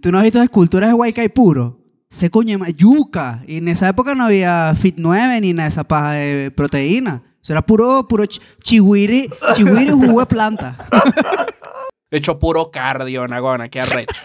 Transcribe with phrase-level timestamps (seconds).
[0.00, 1.80] ¿Tú no has visto esculturas de Huaycay puro?
[2.10, 3.42] Se coño, yuca.
[3.46, 7.22] Y en esa época no había Fit 9 ni nada de esa paja de proteína.
[7.42, 10.76] Eso era puro, puro ch- chihuiri, chihuiri jugo de planta.
[12.10, 14.20] Hecho puro cardio, Nagona, qué arrecho.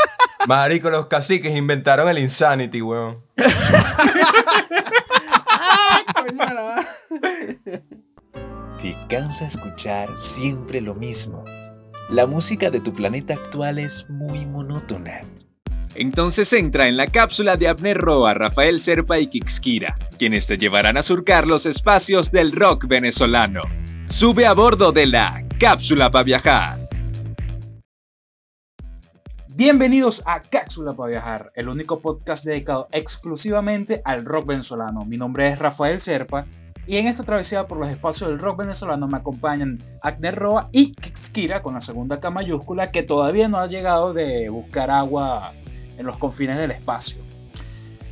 [0.48, 3.18] Marico, los caciques inventaron el Insanity, weón.
[8.82, 11.44] Te cansa escuchar siempre lo mismo.
[12.10, 15.22] La música de tu planeta actual es muy monótona.
[15.96, 20.98] Entonces entra en la cápsula de Abner Roa, Rafael Serpa y Kixkira, quienes te llevarán
[20.98, 23.62] a surcar los espacios del rock venezolano.
[24.08, 26.78] Sube a bordo de la cápsula para viajar.
[29.56, 35.04] Bienvenidos a Cápsula para Viajar, el único podcast dedicado exclusivamente al rock venezolano.
[35.04, 36.46] Mi nombre es Rafael Serpa
[36.88, 40.94] y en esta travesía por los espacios del rock venezolano me acompañan Agner Roa y
[40.94, 45.54] Kixkira con la segunda K mayúscula que todavía no ha llegado de buscar agua
[46.00, 47.22] en los confines del espacio.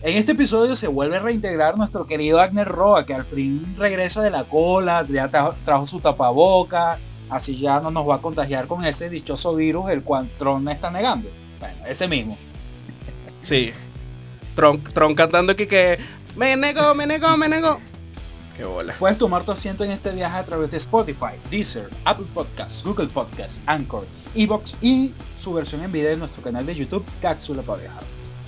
[0.04, 4.22] En este episodio se vuelve a reintegrar nuestro querido Agner Roa que al fin regresa
[4.22, 8.86] de la cola, ya trajo, su tapaboca, Así ya no nos va a contagiar con
[8.86, 11.30] ese dichoso virus el cual Tron está negando.
[11.60, 12.38] Bueno, ese mismo.
[13.42, 13.74] Sí.
[14.56, 16.00] Tron, Tron cantando aquí que
[16.38, 17.80] me negó, me negó, me negó.
[18.58, 18.66] Qué.
[18.98, 23.08] Puedes tomar tu asiento en este viaje a través de Spotify, Deezer, Apple Podcasts, Google
[23.08, 27.84] Podcasts, Anchor, Evox y su versión en video en nuestro canal de YouTube Cápsula para
[27.84, 28.04] Viajar.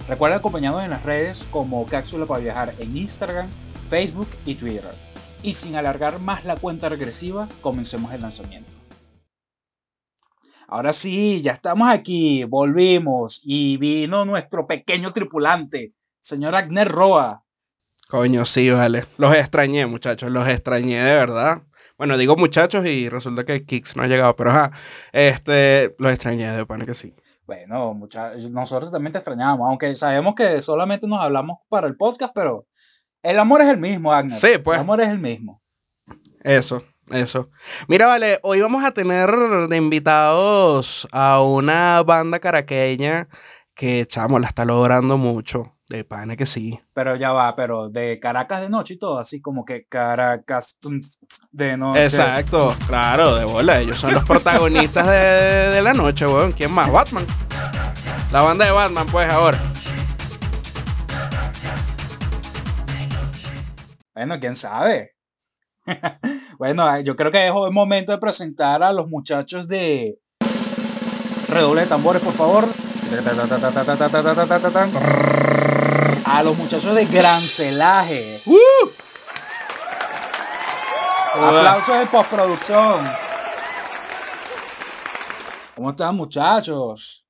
[0.07, 3.47] Recuerda acompañarnos en las redes como Cápsula para Viajar en Instagram,
[3.87, 4.95] Facebook y Twitter.
[5.43, 8.71] Y sin alargar más la cuenta regresiva, comencemos el lanzamiento.
[10.67, 17.43] Ahora sí, ya estamos aquí, volvimos y vino nuestro pequeño tripulante, señor Agner Roa.
[18.09, 19.05] Coño, sí, vale.
[19.17, 20.31] Los extrañé, muchachos.
[20.31, 21.61] Los extrañé de verdad.
[21.95, 24.71] Bueno, digo muchachos y resulta que Kix no ha llegado, pero ajá.
[25.11, 27.13] Este, los extrañé de pana que sí.
[27.45, 32.31] Bueno, mucha- nosotros también te extrañamos, aunque sabemos que solamente nos hablamos para el podcast,
[32.33, 32.65] pero
[33.21, 34.31] el amor es el mismo, Agner.
[34.39, 34.77] Sí, pues.
[34.77, 35.61] El amor es el mismo.
[36.43, 37.51] Eso, eso.
[37.87, 39.29] Mira, vale, hoy vamos a tener
[39.67, 43.27] de invitados a una banda caraqueña
[43.75, 45.75] que, chamo, la está logrando mucho.
[45.89, 46.79] De pana que sí.
[46.93, 50.77] Pero ya va, pero de Caracas de noche y todo, así como que Caracas
[51.51, 52.03] de noche.
[52.03, 53.79] Exacto, claro, de bola.
[53.79, 56.51] Ellos son los protagonistas de, de la noche, weón.
[56.51, 56.91] ¿Quién más?
[56.91, 57.25] Batman.
[58.31, 59.59] La banda de Batman, pues, ahora.
[64.13, 65.15] Bueno, quién sabe.
[66.59, 70.19] bueno, yo creo que es el momento de presentar a los muchachos de.
[71.47, 72.67] Redoble de tambores, por favor.
[76.31, 78.41] A los muchachos de Grancelaje.
[81.33, 83.07] Aplausos de postproducción.
[85.75, 87.25] ¿Cómo están, muchachos?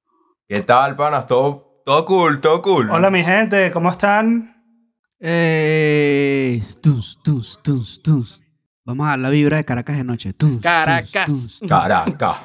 [0.47, 1.27] ¿Qué tal, panas?
[1.27, 2.89] Todo, todo cool, todo cool.
[2.91, 4.55] Hola mi gente, ¿cómo están?
[5.19, 8.41] Eh, tus, tus, tus, tus.
[8.89, 10.33] Vamos a dar la vibra de Caracas de noche.
[10.63, 11.59] Caracas.
[11.67, 12.41] Caracas.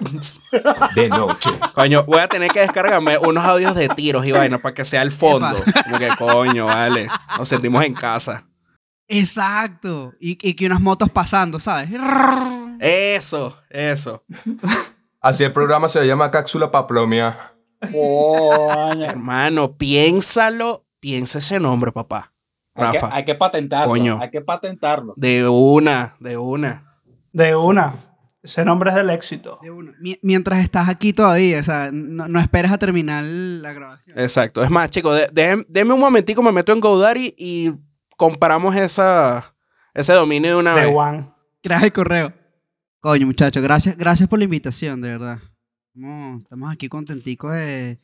[0.95, 1.49] De noche.
[1.73, 5.01] Coño, voy a tener que descargarme unos audios de tiros y vaina para que sea
[5.01, 5.57] el fondo.
[5.85, 7.09] Como que, coño, vale.
[7.39, 8.47] Nos sentimos en casa.
[9.09, 10.13] Exacto.
[10.21, 11.89] Y, y que unas motos pasando, ¿sabes?
[12.79, 14.23] Eso, eso.
[15.23, 17.55] Así el programa se llama Cápsula Paplomia.
[17.91, 19.03] Coño.
[19.07, 20.85] Hermano, piénsalo.
[21.01, 22.34] Piensa ese nombre, papá.
[22.75, 23.17] Hay que, Rafa.
[23.17, 23.89] hay que patentarlo.
[23.89, 24.19] Coño.
[24.21, 25.15] Hay que patentarlo.
[25.17, 26.99] De una, de una.
[27.33, 27.95] De una.
[28.43, 29.59] Ese nombre es del éxito.
[29.63, 29.93] De una.
[30.01, 34.19] Mi- Mientras estás aquí todavía, o sea, no, no esperes a terminar la grabación.
[34.19, 34.63] Exacto.
[34.63, 37.73] Es más, chicos, de, de- denme un momentico, me meto en GoDaddy y
[38.17, 39.55] comparamos esa,
[39.95, 40.95] ese dominio de una De vez.
[40.95, 41.31] One.
[41.63, 42.33] Gracias el correo.
[43.01, 45.39] Coño, muchachos, gracias, gracias por la invitación, de verdad.
[45.95, 47.99] Estamos, estamos aquí contenticos de,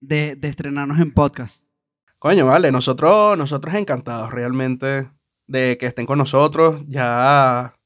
[0.00, 1.65] de, de estrenarnos en podcast.
[2.18, 5.10] Coño, vale, nosotros, nosotros encantados realmente
[5.46, 6.82] de que estén con nosotros.
[6.86, 7.76] Ya.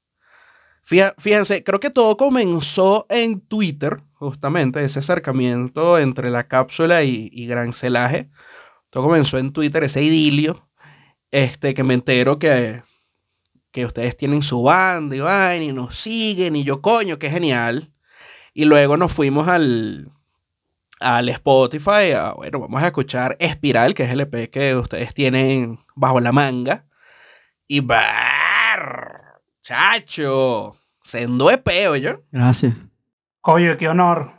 [0.83, 7.47] Fíjense, creo que todo comenzó en Twitter, justamente, ese acercamiento entre la cápsula y, y
[7.47, 8.31] Gran Celaje.
[8.91, 10.69] Todo comenzó en Twitter, ese idilio.
[11.31, 12.83] Este, que me entero que,
[13.71, 17.93] que ustedes tienen su banda y vaina y nos siguen y yo, coño, qué genial.
[18.53, 20.11] Y luego nos fuimos al,
[21.01, 22.13] al Spotify.
[22.15, 26.33] a, bueno, vamos a escuchar Espiral, que es el EP que ustedes tienen bajo la
[26.33, 26.87] manga.
[27.67, 32.19] Y bar, chacho, sendo EP, oye.
[32.31, 32.75] Gracias.
[33.43, 34.33] Oye, qué honor.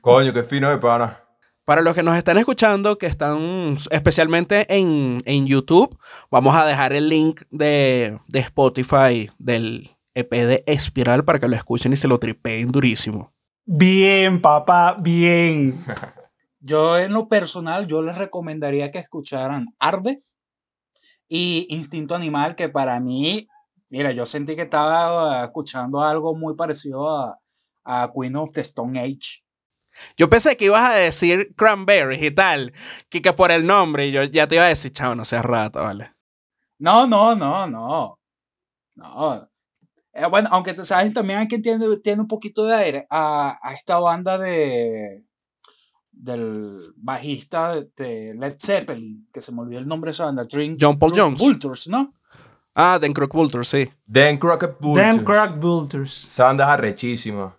[0.00, 1.20] Coño, qué fino de pana.
[1.64, 5.98] Para los que nos están escuchando, que están especialmente en, en YouTube,
[6.30, 11.56] vamos a dejar el link de, de Spotify del EP de Espiral para que lo
[11.56, 13.33] escuchen y se lo tripeen durísimo.
[13.66, 15.82] Bien, papá, bien.
[16.60, 20.22] yo en lo personal, yo les recomendaría que escucharan Arde
[21.28, 23.48] y Instinto Animal, que para mí,
[23.88, 27.38] mira, yo sentí que estaba escuchando algo muy parecido a,
[27.84, 29.42] a Queen of the Stone Age.
[30.16, 32.72] Yo pensé que ibas a decir Cranberries y tal,
[33.08, 35.44] que, que por el nombre, y yo ya te iba a decir, chavo, no seas
[35.44, 36.12] rata, ¿vale?
[36.78, 38.18] No, no, no, no.
[38.96, 39.48] No.
[40.14, 43.74] Eh, bueno, aunque sabes también hay quien tiene, tiene un poquito de aire a, a
[43.74, 45.24] esta banda de
[46.16, 50.78] del bajista de, Led Zeppelin, que se me olvidó el nombre de esa banda, Drink,
[50.80, 51.38] John Paul Jones.
[51.38, 52.14] Vultures, ¿no?
[52.74, 53.88] Ah, Den Crook Vulture, sí.
[54.04, 55.06] Dan Crockett Vultures.
[55.06, 56.26] Damn Crack Bulters.
[56.26, 57.56] Esa banda es arrechísima.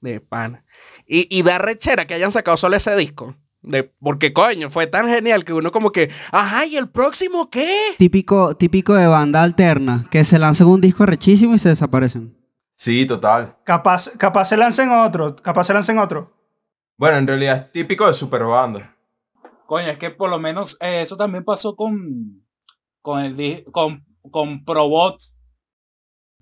[0.00, 0.64] De pan.
[1.06, 3.34] Y, y da rechera que hayan sacado solo ese disco.
[3.62, 7.70] De, porque coño, fue tan genial que uno como que, ajá, ¿y el próximo qué?
[7.98, 12.36] Típico, típico de banda alterna, que se lanzan un disco rechísimo y se desaparecen.
[12.74, 13.58] Sí, total.
[13.64, 15.36] Capaz, capaz se lancen otro.
[15.36, 16.32] Capaz se lancen otro.
[16.96, 18.96] Bueno, en realidad es típico de super banda.
[19.66, 22.42] Coño, es que por lo menos eh, eso también pasó con
[23.02, 25.20] con el con, con Probot.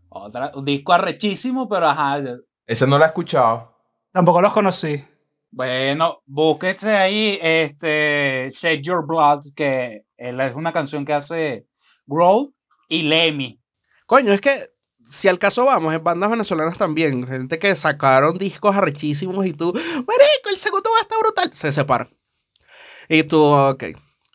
[0.09, 2.23] Otra, un disco arrechísimo, pero ajá.
[2.67, 3.77] Ese no lo he escuchado.
[4.13, 5.05] Tampoco los conocí.
[5.51, 11.67] Bueno, búsquese ahí este Shake Your Blood, que él es una canción que hace
[12.07, 12.55] Growl
[12.89, 13.61] y Lemmy.
[14.07, 14.51] Coño, es que
[15.03, 19.73] si al caso vamos, en bandas venezolanas también, gente que sacaron discos arrechísimos y tú,
[19.73, 22.11] marico, el segundo va a estar brutal, se separan.
[23.09, 23.85] Y tú, ok,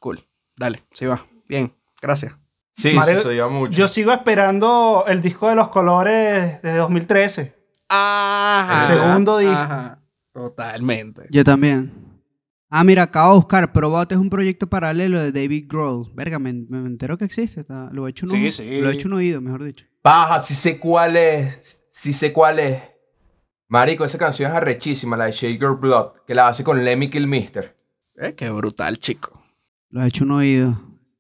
[0.01, 2.35] cool, dale, sí va, bien, gracias.
[2.75, 3.71] Sí, Mario, mucho.
[3.71, 7.55] Yo sigo esperando el disco de los colores de 2013.
[7.89, 8.81] Ajá.
[8.81, 10.02] El segundo disco.
[10.33, 11.27] Totalmente.
[11.29, 11.91] Yo también.
[12.69, 13.71] Ah, mira, acabo de buscar.
[13.71, 16.11] Probot es un proyecto paralelo de David Grohl.
[16.15, 17.61] Verga, me, me entero que existe.
[17.61, 18.79] está- lo he hecho un Sí, ojo- sí.
[18.81, 19.85] Lo he hecho un oído, mejor dicho.
[20.01, 21.85] Paja, sí sé cuál es.
[21.91, 22.81] Sí sé cuál es.
[23.67, 27.09] Marico, esa canción es arrechísima, la de Shake Your Blood, que la hace con Lemmy
[27.09, 27.77] Kilmister.
[28.15, 29.41] Eh, qué brutal, chico.
[29.89, 30.71] Lo he hecho un oído.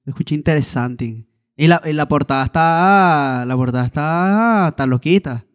[0.05, 1.27] Lo escuché interesante.
[1.55, 3.45] Y la, y la portada está.
[3.47, 4.67] La portada está.
[4.69, 5.45] Está loquita.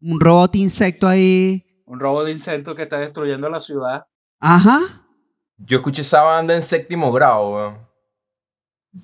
[0.00, 1.64] Un robot insecto ahí.
[1.92, 4.06] Un robo de insectos que está destruyendo la ciudad.
[4.40, 5.04] Ajá.
[5.58, 7.88] Yo escuché esa banda en séptimo grado, weón.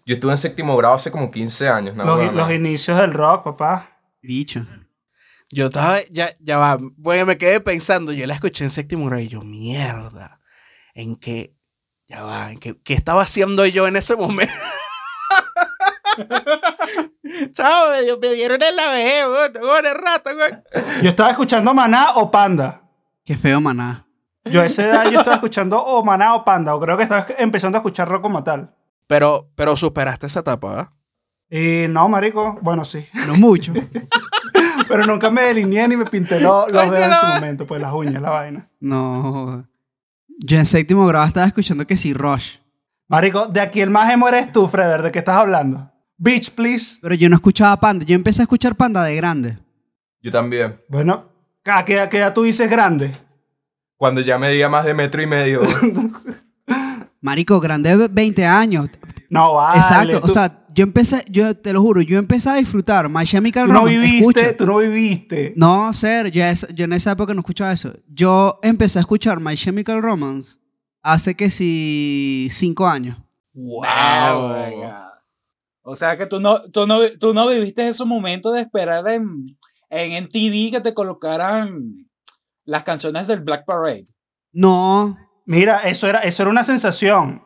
[0.07, 2.07] Yo estuve en séptimo grado hace como 15 años, ¿no?
[2.07, 2.51] los, los no.
[2.51, 4.01] inicios del rock, papá.
[4.23, 4.65] Bicho.
[5.51, 9.21] Yo estaba, ya, ya va, bueno, me quedé pensando, yo la escuché en séptimo grado
[9.21, 10.41] y yo, mierda,
[10.95, 11.55] en qué,
[12.07, 14.55] ya va, en qué, qué estaba haciendo yo en ese momento.
[17.53, 20.63] Chao, me, me dieron en la vejez, weón, weón, el rato, weón.
[21.03, 22.83] Yo estaba escuchando Maná o Panda.
[23.25, 24.07] Qué feo, maná.
[24.45, 26.75] Yo a esa edad yo estaba escuchando o Maná o Panda.
[26.75, 28.75] O creo que estaba empezando a escuchar rock como tal.
[29.07, 30.89] Pero, pero superaste esa etapa, ¿verdad?
[31.51, 33.07] Y no, marico, bueno, sí.
[33.27, 33.73] No mucho.
[34.89, 37.93] Pero nunca me delineé ni me pinté lo- los dedos en su momento, pues las
[37.93, 38.71] uñas, la vaina.
[38.81, 39.67] No.
[40.39, 42.57] Yo en séptimo grado estaba escuchando que sí, Rush.
[43.09, 45.91] Marico, de aquí el más emo eres tú, Freder, ¿de qué estás hablando?
[46.19, 46.99] Bitch, please.
[47.01, 48.05] Pero yo no escuchaba Panda.
[48.05, 49.57] Yo empecé a escuchar Panda de grande.
[50.21, 50.81] Yo también.
[50.89, 51.31] Bueno,
[51.65, 53.11] ¿a qué, a qué edad tú dices grande?
[53.97, 55.61] Cuando ya medía más de metro y medio.
[57.21, 58.89] Marico, grande de 20 años.
[59.31, 59.79] No, vale.
[59.81, 60.21] Exacto.
[60.21, 63.67] tú- O sea, yo empecé, yo te lo juro, yo empecé a disfrutar My Chemical
[63.67, 63.99] tú no Romance.
[63.99, 64.57] viviste, Escucha.
[64.57, 65.53] tú no viviste.
[65.57, 67.93] No, ser, yo, es- yo en esa época no escuchaba eso.
[68.09, 70.59] Yo empecé a escuchar My Chemical Romance
[71.03, 73.17] hace que sí cinco años.
[73.55, 75.08] Verga.
[75.89, 79.57] O sea que tú no, tú no, tú no viviste esos momentos de esperar en,
[79.91, 82.09] en MTV que te colocaran
[82.65, 84.05] las canciones del Black Parade.
[84.53, 85.17] No,
[85.49, 87.43] Mira, eso era, eso era una sensación.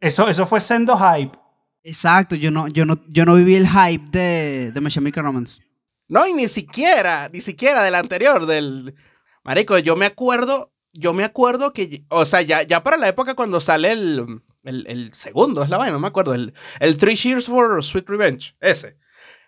[0.00, 1.38] Eso, eso fue sendo hype.
[1.82, 5.60] exacto, yo no, yo no, yo no viví el hype de, de My Chemical Romance.
[6.08, 8.94] No, y ni siquiera, ni siquiera del anterior, del...
[9.42, 13.34] Marico, yo me acuerdo, yo me acuerdo que, o sea, ya, ya para la época
[13.34, 17.16] cuando sale el, el, el segundo, es la vaina, no me acuerdo, el, el Three
[17.16, 18.98] Years for Sweet Revenge, ese.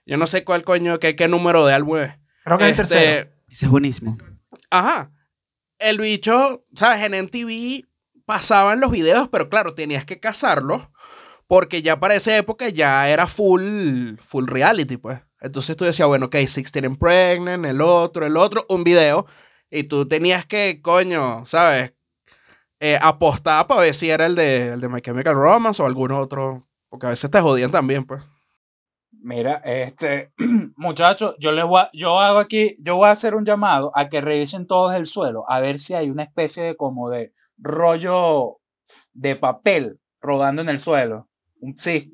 [0.04, 2.18] Yo no sé cuál coño, qué, qué número de álbum es.
[2.44, 3.30] Creo que es el Este, tercero.
[3.49, 4.18] Ese es buenísimo.
[4.70, 5.12] Ajá.
[5.78, 7.02] El bicho, ¿sabes?
[7.02, 7.87] En MTV
[8.25, 10.88] pasaban los videos, pero claro, tenías que cazarlos
[11.46, 15.20] porque ya para esa época ya era full, full reality, pues.
[15.40, 19.26] Entonces tú decías, bueno, ok, 16 and Pregnant, el otro, el otro, un video.
[19.70, 21.94] Y tú tenías que, coño, ¿sabes?
[22.80, 26.12] Eh, apostar para ver si era el de, el de My Chemical Romance o algún
[26.12, 26.62] otro.
[26.88, 28.23] Porque a veces te jodían también, pues.
[29.11, 30.33] Mira, este,
[30.76, 34.09] muchachos, yo les voy a, yo hago aquí, yo voy a hacer un llamado a
[34.09, 38.61] que revisen todos el suelo, a ver si hay una especie de como de rollo
[39.14, 41.28] de papel rodando en el suelo.
[41.61, 42.12] Un- Sí,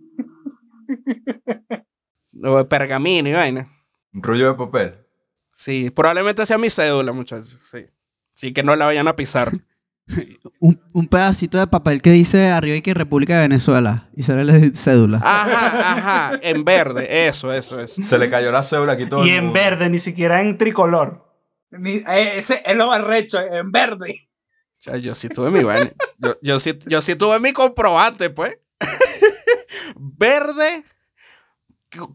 [2.44, 3.68] O de pergamino y vaina.
[4.14, 5.06] Un rollo de papel.
[5.52, 7.58] Sí, probablemente sea mi cédula, muchachos.
[7.62, 7.86] Sí.
[8.34, 9.52] Sí, que no la vayan a pisar.
[10.60, 14.08] Un, un pedacito de papel que dice arriba y que República de Venezuela.
[14.16, 15.18] Y sale la cédula.
[15.24, 15.92] Ajá,
[16.30, 18.00] ajá, en verde, eso, eso, eso.
[18.02, 19.24] Se le cayó la cédula aquí todo.
[19.26, 19.60] Y el en mundo.
[19.60, 21.24] verde, ni siquiera en tricolor.
[21.70, 24.28] Ni- eh, ese es lo arrecho, en verde.
[24.78, 25.92] O sea, yo sí tuve mi vaina.
[26.18, 28.58] Yo, yo sí, yo sí tuve mi comprobante, pues.
[29.96, 30.84] verde.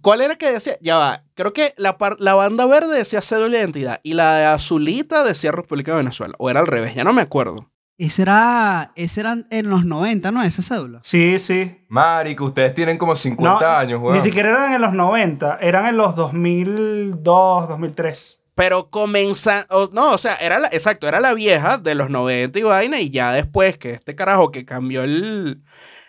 [0.01, 0.77] ¿Cuál era que decía?
[0.81, 1.23] Ya va.
[1.35, 5.23] Creo que la, par- la banda verde decía cédula de identidad y la de azulita
[5.23, 6.33] decía República de Venezuela.
[6.39, 7.69] O era al revés, ya no me acuerdo.
[7.97, 10.43] Ese era, ese era en los 90, ¿no?
[10.43, 10.99] Esa cédula.
[11.01, 11.83] Sí, sí.
[11.89, 14.15] Marico, ustedes tienen como 50 No, años, weón.
[14.15, 18.43] Ni siquiera eran en los 90, eran en los 2002, 2003.
[18.53, 19.89] Pero comenzando.
[19.93, 22.99] No, o sea, era la, exacto, era la vieja de los 90 y vaina.
[22.99, 25.63] Y ya después que este carajo que cambió el,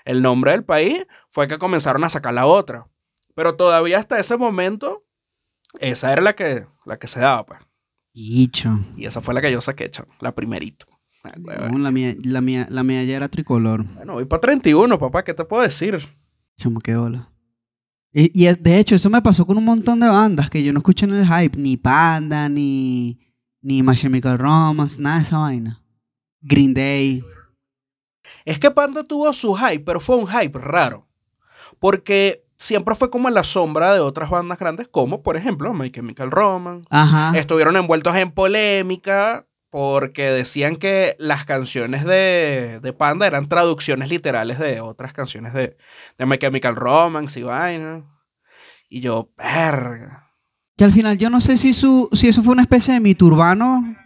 [0.04, 2.86] el nombre del país, fue que comenzaron a sacar la otra.
[3.34, 5.04] Pero todavía hasta ese momento,
[5.80, 7.60] esa era la que, la que se daba, pues.
[8.12, 8.78] Dicho.
[8.96, 10.86] Y esa fue la que yo saqué, chamo, la primerita.
[11.24, 11.68] Ah.
[11.70, 13.84] No, la, mía, la, mía, la mía ya era tricolor.
[13.94, 16.06] Bueno, voy para 31, papá, ¿qué te puedo decir?
[16.56, 17.32] Chamo, qué bola.
[18.12, 20.78] Y, y de hecho, eso me pasó con un montón de bandas que yo no
[20.78, 21.58] escuché en el hype.
[21.58, 23.18] Ni Panda, ni,
[23.60, 25.82] ni My Chemical Romance, nada de esa vaina.
[26.40, 27.22] Green Day.
[28.44, 31.06] Es que Panda tuvo su hype, pero fue un hype raro.
[31.78, 35.90] Porque siempre fue como en la sombra de otras bandas grandes, como por ejemplo My
[35.90, 36.86] Chemical Romance.
[36.90, 37.32] Ajá.
[37.36, 44.58] Estuvieron envueltos en polémica porque decían que las canciones de, de Panda eran traducciones literales
[44.58, 45.76] de otras canciones de,
[46.16, 48.04] de My Chemical Romance y vaina.
[48.88, 50.32] Y yo, verga.
[50.76, 53.26] Que al final yo no sé si, su, si eso fue una especie de mito
[53.26, 53.96] urbano.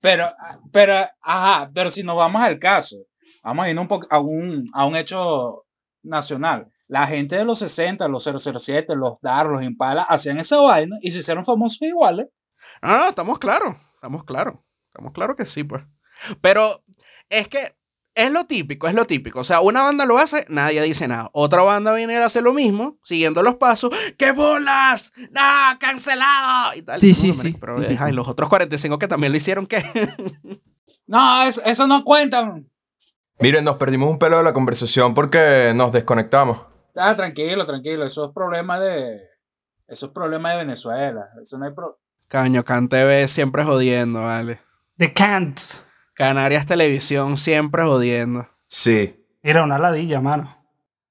[0.00, 0.26] Pero,
[0.72, 2.96] pero, ajá, pero si nos vamos al caso,
[3.42, 5.66] vamos a ir un a un, a un hecho
[6.02, 6.70] nacional.
[6.86, 11.10] La gente de los 60, los 007, los DAR, los Impala, hacían esa vaina y
[11.10, 12.28] se hicieron famosos iguales.
[12.82, 14.56] No, no, estamos claros, estamos claros.
[14.94, 15.82] Estamos claros que sí, pues.
[16.40, 16.84] Pero
[17.28, 17.58] es que
[18.14, 19.40] es lo típico, es lo típico.
[19.40, 21.30] O sea, una banda lo hace, nadie dice nada.
[21.32, 23.90] Otra banda viene a hacer lo mismo, siguiendo los pasos.
[24.16, 25.12] ¡Qué bolas!
[25.32, 25.78] ¡No!
[25.80, 26.76] ¡Cancelado!
[26.76, 27.00] Y tal.
[27.00, 27.56] Sí, Y sí, sí.
[27.60, 28.04] Pero Típico.
[28.04, 29.82] ay, los otros 45 que también lo hicieron, ¿qué?
[31.06, 32.54] No, eso, eso no cuenta.
[33.40, 36.60] Miren, nos perdimos un pelo de la conversación porque nos desconectamos.
[36.96, 38.06] Ah, tranquilo, tranquilo.
[38.06, 39.20] Eso es problema de.
[39.86, 41.26] Eso es problema de Venezuela.
[41.42, 44.60] Eso no hay pro- Caño, Can TV siempre jodiendo, ¿vale?
[44.98, 45.58] The Can't.
[46.14, 48.48] Canarias Televisión siempre jodiendo.
[48.68, 49.24] Sí.
[49.42, 50.56] Era una ladilla, mano.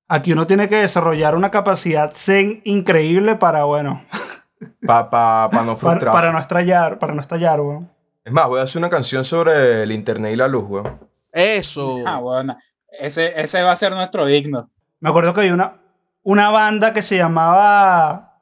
[0.07, 4.05] Aquí uno tiene que desarrollar una capacidad zen increíble para, bueno,
[4.85, 6.11] Para pa, pa no para, frustrarse.
[6.17, 7.91] para no estallar, para no estallar, weón.
[8.23, 10.99] Es más, voy a hacer una canción sobre el internet y la luz, weón.
[11.31, 11.97] Eso.
[12.05, 12.57] Ah, bueno.
[12.87, 14.69] Ese, ese va a ser nuestro digno.
[14.99, 15.81] Me acuerdo que había una,
[16.21, 18.39] una banda que se llamaba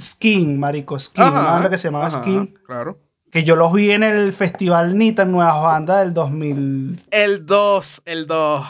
[0.00, 1.22] Skin, marico, Skin.
[1.22, 2.58] Ajá, una banda que se llamaba ajá, Skin.
[2.66, 2.98] Claro.
[3.34, 7.00] Que yo los vi en el festival Nita Nuevas Bandas del 2000.
[7.10, 8.64] El 2, el 2.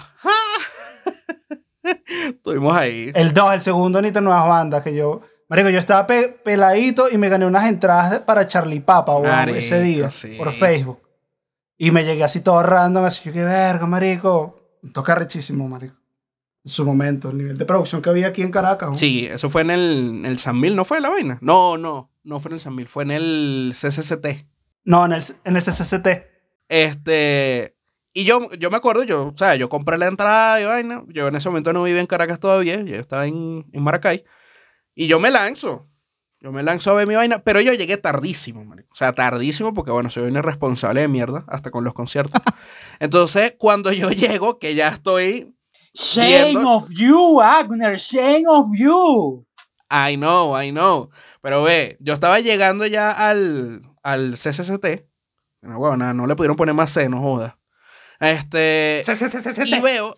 [2.28, 3.12] Estuvimos ahí.
[3.14, 4.82] El 2, el segundo Nita Nuevas Bandas.
[4.82, 5.20] Que yo.
[5.50, 9.58] Marico, yo estaba pe- peladito y me gané unas entradas para Charlie Papa, weón, Marico,
[9.58, 10.08] ese día.
[10.08, 10.34] sí.
[10.38, 10.98] Por Facebook.
[11.76, 14.58] Y me llegué así todo random, así yo, qué verga, marico.
[14.94, 15.94] Toca rechísimo, marico.
[16.64, 18.98] En su momento, el nivel de producción que había aquí en Caracas.
[18.98, 19.80] Sí, eso fue en el,
[20.20, 21.36] en el San Mil, ¿no fue la vaina?
[21.42, 24.26] No, no, no fue en el San Mil, fue en el CCCT.
[24.84, 26.06] No, en el, en el CCCT.
[26.68, 27.76] Este,
[28.12, 31.28] y yo, yo me acuerdo, yo, o sea, yo compré la entrada y vaina, yo
[31.28, 34.24] en ese momento no vivía en Caracas todavía, yo estaba en, en Maracay,
[34.94, 35.88] y yo me lanzo,
[36.40, 38.88] yo me lanzo a ver mi vaina, pero yo llegué tardísimo, marico.
[38.92, 42.40] o sea, tardísimo porque, bueno, soy un irresponsable de mierda, hasta con los conciertos.
[43.00, 45.54] Entonces, cuando yo llego, que ya estoy
[45.94, 47.96] Shame Viendo- of you, Agner.
[47.96, 49.46] Shame of you.
[49.90, 51.08] I know, I know.
[51.40, 54.86] Pero ve, yo estaba llegando ya al, al CCCT.
[55.62, 57.58] No, bueno, nada, no le pudieron poner más C, no joda.
[58.20, 59.02] Este.
[59.66, 60.14] Y veo.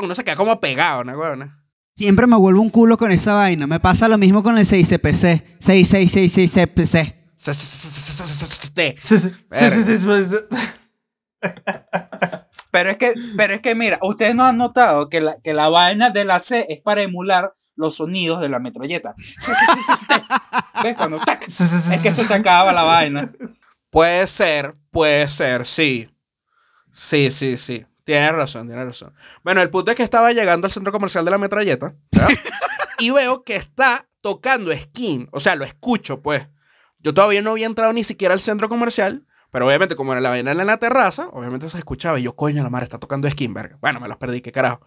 [0.00, 1.62] Uno se queda como pegado, ¿no, huevona?
[1.96, 3.66] Siempre me vuelvo un culo con esa vaina.
[3.66, 5.58] Me pasa lo mismo con el 6CPC.
[5.58, 7.34] 6666CPC.
[7.36, 8.96] CCCC.
[8.98, 10.56] Sí, sí, sí, sí, sí, sí, sí.
[12.70, 15.68] Pero es que, pero es que mira, ustedes no han notado que la, que la
[15.68, 19.14] vaina de la C es para emular los sonidos de la metralleta.
[20.82, 20.94] ¿Ves?
[20.96, 23.32] Cuando tac, es que se te acaba la vaina.
[23.90, 26.08] Puede ser, puede ser, sí.
[26.92, 27.84] Sí, sí, sí.
[28.04, 29.14] Tienes razón, tienes razón.
[29.42, 31.94] Bueno, el punto es que estaba llegando al centro comercial de la metralleta
[32.98, 35.28] y veo que está tocando skin.
[35.32, 36.48] O sea, lo escucho, pues.
[36.98, 40.30] Yo todavía no había entrado ni siquiera al centro comercial, pero obviamente, como era la
[40.30, 42.18] vaina en la terraza, obviamente se escuchaba.
[42.18, 43.78] Y yo, coño, la madre está tocando skin, verga.
[43.80, 44.86] Bueno, me los perdí, qué carajo.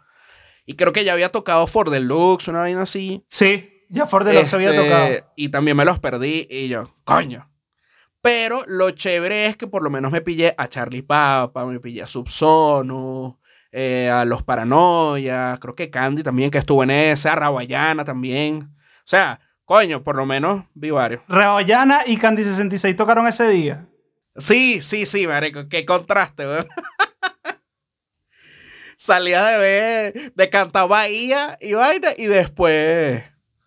[0.66, 3.24] Y creo que ya había tocado For Deluxe, una vaina así.
[3.28, 5.32] Sí, ya Ford Deluxe había Este, tocado.
[5.36, 7.50] Y también me los perdí y yo, coño.
[8.22, 12.04] Pero lo chévere es que por lo menos me pillé a Charlie Papa, me pillé
[12.04, 13.40] a Subsono,
[13.74, 18.70] eh, a Los Paranoia, creo que Candy también, que estuvo en ese, a Rawayana también.
[19.00, 21.22] O sea, coño, por lo menos vi varios.
[21.28, 23.90] Reollana y Candy 66 tocaron ese día.
[24.38, 26.66] Sí, sí, sí, marico, qué contraste, weón.
[29.04, 33.22] Salía de ver, de cantar Bahía y vaina, y después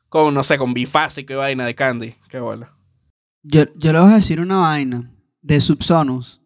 [0.09, 2.15] con, no sé, con bifásico y vaina de Candy.
[2.31, 2.71] Qué bueno.
[3.43, 5.13] Yo, yo le voy a decir una vaina
[5.43, 6.41] de Subsonus.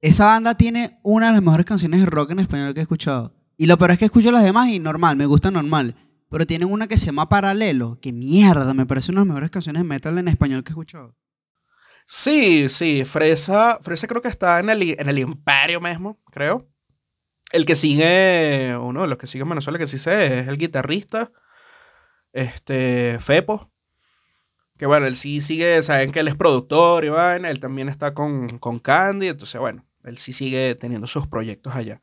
[0.00, 3.32] Esa banda tiene una de las mejores canciones de rock en español que he escuchado.
[3.56, 5.94] Y lo peor es que escucho las demás y normal, me gusta normal.
[6.28, 8.00] Pero tienen una que se llama Paralelo.
[8.00, 10.74] Que mierda, me parece una de las mejores canciones de metal en español que he
[10.74, 11.14] escuchado.
[12.06, 16.71] Sí, sí, Fresa, Fresa creo que está en el, en el Imperio mismo, creo.
[17.52, 20.56] El que sigue, uno de los que sigue en Venezuela que sí sé, es el
[20.56, 21.30] guitarrista,
[22.32, 23.70] este, Fepo.
[24.78, 28.14] Que bueno, él sí sigue, saben que él es productor y vaina, él también está
[28.14, 32.00] con, con Candy, entonces bueno, él sí sigue teniendo sus proyectos allá.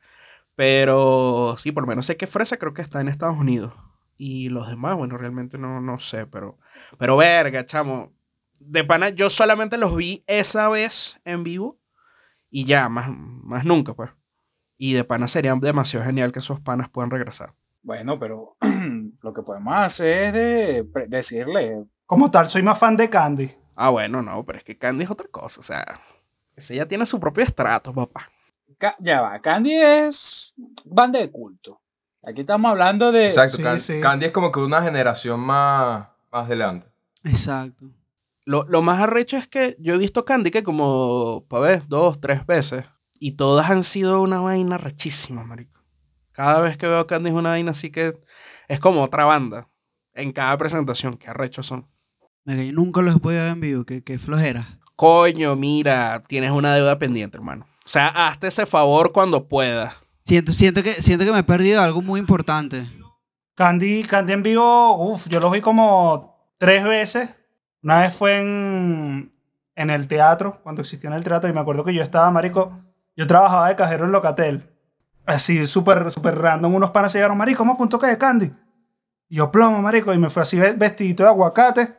[0.54, 3.74] Pero sí, por lo menos sé que Fresa creo que está en Estados Unidos.
[4.16, 6.58] Y los demás, bueno, realmente no, no sé, pero,
[6.98, 8.12] pero verga, chamo.
[8.60, 11.80] De pana, yo solamente los vi esa vez en vivo
[12.50, 14.10] y ya, más, más nunca, pues.
[14.82, 17.52] Y de pana sería demasiado genial que esos panas puedan regresar.
[17.82, 18.56] Bueno, pero
[19.20, 23.50] lo que podemos hacer es de decirle, Como tal, soy más fan de Candy.
[23.76, 25.84] Ah, bueno, no, pero es que Candy es otra cosa, o sea,
[26.56, 28.30] ese ya tiene su propio estrato, papá.
[28.78, 30.54] Ca- ya va, Candy es
[30.86, 31.82] banda de culto.
[32.22, 33.26] Aquí estamos hablando de...
[33.26, 34.00] Exacto, sí, Can- sí.
[34.00, 36.86] Candy es como que una generación más, más adelante.
[37.24, 37.84] Exacto.
[38.46, 42.18] Lo, lo más arrecho es que yo he visto Candy que como, pa' ver, dos,
[42.18, 42.84] tres veces.
[43.22, 45.78] Y todas han sido una vaina rechísima, marico.
[46.32, 48.18] Cada vez que veo a Candy es una vaina así que
[48.66, 49.68] es como otra banda.
[50.14, 51.86] En cada presentación, qué arrechos son.
[52.46, 54.66] Mira, yo nunca los he podido ver en vivo, que, que flojera.
[54.96, 57.66] Coño, mira, tienes una deuda pendiente, hermano.
[57.84, 59.94] O sea, hazte ese favor cuando puedas.
[60.24, 62.88] Siento, siento, que, siento que me he perdido algo muy importante.
[63.54, 67.28] Candy, Candy en vivo, uff, yo los vi como tres veces.
[67.82, 69.34] Una vez fue en,
[69.74, 72.80] en el teatro, cuando existía en el teatro, y me acuerdo que yo estaba, marico,
[73.20, 74.66] yo trabajaba de cajero en Locatel.
[75.26, 78.50] Así, súper, súper random, unos panas se llegaron, marico, ¿cómo punto que de Candy?
[79.28, 81.94] Y yo plomo, marico, y me fui así ve- vestidito de aguacate.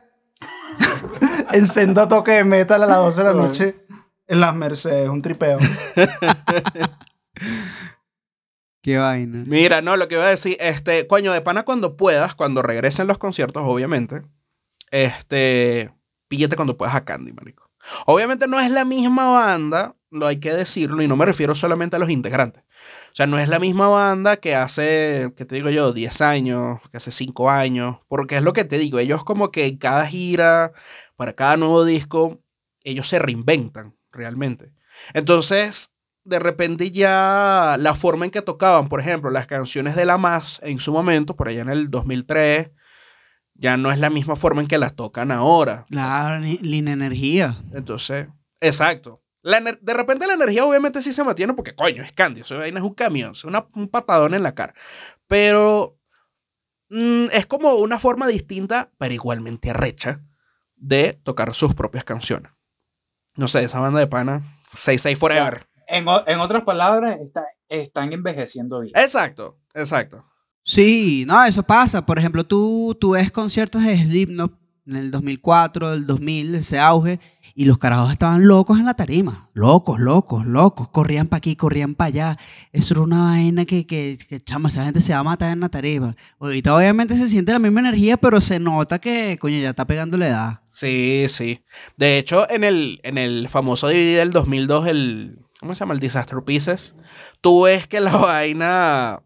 [1.52, 3.86] en senda toque de metal a las 12 de la noche
[4.26, 5.58] en las Mercedes, un tripeo.
[8.82, 9.44] Qué vaina.
[9.46, 13.06] Mira, no, lo que iba a decir, este, coño, de pana cuando puedas, cuando regresen
[13.06, 14.22] los conciertos, obviamente,
[14.90, 15.94] este,
[16.26, 17.70] píllate cuando puedas a Candy, marico.
[18.06, 21.96] Obviamente no es la misma banda, lo hay que decirlo, y no me refiero solamente
[21.96, 22.62] a los integrantes.
[22.62, 25.92] O sea, no es la misma banda que hace, ¿qué te digo yo?
[25.92, 29.66] 10 años, que hace 5 años, porque es lo que te digo, ellos como que
[29.66, 30.72] en cada gira,
[31.16, 32.40] para cada nuevo disco,
[32.84, 34.72] ellos se reinventan, realmente.
[35.14, 35.92] Entonces,
[36.24, 40.60] de repente ya la forma en que tocaban, por ejemplo, las canciones de La Más
[40.62, 42.70] en su momento, por allá en el 2003,
[43.54, 45.86] ya no es la misma forma en que las tocan ahora.
[45.88, 47.56] Claro, ni- línea energía.
[47.72, 48.28] Entonces,
[48.60, 49.21] exacto.
[49.42, 52.78] La de repente la energía obviamente sí se mantiene porque, coño, es Candy, eso vaina
[52.78, 54.72] es un camión, es una- un patadón en la cara.
[55.26, 55.98] Pero
[56.90, 60.20] mm, es como una forma distinta, pero igualmente arrecha,
[60.76, 62.52] de tocar sus propias canciones.
[63.34, 64.42] No sé, esa banda de pana,
[64.74, 65.66] 66 Forever.
[65.88, 68.92] En, en otras palabras, está- están envejeciendo bien.
[68.96, 70.24] Exacto, exacto.
[70.64, 72.04] Sí, no, eso pasa.
[72.06, 74.52] Por ejemplo, tú, tú ves conciertos de Slipknot
[74.86, 77.18] en el 2004, el 2000, ese auge,
[77.54, 79.48] y los carajos estaban locos en la tarima.
[79.52, 80.88] Locos, locos, locos.
[80.88, 82.38] Corrían para aquí, corrían para allá.
[82.72, 85.60] Eso era una vaina que, que, que, chama, esa gente se va a matar en
[85.60, 86.16] la tarima.
[86.38, 90.16] Ahorita obviamente se siente la misma energía, pero se nota que, coño, ya está pegando
[90.16, 90.60] la edad.
[90.68, 91.64] Sí, sí.
[91.96, 95.38] De hecho, en el, en el famoso DVD del 2002, el.
[95.60, 95.94] ¿Cómo se llama?
[95.94, 96.94] El Disaster Pieces.
[97.40, 99.22] Tú ves que la vaina.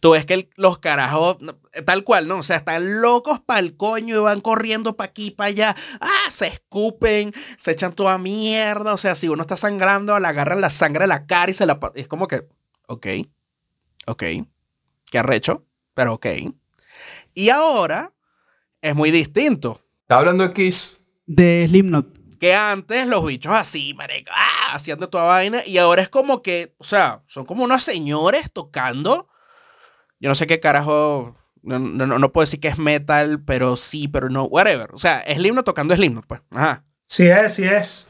[0.00, 1.38] Tú ves que el- los carajos,
[1.84, 2.38] tal cual, ¿no?
[2.38, 5.76] O sea, están locos para el coño y van corriendo para aquí, para allá.
[6.00, 8.94] Ah, se escupen, se echan toda mierda.
[8.94, 11.66] O sea, si uno está sangrando, le agarran la sangre a la cara y se
[11.66, 11.78] la.
[11.94, 12.46] Es como que,
[12.86, 13.06] ok,
[14.06, 14.22] ok,
[15.10, 16.26] qué arrecho, pero ok.
[17.34, 18.12] Y ahora
[18.80, 19.80] es muy distinto.
[20.02, 20.98] ¿Estás hablando de Kiss?
[21.26, 22.06] De Slipknot.
[22.38, 25.60] Que antes los bichos así, marico, ah, hacían de toda vaina.
[25.66, 29.28] Y ahora es como que, o sea, son como unos señores tocando.
[30.24, 31.36] Yo no sé qué carajo.
[31.62, 34.88] No, no, no- no puedo decir que es metal, pero sí, pero no, whatever.
[34.94, 36.40] O sea, es Slipknot tocando Slipknot, pues.
[36.50, 36.82] Ajá.
[37.06, 38.06] Sí es, sí es.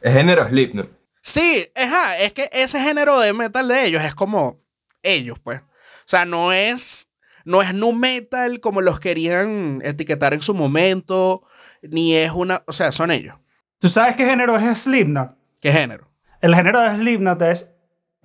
[0.00, 0.88] Es género Slipknot.
[1.20, 4.62] Sí, ajá, es que ese género de metal de ellos es como
[5.02, 5.60] ellos, pues.
[5.60, 7.08] O sea, no es,
[7.44, 11.42] no es nu metal como los querían etiquetar en su momento,
[11.82, 13.36] ni es una, o sea, son ellos.
[13.78, 15.36] ¿Tú sabes qué género es Slipknot?
[15.60, 16.10] ¿Qué género?
[16.40, 17.70] El género de Slipknot es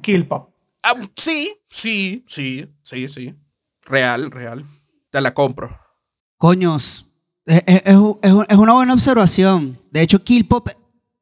[0.01, 0.53] Kill Pop.
[0.81, 3.35] Ah, sí, sí, sí, sí, sí.
[3.85, 4.65] Real, real.
[5.11, 5.77] Te la compro.
[6.37, 7.07] Coños,
[7.45, 9.79] es, es- es es un- es una buena observación.
[9.91, 10.69] De hecho, Kill Pop,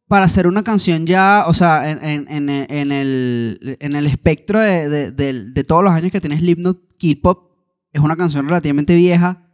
[0.08, 4.60] para hacer una canción ya, o sea, en, en- en- en el, en el espectro
[4.60, 7.52] de, de- de- de todos los años que tiene Slipknot, Kill Pop
[7.92, 9.48] es una canción relativamente vieja,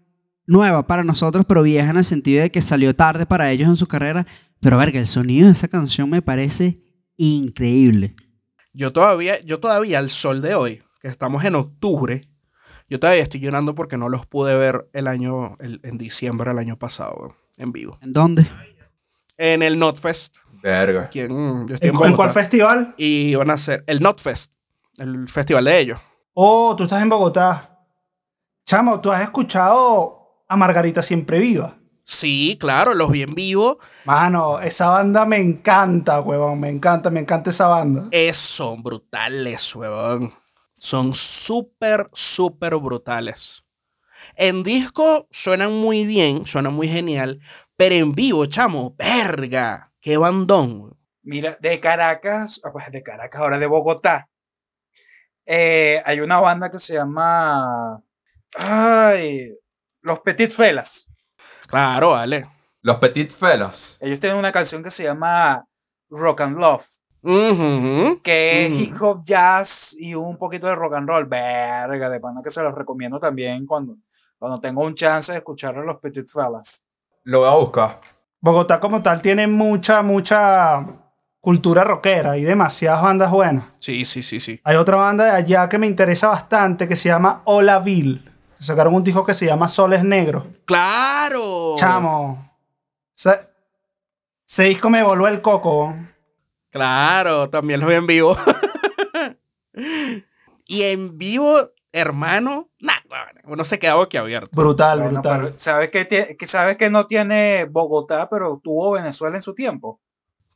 [0.47, 3.75] nueva para nosotros, pero vieja en el sentido de que salió tarde para ellos en
[3.75, 4.25] su carrera.
[4.59, 6.83] Pero verga, el sonido de esa canción me parece
[7.17, 8.15] increíble.
[8.73, 12.27] Yo todavía, yo todavía al sol de hoy, que estamos en octubre,
[12.87, 16.59] yo todavía estoy llorando porque no los pude ver el año, el- en diciembre del
[16.59, 17.97] año pasado, weón, en vivo.
[18.01, 18.49] ¿En dónde?
[19.37, 21.03] En el Notfest, Verga.
[21.03, 22.93] aquí en, yo estoy ¿En, en cu- en Bogotá, cuál festival?
[22.97, 24.53] y iban a hacer el Notfest,
[24.97, 25.99] el festival de ellos.
[26.33, 27.79] Oh, tú estás en Bogotá.
[28.65, 31.77] Chamo, ¿tú has escuchado a Margarita Siempre Viva?
[32.03, 33.79] Sí, claro, los vi en vivo.
[34.05, 36.59] Mano, esa banda me encanta, huevón.
[36.59, 38.07] Me encanta, me encanta esa banda.
[38.11, 40.33] Es, son brutales, huevón.
[40.83, 43.63] Son súper, súper brutales.
[44.35, 47.39] En disco suenan muy bien, suenan muy genial,
[47.75, 50.97] pero en vivo, chamo, verga, qué bandón.
[51.21, 54.27] Mira, de Caracas, ah, pues de Caracas, ahora de Bogotá.
[55.45, 58.01] eh, hay una banda que se llama.
[58.55, 59.53] Ay,
[60.01, 61.05] Los Petit Felas.
[61.67, 62.49] Claro, vale.
[62.81, 63.97] Los Petit Fellas.
[64.01, 65.63] Ellos tienen una canción que se llama
[66.09, 66.85] Rock and Love,
[67.23, 71.25] Que es hip hop jazz y un poquito de rock and roll.
[71.25, 73.97] Verga, de pana que se los recomiendo también cuando,
[74.39, 76.83] cuando tengo un chance de escuchar a los Petit Felas.
[77.23, 78.01] Lo voy a buscar.
[78.39, 80.83] Bogotá como tal tiene mucha, mucha
[81.39, 83.65] cultura rockera y demasiadas bandas buenas.
[83.77, 84.59] Sí, sí, sí, sí.
[84.63, 88.23] Hay otra banda de allá que me interesa bastante que se llama Olaville.
[88.59, 90.45] Sacaron un disco que se llama Soles Negros.
[90.65, 91.75] ¡Claro!
[91.77, 92.51] Chamo.
[93.15, 93.39] Ese,
[94.47, 95.95] ese disco me voló el coco.
[96.71, 98.35] Claro, también los vi en vivo.
[100.65, 101.57] y en vivo,
[101.91, 102.93] hermano, nah,
[103.45, 104.49] uno se queda boquiabierto.
[104.53, 105.53] Brutal, Bueno, brutal.
[105.57, 109.99] ¿sabes que, que sabes que no tiene Bogotá, pero tuvo Venezuela en su tiempo?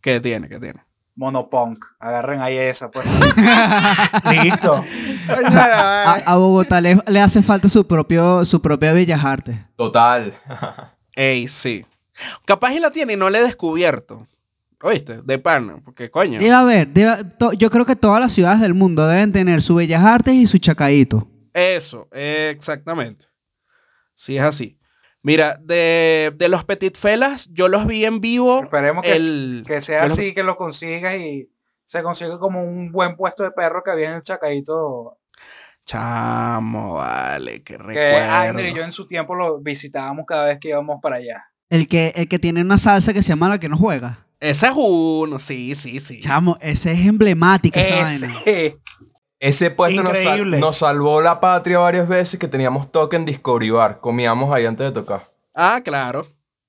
[0.02, 0.48] ¿Qué tiene?
[0.48, 0.84] ¿Qué tiene?
[1.16, 1.84] Monopunk.
[2.00, 3.06] Agarren ahí esa, pues.
[4.44, 4.84] Listo.
[5.30, 9.56] A, a Bogotá le, le hace falta su, propio, su propia Bellas Artes.
[9.78, 10.34] Total.
[11.16, 11.86] Ey, sí.
[12.46, 14.28] Capaz y la tiene y no la he descubierto.
[14.84, 15.22] ¿Oíste?
[15.24, 16.40] De pan, porque coño.
[16.40, 19.76] Debe haber, debe- to- yo creo que todas las ciudades del mundo deben tener su
[19.76, 21.28] Bellas Artes y su Chacaíto.
[21.54, 23.26] Eso, exactamente.
[24.14, 24.78] Sí, es así.
[25.22, 28.64] Mira, de, de los Petit Felas, yo los vi en vivo.
[28.64, 31.50] Esperemos que, el- que sea los- así, que lo consigas y
[31.86, 35.18] se consiga como un buen puesto de perro que había en el Chacaíto.
[35.86, 38.32] Chamo, vale, qué Que recuerdo.
[38.34, 41.46] Ander y yo en su tiempo lo visitábamos cada vez que íbamos para allá.
[41.70, 44.25] El que, el que tiene una salsa que se llama La que no juega.
[44.40, 46.20] Ese es uno, sí, sí, sí.
[46.20, 48.40] Chamo, ese es emblemático esa vaina.
[48.46, 48.80] Ese.
[49.40, 53.70] Ese puesto nos, sal- nos salvó la patria varias veces que teníamos toque en Discovery
[53.70, 54.00] Bar.
[54.00, 55.30] Comíamos ahí antes de tocar.
[55.54, 56.28] Ah, claro.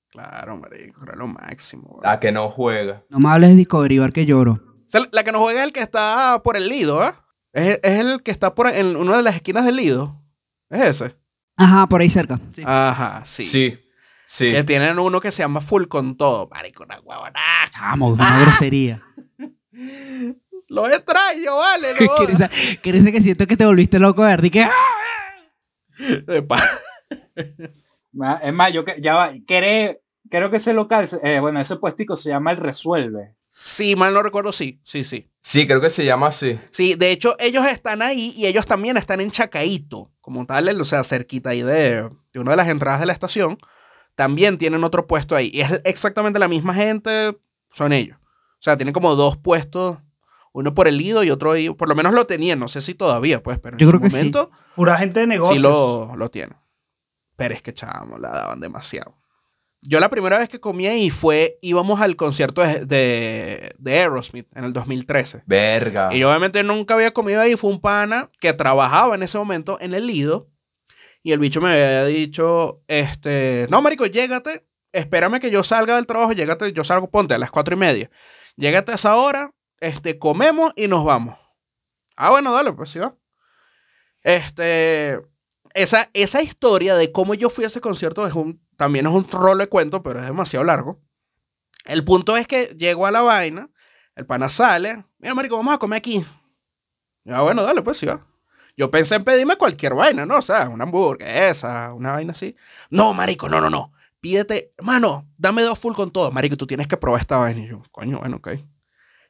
[0.09, 1.87] Claro, marico, era lo máximo.
[1.89, 2.03] weón.
[2.03, 3.03] La que no juega.
[3.09, 4.53] No me hables de Discovery Bar que lloro.
[4.63, 7.25] O sea, la que nos juega es el que está por el Lido, ¿ah?
[7.53, 10.21] Es, es el que está por en una de las esquinas del Lido.
[10.69, 11.15] Es ese.
[11.55, 12.39] Ajá, por ahí cerca.
[12.53, 12.61] Sí.
[12.65, 13.43] Ajá, sí.
[13.43, 13.79] Sí.
[14.29, 14.51] Sí.
[14.51, 16.49] Que tienen uno que se llama Full con todo.
[16.49, 17.39] Marico, una huevona.
[17.71, 19.01] Chamo, una grosería.
[20.69, 21.93] Lo extraño, vale.
[21.97, 22.17] Lo...
[22.27, 22.49] risa,
[23.11, 24.43] que siento que te volviste loco, ¿verdad?
[24.43, 24.71] Y que, ¡ah!
[26.27, 26.61] De pa-
[28.11, 29.97] Ma- Es más, yo que- ya va, creo,
[30.29, 33.35] creo que ese local, eh, bueno, ese puestico se llama El Resuelve.
[33.49, 34.81] Sí, mal no recuerdo, sí.
[34.83, 35.31] Sí, sí.
[35.41, 36.59] Sí, creo que se llama así.
[36.71, 40.83] Sí, de hecho, ellos están ahí y ellos también están en Chacaíto, como tal, o
[40.83, 43.57] sea, cerquita ahí de, de una de las entradas de la estación.
[44.17, 45.51] También tienen otro puesto ahí.
[45.53, 47.37] Y es exactamente la misma gente,
[47.69, 48.17] son ellos.
[48.19, 49.99] O sea, tienen como dos puestos,
[50.53, 51.69] uno por el Lido y otro ahí.
[51.69, 54.01] Por lo menos lo tenían, no sé si todavía, pues, pero en Yo su creo
[54.01, 54.15] que sí.
[54.17, 55.61] momento Pura gente de sí, negocios.
[55.61, 56.57] lo, lo tienen.
[57.35, 59.15] Pero es que, chamo, la daban demasiado.
[59.83, 64.47] Yo la primera vez que comí ahí fue, íbamos al concierto de, de, de Aerosmith
[64.55, 65.43] en el 2013.
[65.45, 66.09] Verga.
[66.11, 67.55] Y yo obviamente nunca había comido ahí.
[67.55, 70.49] Fue un pana que trabajaba en ese momento en el Lido.
[71.27, 74.65] Y el bicho me había dicho, este, no, marico, llégate.
[74.93, 76.31] Espérame que yo salga del trabajo.
[76.31, 78.09] Llégate, yo salgo, ponte a las cuatro y media.
[78.55, 81.37] Llégate a esa hora, este, comemos y nos vamos.
[82.15, 83.17] Ah, bueno, dale, pues sí va.
[84.23, 85.19] Este,
[85.73, 89.29] esa, esa historia de cómo yo fui a ese concierto es un, también es un
[89.29, 91.01] rolo de cuento, pero es demasiado largo.
[91.83, 93.69] El punto es que llego a la vaina,
[94.15, 96.25] el pana sale, mira, marico, vamos a comer aquí.
[97.25, 98.25] Ya, bueno, dale, pues sí va.
[98.77, 100.37] Yo pensé en pedirme cualquier vaina, ¿no?
[100.37, 102.55] O sea, una hamburguesa, una vaina así.
[102.91, 103.91] No, marico, no, no, no.
[104.19, 106.31] pídete, hermano, dame dos full con todo.
[106.31, 107.61] Marico, tú tienes que probar esta vaina.
[107.61, 108.49] Y yo, coño, bueno, ok.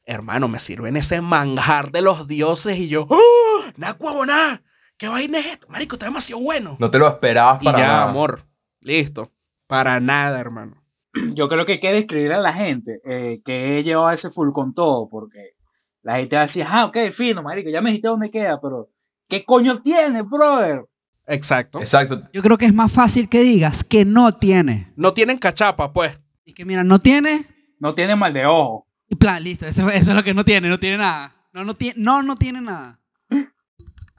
[0.03, 3.61] Hermano, me sirven ese manjar de los dioses y yo, ¡oh!
[3.77, 4.63] ¡Nah, huevona!
[4.97, 5.67] ¿Qué vaina es esto?
[5.69, 6.75] Marico, está demasiado bueno.
[6.79, 8.09] No te lo esperabas y para ya, nada.
[8.09, 8.41] amor.
[8.81, 9.31] Listo.
[9.65, 10.83] Para nada, hermano.
[11.35, 14.51] Yo creo que hay que describirle a la gente eh, que he llevado ese full
[14.51, 15.55] con todo, porque
[16.01, 18.89] la gente va a decir, ah, ok, fino, marico, ya me dijiste dónde queda, pero
[19.27, 20.83] ¿qué coño tiene, brother?
[21.27, 21.79] Exacto.
[21.79, 22.23] Exacto.
[22.33, 24.93] Yo creo que es más fácil que digas que no tiene.
[24.95, 26.17] No tienen cachapa, pues.
[26.45, 27.45] Y que mira, no tiene.
[27.79, 28.87] No tiene mal de ojo.
[29.09, 29.65] Y plan, listo.
[29.65, 30.69] Eso, eso es lo que no tiene.
[30.69, 31.35] No tiene nada.
[31.53, 32.99] No, no tiene, no, no tiene nada.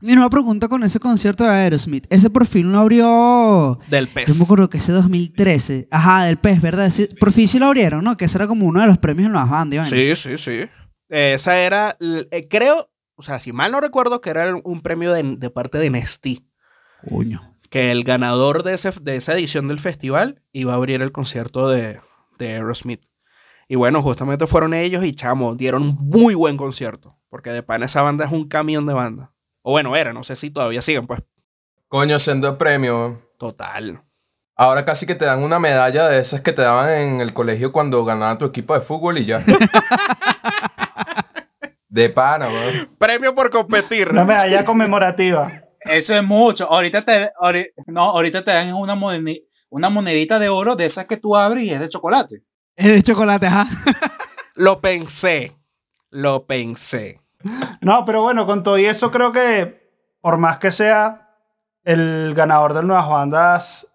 [0.00, 2.06] Mira, una pregunta con ese concierto de Aerosmith.
[2.08, 3.80] Ese por fin lo abrió.
[3.90, 4.38] Del Yo pez.
[4.38, 5.88] me acuerdo que ese 2013.
[5.90, 6.86] Ajá, del pez, ¿verdad?
[6.86, 8.16] Ese- por fin sí lo abrieron, ¿no?
[8.16, 9.88] Que ese era como uno de los premios en las bandas.
[9.88, 10.60] Sí, sí, sí.
[11.08, 15.12] Esa era, eh, creo, o sea, si mal no recuerdo, que era el- un premio
[15.12, 16.48] de, de parte de Nestí.
[17.08, 17.54] Coño.
[17.68, 21.68] Que el ganador de, ese, de esa edición del festival iba a abrir el concierto
[21.68, 22.00] de,
[22.38, 23.02] de Aerosmith.
[23.68, 27.18] Y bueno, justamente fueron ellos y chamo, dieron un muy buen concierto.
[27.28, 29.32] Porque de pan esa banda es un camión de banda.
[29.60, 31.20] O bueno, era, no sé si todavía siguen, pues.
[31.88, 33.20] Coño, siendo premio.
[33.38, 34.02] Total.
[34.56, 37.70] Ahora casi que te dan una medalla de esas que te daban en el colegio
[37.70, 39.44] cuando ganaba tu equipo de fútbol y ya.
[41.88, 42.88] de pana, weón.
[42.98, 44.10] Premio por competir.
[44.10, 45.50] Una medalla conmemorativa.
[45.80, 46.70] Eso es mucho.
[46.70, 51.06] Ahorita te, ahori- no, ahorita te dan una, monedi- una monedita de oro de esas
[51.06, 52.42] que tú abres y es de chocolate.
[52.76, 53.66] Es de chocolate, ajá.
[54.54, 55.56] Lo pensé.
[56.10, 57.20] Lo pensé.
[57.80, 59.88] No, pero bueno, con todo y eso creo que
[60.20, 61.30] por más que sea
[61.84, 63.86] el ganador de nuevas bandas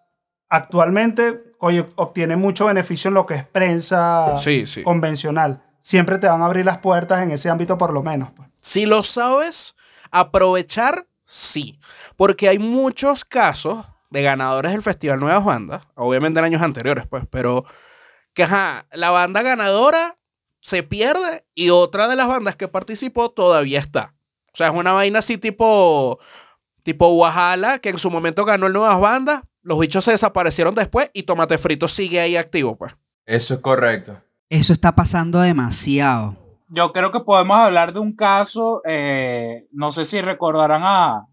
[0.49, 4.83] actualmente, oye, obtiene mucho beneficio en lo que es prensa Sí, sí.
[4.83, 5.61] convencional.
[5.83, 8.31] Siempre te van a abrir las puertas en ese ámbito por lo menos.
[8.31, 8.49] pues.
[8.61, 9.75] Si lo sabes
[10.11, 11.79] aprovechar, sí.
[12.15, 17.25] Porque hay muchos casos de ganadores del Festival Nuevas Bandas, obviamente en años anteriores, pues,
[17.29, 17.65] pero
[18.33, 20.17] que ajá, la banda ganadora
[20.61, 24.15] se pierde y otra de las bandas que participó todavía está.
[24.53, 26.17] O sea, es una vaina así tipo,
[26.83, 31.09] tipo Wahala, que en su momento ganó el Nuevas Bandas, los bichos se desaparecieron después
[31.11, 32.95] y Tomate Frito sigue ahí activo, pues.
[33.25, 34.21] Eso es correcto.
[34.49, 36.37] Eso está pasando demasiado.
[36.69, 41.27] Yo creo que podemos hablar de un caso, eh, no sé si recordarán a,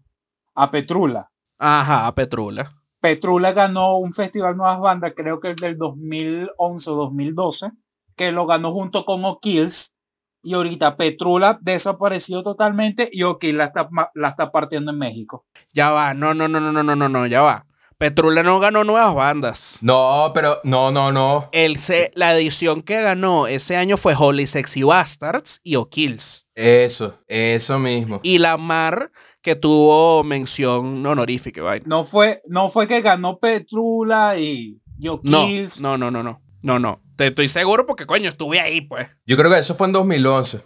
[0.53, 1.31] a Petrula.
[1.57, 2.81] Ajá, a Petrula.
[2.99, 7.71] Petrula ganó un festival Nuevas Bandas, creo que el del 2011 o 2012,
[8.15, 9.93] que lo ganó junto con O'Kills.
[10.43, 15.45] Y ahorita Petrula desapareció totalmente y O'Kills la está, la está partiendo en México.
[15.71, 17.65] Ya va, no, no, no, no, no, no, no, ya va.
[18.01, 19.77] Petrula no ganó Nuevas Bandas.
[19.81, 21.47] No, pero no, no, no.
[21.51, 26.47] El se- la edición que ganó ese año fue Holy Sexy Bastards y O'Kills.
[26.55, 28.19] Eso, eso mismo.
[28.23, 29.11] Y la Mar,
[29.43, 31.61] que tuvo mención honorífica.
[31.61, 31.85] vaina.
[31.87, 35.79] No fue, no fue que ganó Petrula y, y No, O'Kills.
[35.79, 36.41] no, no, no, no.
[36.63, 37.03] No, no.
[37.17, 39.09] Te estoy seguro porque, coño, estuve ahí, pues.
[39.27, 40.59] Yo creo que eso fue en 2011.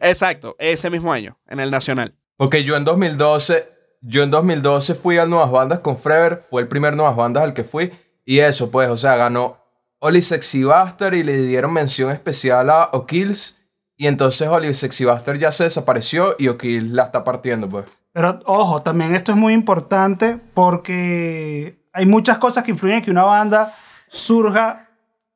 [0.00, 2.16] Exacto, ese mismo año, en el Nacional.
[2.36, 3.64] Porque yo en 2012,
[4.02, 7.54] yo en 2012 fui a Nuevas Bandas con Frever, fue el primer Nuevas Bandas al
[7.54, 7.90] que fui.
[8.24, 9.56] Y eso, pues, o sea, ganó
[10.00, 13.58] Oli Sexy Bastard y le dieron mención especial a O'Kills.
[13.96, 17.86] Y entonces Oli Sexy Bastard ya se desapareció y O'Kills la está partiendo, pues.
[18.12, 23.10] Pero ojo, también esto es muy importante porque hay muchas cosas que influyen en que
[23.10, 23.72] una banda
[24.08, 24.88] surja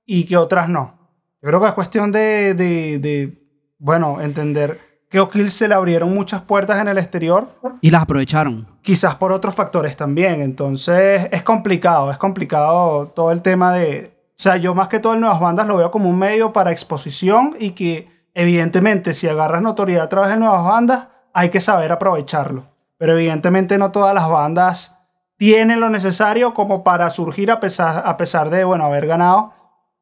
[0.05, 0.99] y que otras no.
[1.43, 3.43] Yo creo que es cuestión de- de,
[3.79, 4.77] bueno, entender
[5.17, 7.49] que O'Kill se le abrieron muchas puertas en el exterior,
[7.81, 8.67] Y las aprovecharon.
[8.83, 10.43] quizás por otros factores también.
[10.43, 14.15] Entonces es complicado, es complicado todo el tema de...
[14.29, 16.71] O sea, yo más que todo en Nuevas Bandas lo veo como un medio para
[16.71, 21.93] exposición y que evidentemente si agarras notoriedad a través de Nuevas Bandas, hay que saber
[21.93, 22.67] aprovecharlo.
[22.99, 24.97] Pero evidentemente no todas las bandas
[25.39, 29.55] tienen lo necesario como para surgir a pesar, a pesar de, bueno, haber ganado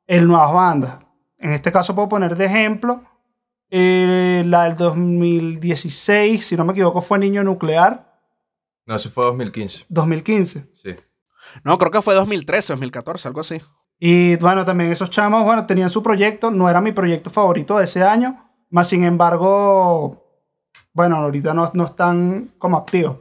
[0.09, 0.99] el Nuevas Bandas.
[1.39, 3.03] En este caso puedo poner de ejemplo
[3.77, 8.09] eh, la del 2016, si no me equivoco, fue Niño Nuclear,
[8.87, 9.87] No, eso fue 2015.
[9.89, 10.71] 2015.
[10.73, 10.95] Sí.
[11.65, 13.61] No, creo que fue 2013, 2014, algo así.
[13.99, 17.85] Y bueno, también esos chamos, bueno, tenían su proyecto, no era mi proyecto favorito de
[17.85, 20.25] ese año, más sin embargo,
[20.93, 23.19] bueno, ahorita no, no están como activos.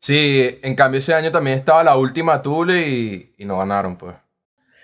[0.00, 4.14] Sí, en cambio ese año también estaba la última Tule y, y no ganaron, pues.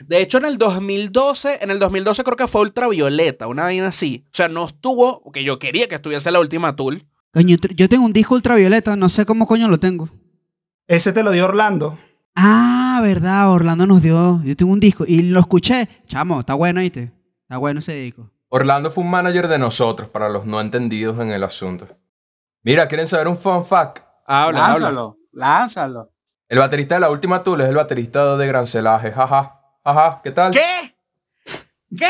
[0.07, 4.25] De hecho, en el 2012, en el 2012 creo que fue Ultravioleta, una vaina así.
[4.27, 7.03] O sea, no estuvo, porque yo quería que estuviese la última Tool.
[7.33, 10.09] Coño, yo tengo un disco ultravioleta, no sé cómo coño lo tengo.
[10.89, 11.97] Ese te lo dio Orlando.
[12.35, 14.43] Ah, verdad, Orlando nos dio.
[14.43, 15.89] Yo tengo un disco y lo escuché.
[16.07, 17.13] Chamo, está bueno, ¿viste?
[17.43, 18.29] Está bueno ese disco.
[18.49, 21.87] Orlando fue un manager de nosotros, para los no entendidos en el asunto.
[22.65, 23.99] Mira, ¿quieren saber un fun fact?
[24.27, 24.69] Habla, habla.
[24.69, 26.13] lánzalo, lánzalo.
[26.49, 29.60] El baterista de la última Tool es el baterista de Gran Celaje, jaja.
[29.91, 30.53] Ajá, ¿qué tal?
[30.53, 30.95] ¿Qué?
[31.97, 32.07] ¿Qué?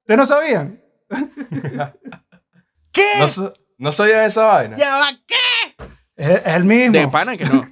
[0.00, 0.80] ¿Ustedes no sabían?
[2.92, 3.02] ¿Qué?
[3.18, 4.76] ¿No, sa- ¿No sabían esa vaina?
[4.76, 5.84] ¿Ya va qué?
[6.16, 6.92] Es, es el mismo.
[6.94, 7.68] De pana que no.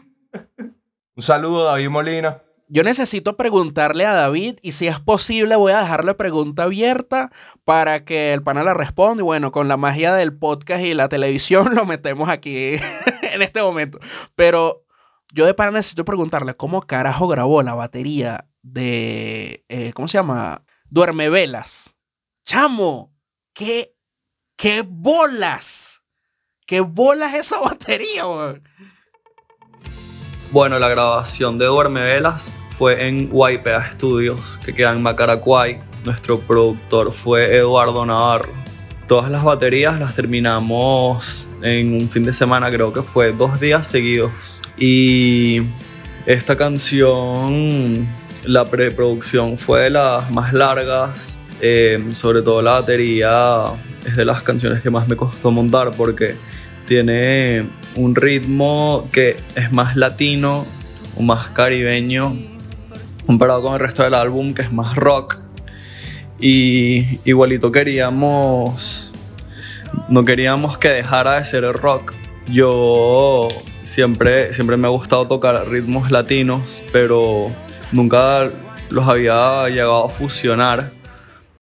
[1.17, 2.43] Un saludo, David Molina.
[2.69, 7.31] Yo necesito preguntarle a David y si es posible voy a dejar la pregunta abierta
[7.65, 11.09] para que el pana la responda y bueno, con la magia del podcast y la
[11.09, 12.75] televisión lo metemos aquí
[13.33, 13.99] en este momento.
[14.35, 14.85] Pero
[15.33, 20.65] yo de pana necesito preguntarle cómo carajo grabó la batería de, eh, ¿cómo se llama?
[20.89, 21.93] Duerme Velas.
[22.45, 23.15] Chamo,
[23.53, 23.95] qué,
[24.57, 26.03] qué bolas.
[26.67, 28.63] ¿Qué bolas esa batería, weón?
[30.51, 35.81] Bueno, la grabación de Duerme Velas fue en YPA Studios, que queda en Macaracuay.
[36.05, 38.53] Nuestro productor fue Eduardo Navarro.
[39.07, 43.87] Todas las baterías las terminamos en un fin de semana, creo que fue dos días
[43.87, 44.33] seguidos.
[44.77, 45.63] Y
[46.25, 48.07] esta canción,
[48.45, 53.73] la preproducción fue de las más largas, eh, sobre todo la batería
[54.07, 56.35] es de las canciones que más me costó montar porque
[56.87, 60.67] tiene un ritmo que es más latino
[61.17, 62.37] o más caribeño
[63.27, 65.39] comparado con el resto del álbum que es más rock.
[66.39, 69.13] Y igualito queríamos
[70.09, 72.13] no queríamos que dejara de ser rock.
[72.49, 73.49] Yo
[73.85, 77.51] siempre siempre me ha gustado tocar ritmos latinos pero
[77.95, 78.51] nunca
[78.91, 80.91] los había llegado a fusionar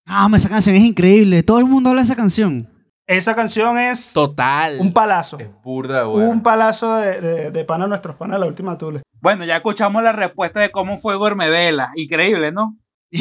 [0.06, 1.42] Ah, esa canción es increíble.
[1.44, 2.68] Todo el mundo habla de esa canción.
[3.06, 4.78] Esa canción es Total.
[4.80, 5.38] un palazo.
[5.38, 6.28] Es burda bueno.
[6.30, 9.02] Un palazo de, de, de pana a nuestros panas, la última tule.
[9.20, 11.92] Bueno, ya escuchamos la respuesta de cómo fue Duerme Vela.
[11.94, 12.76] Increíble, ¿no?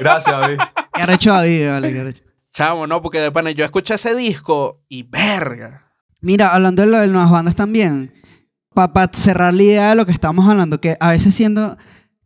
[0.00, 0.58] Gracias, David.
[0.94, 2.22] Qué arrecho David, vale, qué arrecho.
[2.52, 5.92] Chamo, no, porque de pana yo escuché ese disco y verga.
[6.20, 8.12] Mira, hablando de lo de nuevas bandas también,
[8.74, 11.76] para cerrar la idea de lo que estamos hablando, que a veces siento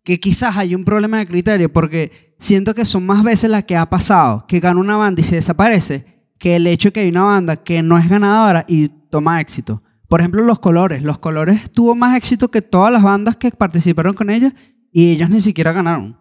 [0.02, 3.76] que quizás hay un problema de criterio, porque siento que son más veces las que
[3.76, 7.08] ha pasado, que gana una banda y se desaparece, que el hecho de que hay
[7.08, 9.82] una banda que no es ganadora y toma éxito.
[10.08, 11.02] Por ejemplo, Los Colores.
[11.02, 14.52] Los Colores tuvo más éxito que todas las bandas que participaron con ellos
[14.92, 16.18] y ellos ni siquiera ganaron.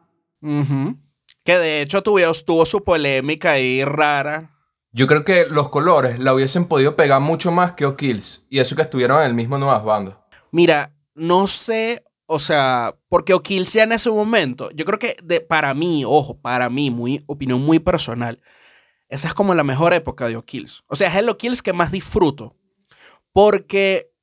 [1.44, 4.55] Que de hecho tuvo, tuvo su polémica ahí rara.
[4.96, 8.46] Yo creo que los colores la hubiesen podido pegar mucho más que O'Kills.
[8.50, 10.16] Y eso que estuvieron en el mismo Nuevas Bandas.
[10.52, 15.42] Mira, no sé, o sea, porque O'Kills ya en ese momento, yo creo que de,
[15.42, 18.42] para mí, ojo, para mí, muy, opinión muy personal,
[19.10, 20.86] esa es como la mejor época de O'Kills.
[20.88, 22.56] O sea, es el O'Kills que más disfruto.
[23.34, 24.14] Porque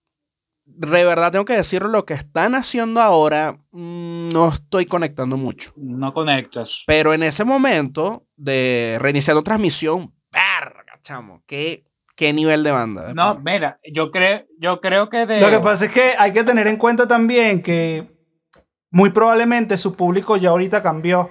[0.64, 5.74] de verdad tengo que decirlo, lo que están haciendo ahora mm, no estoy conectando mucho.
[5.76, 6.84] No conectas.
[6.86, 11.84] Pero en ese momento de reiniciando transmisión, verga, chamo, qué,
[12.16, 13.08] qué nivel de banda.
[13.08, 13.40] de No, pana.
[13.52, 15.40] mira, yo creo, yo creo que de.
[15.40, 18.10] Lo que pasa es que hay que tener en cuenta también que
[18.90, 21.30] muy probablemente su público ya ahorita cambió.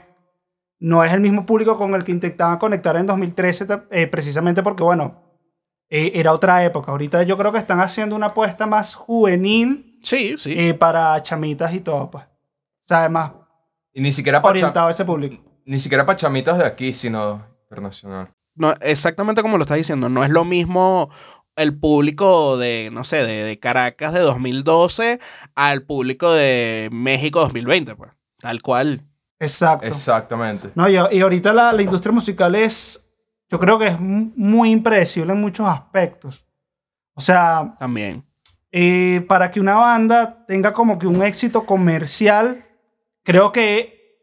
[0.80, 4.64] No es el mismo público con el que intentaban conectar en 2013, ta- eh, precisamente
[4.64, 5.22] porque, bueno,
[5.90, 6.92] eh, era otra época.
[6.92, 10.56] Ahorita yo creo que están haciendo una apuesta más juvenil Sí, sí.
[10.58, 12.24] eh, para chamitas y todo, pues.
[12.24, 13.34] O sea, además,
[13.94, 15.44] Y ni siquiera para orientado a ese público.
[15.66, 18.34] ni siquiera pa' chamitas de aquí, sino internacional.
[18.56, 21.10] No, exactamente como lo estás diciendo, no es lo mismo
[21.56, 25.20] el público de, no sé, de, de Caracas de 2012
[25.56, 28.12] al público de México 2020, pues.
[28.40, 29.02] Tal cual.
[29.40, 29.86] Exacto.
[29.86, 30.72] Exactamente.
[30.76, 33.10] No, y, y ahorita la, la industria musical es,
[33.50, 36.46] yo creo que es mu- muy impredecible en muchos aspectos.
[37.14, 38.26] O sea, También.
[38.72, 42.64] eh, para que una banda tenga como que un éxito comercial,
[43.24, 44.20] creo que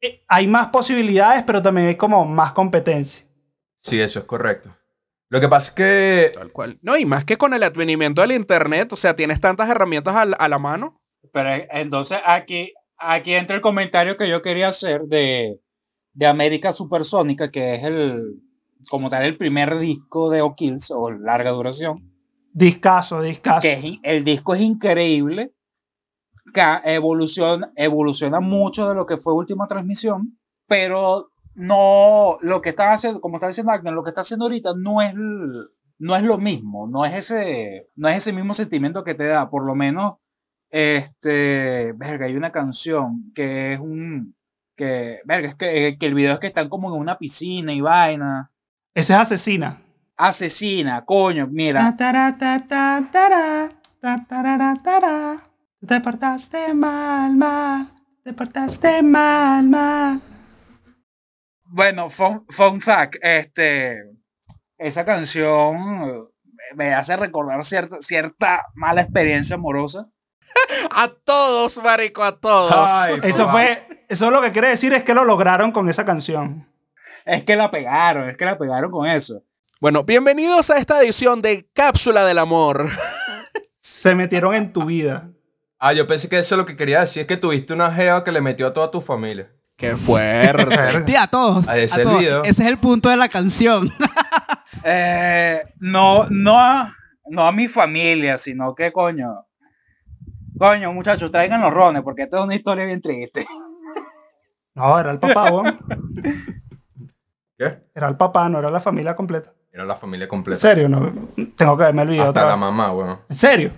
[0.00, 3.26] eh, hay más posibilidades, pero también hay como más competencia.
[3.78, 4.74] Sí, eso es correcto.
[5.30, 6.78] Lo que pasa es que Tal cual.
[6.82, 10.24] No, y más que con el advenimiento del internet, o sea, tienes tantas herramientas a
[10.24, 11.00] la, a la mano.
[11.32, 15.60] Pero eh, entonces aquí, aquí entra el comentario que yo quería hacer de,
[16.12, 18.40] de América Supersónica, que es el,
[18.88, 22.12] como tal, el primer disco de O'Kills, o larga duración.
[22.52, 23.60] Discaso, discaso.
[23.60, 25.52] Que es el disco es increíble,
[26.84, 33.20] evoluciona, evoluciona mucho de lo que fue última transmisión, pero no, lo que está haciendo,
[33.20, 36.86] como está diciendo Agnes, lo que está haciendo ahorita no es, no es lo mismo,
[36.86, 40.14] no es ese, no es ese mismo sentimiento que te da, por lo menos,
[40.70, 44.36] este, verga, hay una canción que es un,
[44.76, 47.80] que, verga, es que, que el video es que están como en una piscina y
[47.80, 48.52] vaina,
[48.94, 49.82] Ese es asesina.
[50.16, 51.88] asesina, coño, mira.
[55.84, 57.88] Te portaste mal, mal.
[58.22, 60.20] Te portaste mal, mal.
[61.78, 64.02] Bueno, fun, fun fact, este,
[64.78, 66.28] esa canción
[66.74, 70.08] me hace recordar cierta, cierta mala experiencia amorosa.
[70.90, 72.90] A todos, marico, a todos.
[72.90, 73.86] Ay, Eso fue.
[74.08, 76.68] Eso lo que quiere decir es que lo lograron con esa canción.
[77.24, 79.44] Es que la pegaron, es que la pegaron con eso.
[79.80, 82.88] Bueno, bienvenidos a esta edición de Cápsula del Amor.
[83.78, 85.30] Se metieron en tu vida.
[85.78, 88.32] Ah, yo pensé que eso lo que quería decir es que tuviste una jeva que
[88.32, 89.52] le metió a toda tu familia.
[89.78, 90.76] Qué fuerte.
[91.06, 91.66] Sí, a todos.
[91.68, 92.20] Ese a el todos.
[92.20, 92.44] video.
[92.44, 93.88] Ese es el punto de la canción.
[94.84, 96.94] Eh, no, no, a,
[97.26, 99.44] no a mi familia, sino que coño.
[100.56, 103.44] Coño, muchachos, traigan los rones, porque esta es una historia bien triste.
[104.74, 105.76] No, era el papá, weón.
[107.58, 107.88] ¿Qué?
[107.92, 109.52] Era el papá, no era la familia completa.
[109.72, 110.60] Era la familia ¿En completa.
[110.60, 110.88] serio?
[110.88, 111.12] No,
[111.56, 112.60] tengo que verme el video Hasta otra la vez.
[112.60, 113.18] mamá, weón.
[113.28, 113.72] ¿En serio?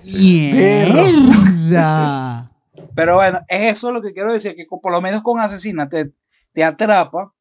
[1.33, 2.50] ¡Mierda!
[2.95, 6.13] Pero bueno, es eso lo que quiero decir, que por lo menos con Asesina te,
[6.53, 7.33] te atrapa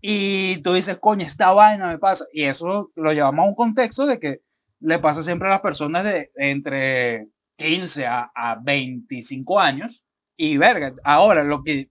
[0.00, 2.26] y tú dices, coño, esta vaina me pasa.
[2.32, 4.40] Y eso lo llevamos a un contexto de que
[4.80, 10.04] le pasa siempre a las personas de entre 15 a, a 25 años.
[10.36, 11.90] Y verga, ahora lo que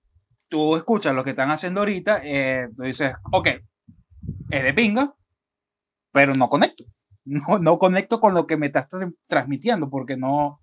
[0.49, 3.47] tú escuchas, lo que están haciendo ahorita, eh, tú dices, ok,
[4.49, 5.16] es de pinga,
[6.12, 6.84] pero no conecto.
[7.24, 10.61] No, no conecto con lo que me estás tra- transmitiendo porque no,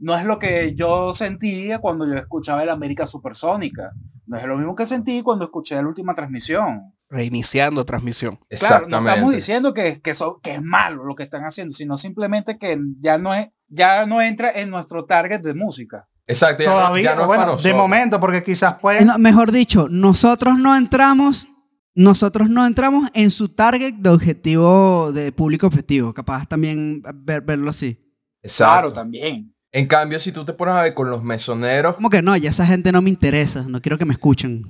[0.00, 3.92] no es lo que yo sentía cuando yo escuchaba el América Supersónica.
[4.26, 6.92] No es lo mismo que sentí cuando escuché la última transmisión.
[7.08, 8.36] Reiniciando transmisión.
[8.36, 8.90] Claro, Exactamente.
[9.04, 12.56] no estamos diciendo que, que, so- que es malo lo que están haciendo, sino simplemente
[12.56, 16.08] que ya no, es, ya no entra en nuestro target de música.
[16.26, 19.06] Exacto, ya, no- Todavía, ya no es bueno, para de momento, porque quizás pueden.
[19.08, 21.48] No, mejor dicho, nosotros no entramos,
[21.96, 26.14] nosotros no entramos en su target de objetivo, de público objetivo.
[26.14, 27.98] Capaz también ver- verlo así.
[28.42, 28.72] Exacto.
[28.72, 29.52] Claro, también.
[29.72, 32.50] En cambio, si tú te pones a ver con los mesoneros, Como que no, ya
[32.50, 34.64] esa gente no me interesa, no quiero que me escuchen.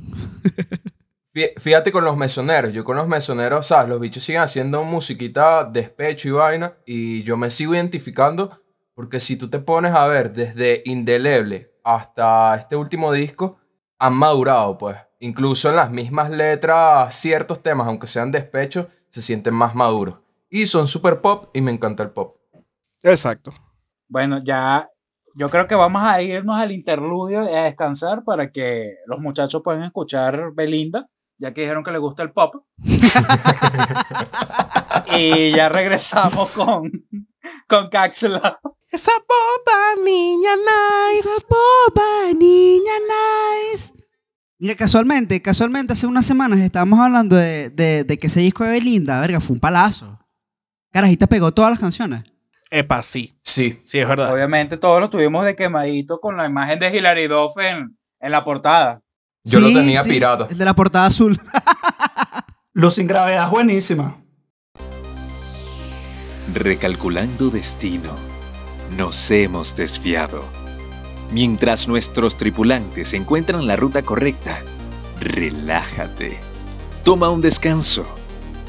[1.34, 2.72] fí- fíjate con los mesoneros.
[2.72, 3.88] Yo con los mesoneros, ¿sabes?
[3.88, 6.74] Los bichos siguen haciendo musiquita, despecho y vaina.
[6.84, 8.61] Y yo me sigo identificando
[8.94, 13.59] porque si tú te pones a ver desde Indeleble hasta este último disco,
[13.98, 14.96] han madurado, pues.
[15.20, 20.16] Incluso en las mismas letras, ciertos temas, aunque sean despechos, se sienten más maduros.
[20.51, 22.36] Y son super pop y me encanta el pop.
[23.03, 23.55] Exacto.
[24.09, 24.88] Bueno, ya
[25.35, 29.62] yo creo que vamos a irnos al interludio y a descansar para que los muchachos
[29.64, 31.07] puedan escuchar Belinda,
[31.39, 32.55] ya que dijeron que les gusta el pop.
[35.16, 36.91] y ya regresamos con,
[37.68, 38.59] con Cápsula.
[38.91, 41.28] Esa boba, niña nice.
[41.28, 42.93] Esa boba, niña
[43.72, 43.93] nice.
[44.59, 48.70] Mira, casualmente, casualmente hace unas semanas estábamos hablando de, de- de que ese disco de
[48.72, 50.18] Belinda, verga, fue un palazo.
[50.93, 52.24] Carajita pegó todas las canciones.
[52.70, 53.34] Epa, sí.
[53.42, 53.80] Sí.
[53.84, 54.32] Sí, es verdad.
[54.32, 58.44] Obviamente todos lo tuvimos de quemadito con la imagen de Hilary Duff en, en la
[58.44, 59.02] portada.
[59.44, 60.46] Yo lo tenía sí, pirata.
[60.50, 61.38] El de la portada azul.
[62.72, 64.16] Luz sin gravedad es buenísima.
[66.52, 68.10] Recalculando destino,
[68.96, 70.44] nos hemos desviado.
[71.32, 74.58] Mientras nuestros tripulantes encuentran la ruta correcta,
[75.20, 76.38] relájate.
[77.04, 78.04] Toma un descanso.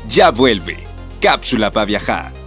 [0.10, 0.78] Ya vuelve.
[1.20, 2.41] Cápsula para viajar.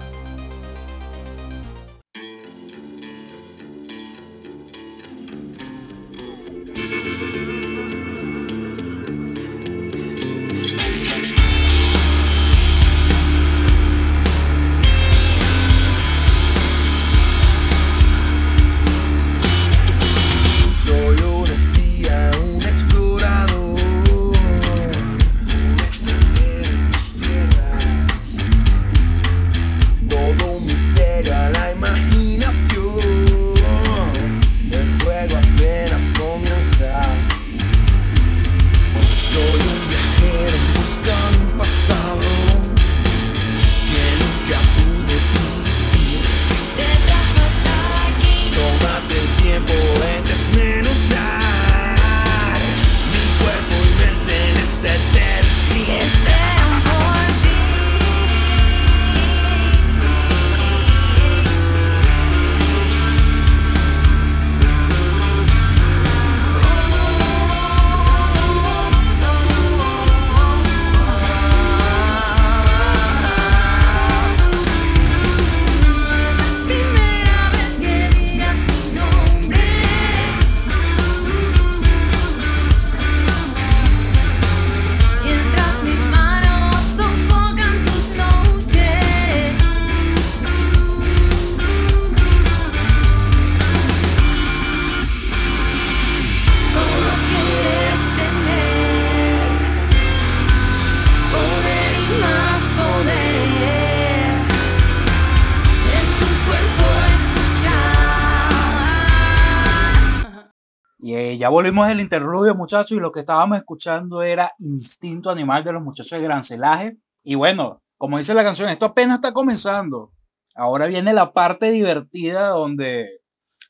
[111.44, 115.82] Ya volvimos del interludio, muchachos, y lo que estábamos escuchando era Instinto Animal de los
[115.82, 116.96] muchachos de Gran Celaje.
[117.22, 120.14] Y bueno, como dice la canción, esto apenas está comenzando.
[120.54, 123.20] Ahora viene la parte divertida donde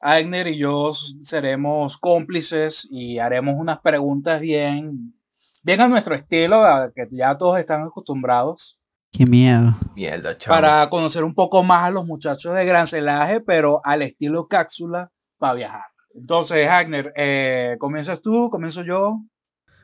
[0.00, 0.92] Agner y yo
[1.24, 5.20] seremos cómplices y haremos unas preguntas bien,
[5.64, 8.78] bien a nuestro estilo, a que ya todos están acostumbrados,
[9.10, 9.76] Qué miedo.
[9.96, 10.62] Mierda, chaval.
[10.62, 15.10] para conocer un poco más a los muchachos de Gran Celaje, pero al estilo cápsula
[15.38, 15.93] para viajar.
[16.14, 18.48] Entonces, Agner, eh, ¿comienzas tú?
[18.50, 19.20] ¿Comienzo yo?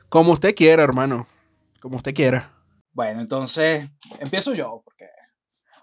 [0.07, 1.27] Como usted quiera, hermano.
[1.81, 2.53] Como usted quiera.
[2.93, 5.05] Bueno, entonces empiezo yo, porque,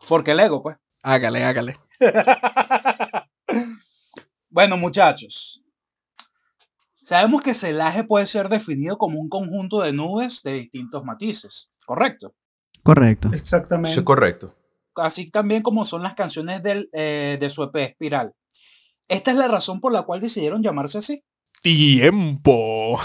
[0.09, 0.77] porque el ego, pues.
[1.03, 1.79] Hágale, hágale.
[4.51, 5.63] bueno, muchachos.
[7.03, 12.35] Sabemos que celaje puede ser definido como un conjunto de nubes de distintos matices, ¿correcto?
[12.83, 13.31] Correcto.
[13.33, 13.99] Exactamente.
[13.99, 14.55] Es correcto.
[14.95, 18.35] Así también como son las canciones del, eh, de su EP Espiral.
[19.09, 21.23] Esta es la razón por la cual decidieron llamarse así.
[21.63, 22.99] Tiempo.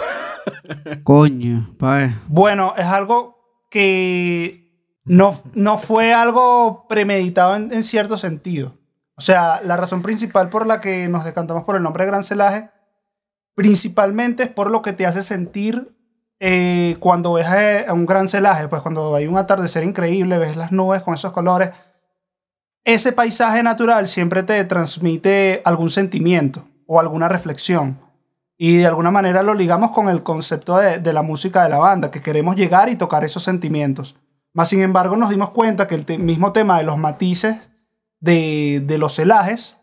[1.04, 2.12] Coño, pa' ver.
[2.28, 3.38] Bueno, es algo
[3.70, 8.78] que no, no fue algo premeditado en, en cierto sentido.
[9.16, 12.24] O sea, la razón principal por la que nos decantamos por el nombre de Gran
[12.24, 12.70] Celaje,
[13.56, 15.95] principalmente es por lo que te hace sentir
[16.39, 20.58] eh, cuando ves a, a un gran celaje, pues cuando hay un atardecer increíble, ves
[20.58, 21.70] las nubes con esos colores.
[22.86, 28.00] Ese paisaje natural siempre te transmite algún sentimiento o alguna reflexión.
[28.58, 32.12] Y de alguna manera lo ligamos con el concepto de, la música de la banda,
[32.12, 34.16] que queremos llegar y tocar esos sentimientos.
[34.54, 37.70] Más sin embargo, nos dimos cuenta que el mismo tema de los matices
[38.20, 39.78] de, de los celajes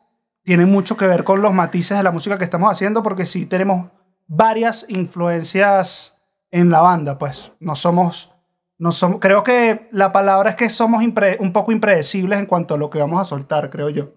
[0.44, 3.46] tiene mucho que ver con los matices de la música que estamos haciendo, porque sí
[3.46, 3.90] tenemos
[4.26, 6.14] varias influencias
[6.50, 8.32] en la banda, pues no somos,
[8.80, 12.74] no somos, creo que la palabra es que somos impre- un poco impredecibles en cuanto
[12.74, 14.14] a lo que vamos a soltar, creo yo.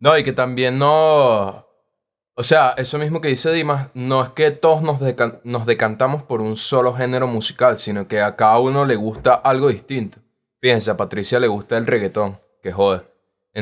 [0.00, 1.66] No, y que también no.
[2.36, 6.22] O sea, eso mismo que dice Dimas, no es que todos nos, decan- nos decantamos
[6.24, 10.18] por un solo género musical, sino que a cada uno le gusta algo distinto.
[10.60, 13.02] Fíjense, a Patricia le gusta el reggaetón, que jode.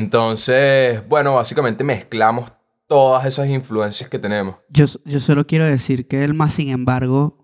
[0.07, 2.51] Entonces, bueno, básicamente mezclamos
[2.87, 4.55] todas esas influencias que tenemos.
[4.69, 7.42] Yo, yo solo quiero decir que el más sin embargo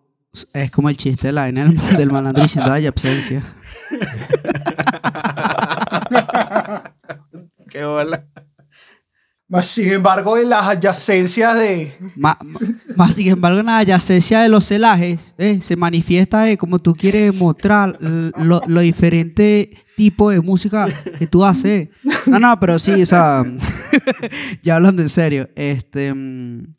[0.54, 3.44] es como el chiste de la vaina del, del malandro diciendo hay absencia.
[7.70, 8.26] Qué bola.
[9.48, 11.92] Más sin embargo, en las adyacencias de...
[12.16, 12.60] Ma- ma-
[12.96, 16.94] Más sin embargo, en la adyacencia de los celajes eh, se manifiesta eh, como tú
[16.94, 20.86] quieres mostrar lo, lo diferente tipo de música
[21.18, 21.90] que tú haces.
[22.28, 23.44] No, no, pero sí, o sea,
[24.64, 26.76] ya hablando en serio, este, mm,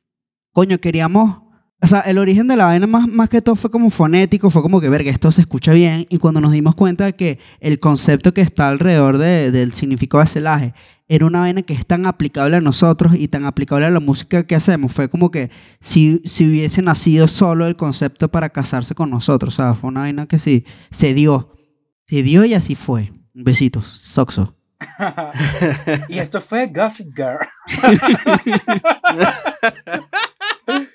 [0.52, 1.42] coño, queríamos,
[1.82, 4.62] o sea, el origen de la vaina más, más que todo fue como fonético, fue
[4.62, 7.80] como que, verga, esto se escucha bien, y cuando nos dimos cuenta de que el
[7.80, 10.74] concepto que está alrededor de- del significado de celaje
[11.08, 14.46] era una vaina que es tan aplicable a nosotros y tan aplicable a la música
[14.46, 14.92] que hacemos.
[14.92, 15.50] Fue como que
[15.80, 19.54] si, si hubiese nacido solo el concepto para casarse con nosotros.
[19.54, 21.56] O sea, fue una vaina que sí, se dio.
[22.06, 23.12] Se dio y así fue.
[23.34, 24.54] Besitos, Soxo.
[26.08, 27.48] y esto fue Gossip Girl.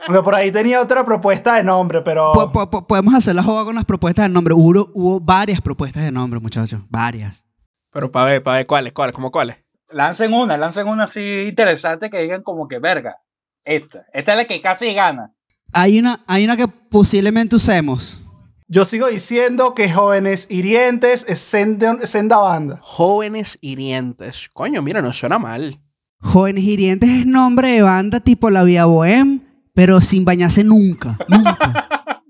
[0.06, 2.32] Porque por ahí tenía otra propuesta de nombre, pero...
[2.34, 4.54] Po- po- po- podemos hacer la joda con las propuestas de nombre.
[4.54, 6.82] Hubo, hubo varias propuestas de nombre, muchachos.
[6.90, 7.46] Varias.
[7.92, 9.58] Pero para ver, para ver cuáles, cuáles, como cuáles.
[9.92, 13.18] Lancen una, lancen una así interesante que digan como que verga.
[13.64, 15.34] Esta, esta es la que casi gana.
[15.72, 18.22] Hay una, hay una que posiblemente usemos.
[18.68, 22.80] Yo sigo diciendo que Jóvenes Hirientes es senda, senda banda.
[22.82, 24.50] Jóvenes hirientes.
[24.54, 25.80] Coño, mira, no suena mal.
[26.20, 29.45] Jóvenes Hirientes es nombre de banda tipo La Vía Bohem,
[29.76, 31.18] pero sin bañarse nunca.
[31.28, 31.90] Nunca.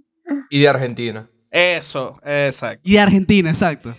[0.50, 1.28] Y de Argentina.
[1.50, 2.82] Eso, exacto.
[2.84, 3.96] Y de Argentina, exacto.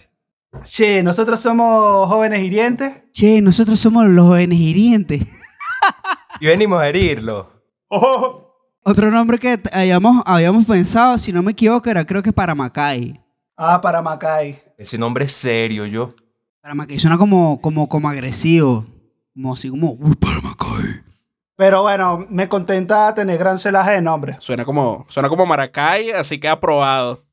[0.64, 3.04] Che, nosotros somos Jóvenes Hirientes.
[3.12, 5.22] Che, nosotros somos los jóvenes hirientes.
[6.40, 7.50] Y venimos a herirlo.
[8.82, 13.20] Otro nombre que habíamos, habíamos pensado, si no me equivoco, era creo que Paramacay.
[13.56, 14.62] Ah, para Macay.
[14.78, 16.14] Ese nombre es serio, yo.
[16.62, 18.86] Paramacay suena como, como, como agresivo.
[19.34, 21.02] Como así como, "Uy, Paramacay.
[21.56, 24.36] Pero bueno, me contenta tener gran celaje de nombre.
[24.40, 27.24] Suena como, suena como Maracay, así que aprobado.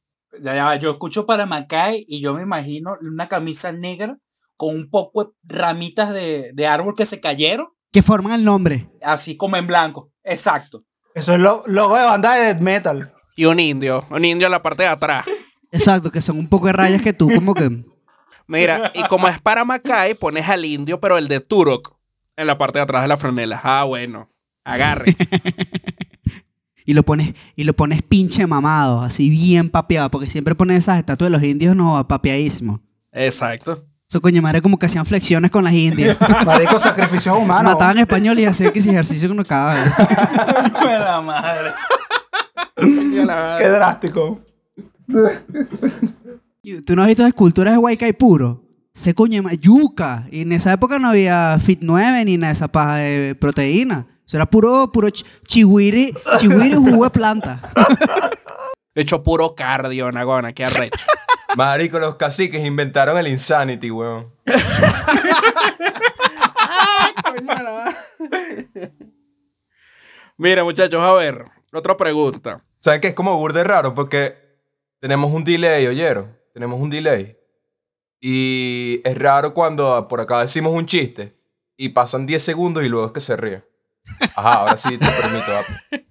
[0.42, 4.18] Ya, ya, yo escucho para Macay y yo me imagino una camisa negra
[4.56, 8.90] con un poco de ramitas de, de árbol que se cayeron, Que forman el nombre.
[9.04, 10.12] así como en blanco.
[10.24, 10.84] Exacto.
[11.14, 13.14] Eso es lo, logo de banda de death metal.
[13.36, 15.26] Y un indio, un indio en la parte de atrás.
[15.72, 17.84] Exacto, que son un poco de rayas que tú como que...
[18.48, 21.96] Mira, y como es para Macay, pones al indio, pero el de Turok,
[22.36, 23.60] en la parte de atrás de la franela.
[23.64, 24.28] Ah, bueno.
[24.64, 25.16] Agarre.
[26.86, 30.98] Y lo pones, y lo pones pinche mamado, así bien papeado, porque siempre pones esas
[30.98, 32.82] estatuas de los indios, no, papeadísimo.
[33.12, 33.86] Exacto.
[34.10, 36.18] Eso coño madre como que hacían flexiones con las indias.
[36.46, 37.74] Marico, sacrificios humanos.
[37.74, 39.94] Mataban español y hacían que ese ejercicio con los cadáveres.
[40.84, 41.70] La madre.
[42.76, 44.42] Qué drástico.
[46.86, 48.63] ¿Tú no has visto esculturas de Huaycay puro?
[48.96, 50.28] Se coño yuca.
[50.32, 54.08] Y en esa época no había Fit 9 ni nada de esa paja de proteína.
[54.26, 57.60] Eso era puro, puro ch- chihuiri, chihuiri jugo de planta.
[58.96, 61.06] Hecho puro cardio, Nagona, qué arrecho.
[61.58, 64.32] Marico, los caciques inventaron el Insanity, weón.
[70.38, 72.64] Mira, muchachos, a ver, otra pregunta.
[72.80, 73.10] ¿Saben qué?
[73.10, 74.36] Es como burde raro porque
[75.00, 76.38] tenemos un delay, oyeron.
[76.54, 77.38] Tenemos un delay.
[78.26, 81.38] Y es raro cuando por acá decimos un chiste
[81.76, 83.66] y pasan 10 segundos y luego es que se ríe.
[84.34, 85.46] Ajá, ahora sí te permito.
[85.46, 86.08] papi.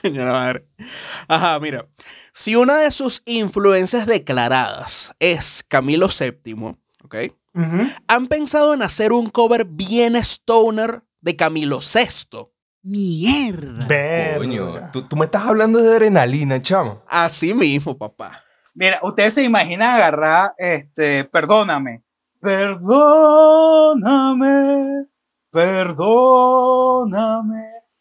[0.00, 0.66] Coño la madre.
[1.28, 1.86] Ajá, mira.
[2.32, 7.14] Si una de sus influencias declaradas es Camilo VII, ¿ok?
[8.08, 12.38] ¿Han pensado en hacer un cover bien stoner de Camilo VI?
[12.82, 13.86] Mierda.
[14.38, 17.02] Coño, tú, tú me estás hablando de adrenalina, chamo.
[17.06, 18.45] Así mismo, papá.
[18.78, 22.02] Mira, ustedes se imaginan agarrar, este, perdóname.
[22.42, 23.86] Perdóname.
[25.50, 26.84] Perdóname.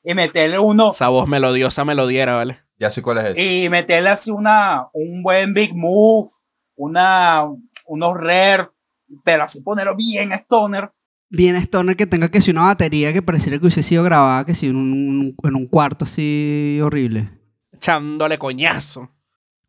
[0.04, 0.90] Y meterle uno.
[0.90, 2.60] Esa voz melodiosa me lo diera, ¿vale?
[2.78, 3.42] Ya sé cuál es ese.
[3.42, 6.30] Y meterle así una, un buen big move.
[6.76, 7.46] Una,
[7.86, 8.68] unos rare.
[9.24, 10.92] Pero así ponerlo bien stoner.
[11.30, 14.54] Bien stoner que tenga que ser una batería que pareciera que hubiese sido grabada que
[14.54, 17.30] si en un, en un cuarto así horrible.
[17.72, 19.15] Echándole coñazo.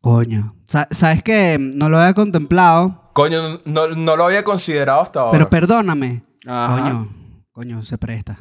[0.07, 0.55] Coño.
[0.67, 5.31] Sa- ¿Sabes que No lo había contemplado, Coño, no, no lo había considerado hasta ahora.
[5.31, 6.23] pero perdóname.
[6.45, 6.81] Ajá.
[6.81, 7.09] Coño.
[7.51, 8.39] Coño, se presta.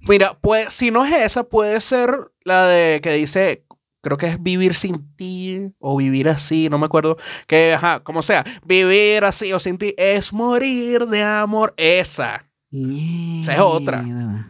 [0.00, 2.10] Mira, pues si no es esa, puede ser
[2.44, 3.64] la de que dice,
[4.02, 7.16] creo que es vivir sin ti o vivir así, no me acuerdo.
[7.46, 11.72] Que, ajá, como sea, vivir así o sin ti es morir de amor.
[11.78, 12.44] Esa.
[12.70, 14.02] Esa es otra.
[14.02, 14.48] Mierda.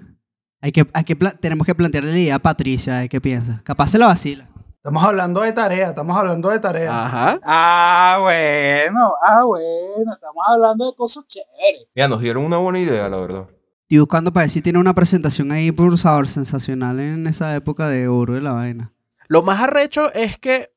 [0.60, 3.60] Hay que, hay que pla- tenemos que plantearle la idea a Patricia, de qué piensa.
[3.64, 4.48] Capaz se la vacila.
[4.82, 7.04] Estamos hablando de tarea, estamos hablando de tarea.
[7.04, 7.38] Ajá.
[7.44, 9.14] Ah, bueno.
[9.22, 10.12] Ah, bueno.
[10.12, 11.86] Estamos hablando de cosas chéveres.
[11.94, 13.46] Mira, nos dieron una buena idea, la verdad.
[13.82, 17.86] Estoy buscando para ver si tiene una presentación ahí por sabor sensacional en esa época
[17.86, 18.92] de oro de la vaina.
[19.28, 20.74] Lo más arrecho es que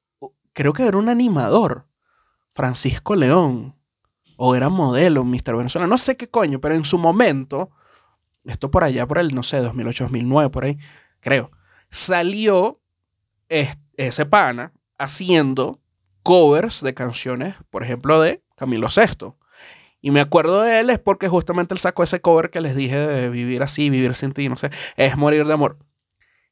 [0.54, 1.88] creo que era un animador,
[2.52, 3.76] Francisco León,
[4.38, 5.56] o era modelo, Mr.
[5.58, 7.72] Venezuela, no sé qué coño, pero en su momento,
[8.44, 10.78] esto por allá, por el, no sé, 2008, 2009, por ahí,
[11.22, 11.50] creo,
[11.90, 12.80] salió
[13.50, 15.80] es- ese pana haciendo
[16.24, 19.34] covers de canciones, por ejemplo, de Camilo VI.
[20.02, 22.96] Y me acuerdo de él es porque justamente él sacó ese cover que les dije
[22.96, 25.80] de vivir así, vivir sin ti, no sé, es morir de amor.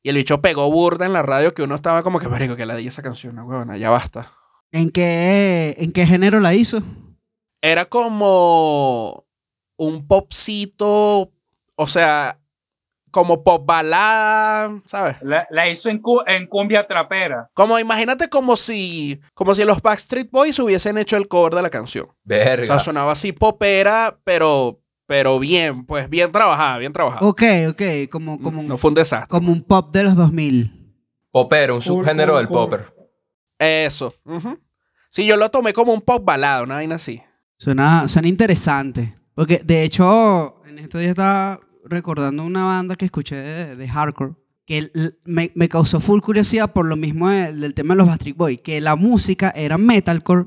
[0.02, 2.66] Y el bicho pegó burda en la radio que uno estaba como que, marico, que
[2.66, 4.32] la di esa canción, no, huevona, ya basta.
[4.72, 6.84] ¿En qué, ¿En qué género la hizo?
[7.62, 9.26] Era como
[9.78, 11.32] un popcito,
[11.76, 12.39] o sea,
[13.14, 15.18] como pop balada, ¿sabes?
[15.22, 17.49] La, la hizo en, cu- en cumbia trapera.
[17.53, 21.70] Como imagínate como si, como si los Backstreet Boys hubiesen hecho el cover de la
[21.70, 22.07] canción.
[22.09, 22.66] O Verga.
[22.66, 27.26] sea, sonaba así popera, pero, pero bien, pues bien trabajada, bien trabajada.
[27.28, 29.30] Ok, ok, como, como, un, No fue un desastre.
[29.30, 30.80] como un pop de los 2000.
[31.32, 32.93] Popero, un subgénero del popper.
[33.59, 34.14] Eso.
[34.26, 34.59] ujú.
[35.09, 37.22] Sí, yo lo tomé como un pop balada, una vaina así.
[37.57, 39.16] Suena, suena interesante.
[39.36, 44.34] Porque de hecho, en estos días estaba recordando una banda que escuché de, de hardcore
[44.65, 44.89] que
[45.25, 48.61] me, me causó full curiosidad por lo mismo de- del tema de los Backstreet Boys,
[48.61, 50.45] que la música era metalcore,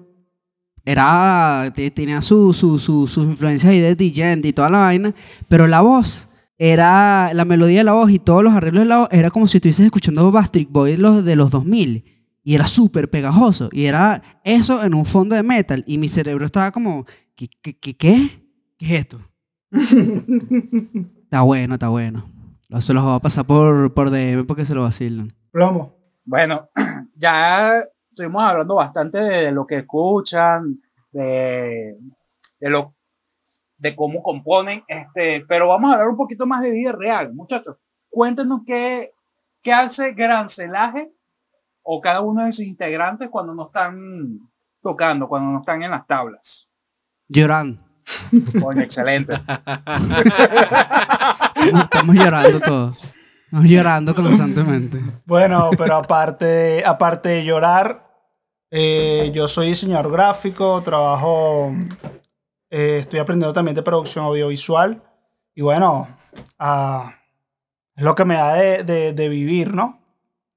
[0.85, 5.15] era, te- tenía su, su, su- sus influencias ahí de DJ y toda la vaina,
[5.49, 6.29] pero la voz
[6.59, 9.47] era, la melodía de la voz y todos los arreglos de la voz era como
[9.49, 12.05] si estuvieses escuchando Backstreet Boys los, de los 2000
[12.43, 16.47] y era súper pegajoso y era eso en un fondo de metal y mi cerebro
[16.47, 18.31] estaba como, ¿qué, qué, qué, qué?
[18.79, 19.19] ¿Qué es esto?
[21.27, 22.23] Está bueno, está bueno.
[22.79, 25.33] Se los va a pasar por, por DM porque se lo vacilan.
[25.51, 25.97] Plomo.
[26.25, 26.69] Bueno,
[27.17, 31.99] ya estuvimos hablando bastante de lo que escuchan, de,
[32.61, 32.95] de lo
[33.77, 37.77] de cómo componen, este, pero vamos a hablar un poquito más de vida real, muchachos.
[38.09, 39.11] Cuéntenos qué,
[39.63, 41.11] qué hace Grancelaje
[41.83, 44.39] o cada uno de sus integrantes cuando no están
[44.81, 46.71] tocando, cuando no están en las tablas.
[47.27, 47.86] Llorando.
[48.61, 49.35] Coño, excelente.
[51.83, 53.05] Estamos llorando todos.
[53.45, 55.01] Estamos llorando constantemente.
[55.25, 58.07] Bueno, pero aparte, aparte de llorar,
[58.71, 61.73] eh, yo soy diseñador gráfico, trabajo,
[62.71, 65.03] eh, estoy aprendiendo también de producción audiovisual
[65.55, 66.09] y bueno,
[66.59, 67.15] ah,
[67.95, 70.01] es lo que me da de, de- de vivir, ¿no?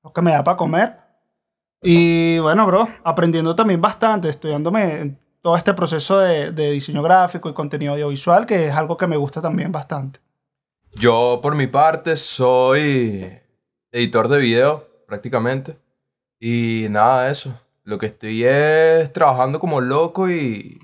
[0.04, 0.98] Lo que me da para comer.
[1.82, 7.54] Y bueno, bro, aprendiendo también bastante, estudiándome todo este proceso de, de diseño gráfico y
[7.54, 10.20] contenido audiovisual, que es algo que me gusta también bastante.
[10.96, 13.32] Yo, por mi parte, soy
[13.92, 15.78] editor de video, prácticamente.
[16.40, 17.60] Y nada de eso.
[17.84, 20.80] Lo que estoy es trabajando como loco y,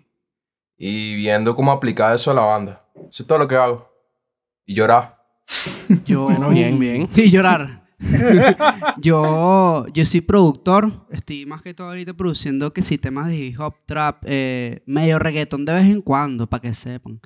[0.78, 2.86] y viendo cómo aplicar eso a la banda.
[2.96, 3.90] Eso es todo lo que hago.
[4.66, 5.24] Y llorar.
[6.06, 7.08] Yo, Bueno, bien, bien.
[7.16, 7.85] Y llorar.
[8.98, 11.06] yo, yo soy productor.
[11.10, 15.20] Estoy más que todo ahorita produciendo que sí temas de hip hop, trap, eh, medio
[15.20, 17.20] reggaetón de vez en cuando, para que sepan.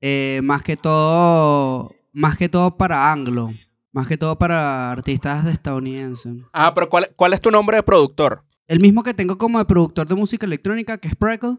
[0.00, 3.52] Eh, más que todo, más que todo para anglo.
[3.92, 6.34] Más que todo para artistas estadounidenses.
[6.52, 8.42] Ah, pero ¿cuál, ¿cuál es tu nombre de productor?
[8.66, 11.58] El mismo que tengo como de productor de música electrónica, que es Preckle,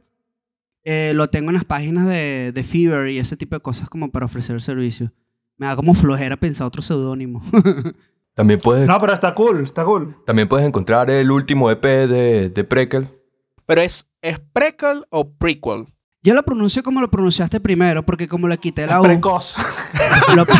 [0.83, 4.11] eh, lo tengo en las páginas de, de Fever y ese tipo de cosas como
[4.11, 5.13] para ofrecer servicio.
[5.57, 7.41] Me da como flojera pensar otro seudónimo.
[8.35, 10.15] También puedes, No, pero está cool, está cool.
[10.25, 13.09] también puedes encontrar el último EP de, de Prequel.
[13.65, 15.85] Pero es, ¿es prequel o prequel?
[16.23, 19.03] Yo lo pronuncio como lo pronunciaste primero, porque como le quité la U.
[19.03, 19.55] Precoz.
[20.35, 20.45] lo-.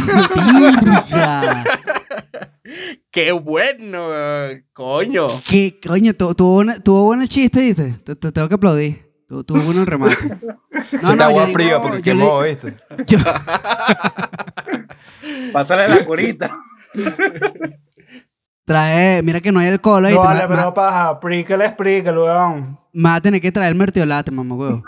[3.12, 4.08] ¡Qué bueno!
[4.74, 5.28] ¡Coño!
[5.48, 6.14] ¿Qué coño?
[6.14, 7.92] tu- Tuvo, el chiste, ¿viste?
[8.04, 9.12] Te, te tengo que aplaudir.
[9.28, 10.16] Tu- Tuvo bueno el remate.
[11.16, 12.76] No, agua fría porque quemó, ¿viste?
[13.08, 13.18] yo-
[15.52, 16.56] Pásale la curita.
[18.66, 20.14] trae, mira que no hay alcohol ahí.
[20.14, 21.20] No vale, pero paja.
[21.20, 22.78] Prickle es prickle, weón.
[22.94, 24.84] Me va a tener que traer el mertiolate, mamá huevo.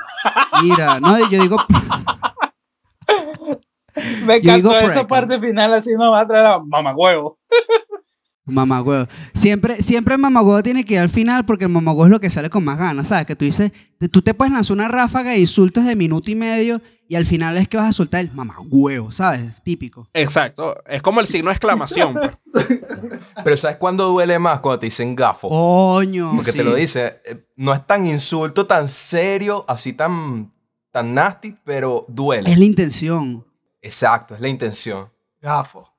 [0.62, 1.58] Mira, no, yo digo.
[4.26, 6.60] Me Yo digo encantó esa parte final así nos va a traer a.
[6.60, 7.34] Mamá huevo.
[9.34, 12.12] Siempre, siempre el mamá huevo tiene que ir al final porque el mamá huevo es
[12.12, 13.26] lo que sale con más ganas, ¿sabes?
[13.26, 13.72] Que tú dices,
[14.12, 17.58] tú te puedes lanzar una ráfaga de insultos de minuto y medio y al final
[17.58, 19.62] es que vas a soltar el mamá huevo, ¿sabes?
[19.64, 20.08] Típico.
[20.14, 20.76] Exacto.
[20.88, 22.14] Es como el signo de exclamación.
[22.14, 22.68] pues.
[23.43, 24.60] Pero ¿sabes cuándo duele más?
[24.60, 25.50] Cuando te dicen gafo.
[25.50, 26.32] Coño.
[26.36, 26.58] Porque sí.
[26.58, 30.52] te lo dice, eh, no es tan insulto, tan serio, así tan,
[30.91, 32.52] tan nasty, pero duele.
[32.52, 33.46] Es la intención.
[33.82, 35.12] Exacto, es la intención.
[35.41, 35.95] Gafo.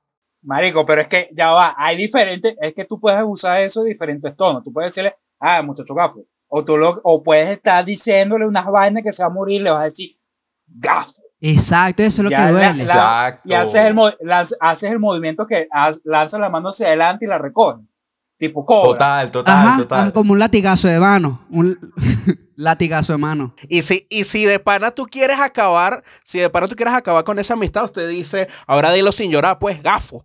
[0.47, 3.91] Marico, pero es que ya va, hay diferentes, es que tú puedes usar eso de
[3.91, 4.63] diferentes tonos.
[4.63, 6.25] Tú puedes decirle, ah, muchacho gafo.
[6.49, 9.71] O, tú lo, o puedes estar diciéndole unas vainas que se va a morir, le
[9.71, 10.17] vas a decir,
[10.67, 11.13] gafo.
[11.41, 12.67] Exacto, eso es lo Ya que duele.
[12.69, 13.43] la- Exacto.
[13.45, 17.25] Y haces el, mo- lanz- haces el movimiento que haz- lanza la mano hacia adelante
[17.25, 17.83] y la recoge.
[18.39, 18.93] Tipo cobra.
[18.93, 20.13] Total, total, Ajá, total.
[20.13, 21.41] como un latigazo de mano.
[21.51, 21.77] Un
[22.57, 23.55] latigazo de mano.
[23.69, 27.25] Y si, y si de pana tú quieres acabar, si de pana tú quieres acabar
[27.25, 30.25] con esa amistad, usted dice, ahora dilo sin llorar, pues gafo.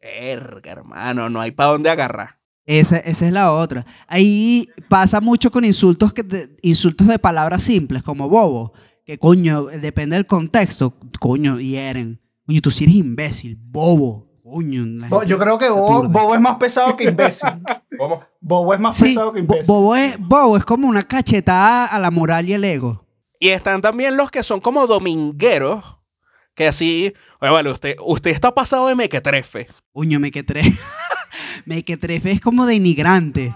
[0.00, 2.38] Verga, hermano, no hay para dónde agarrar.
[2.66, 3.84] Esa, esa es la otra.
[4.06, 8.72] Ahí pasa mucho con insultos, que de, insultos de palabras simples, como bobo.
[9.04, 10.94] Que coño, depende del contexto.
[11.18, 12.20] Coño, hieren.
[12.46, 13.58] Coño, tú sí eres imbécil.
[13.60, 14.28] Bobo.
[14.44, 14.84] Coño.
[15.08, 17.48] Bo- Yo creo que Bobo, es más pesado que imbécil.
[18.40, 19.66] Bobo es más Sí, pesado que imbécil.
[19.66, 23.06] bobo, es, bobo es como una cachetada a la moral y el ego.
[23.38, 25.99] Y están también los que son como domingueros,
[26.54, 29.68] que así, oye, vale, usted, usted está pasado de mequetrefe.
[29.92, 30.78] Coño, me que trefe.
[31.64, 33.54] me que trefe es como denigrante.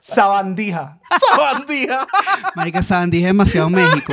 [0.00, 1.00] Sabandija.
[1.10, 2.06] ¡Esa bandija!
[2.56, 4.12] Marica Sandy es demasiado México.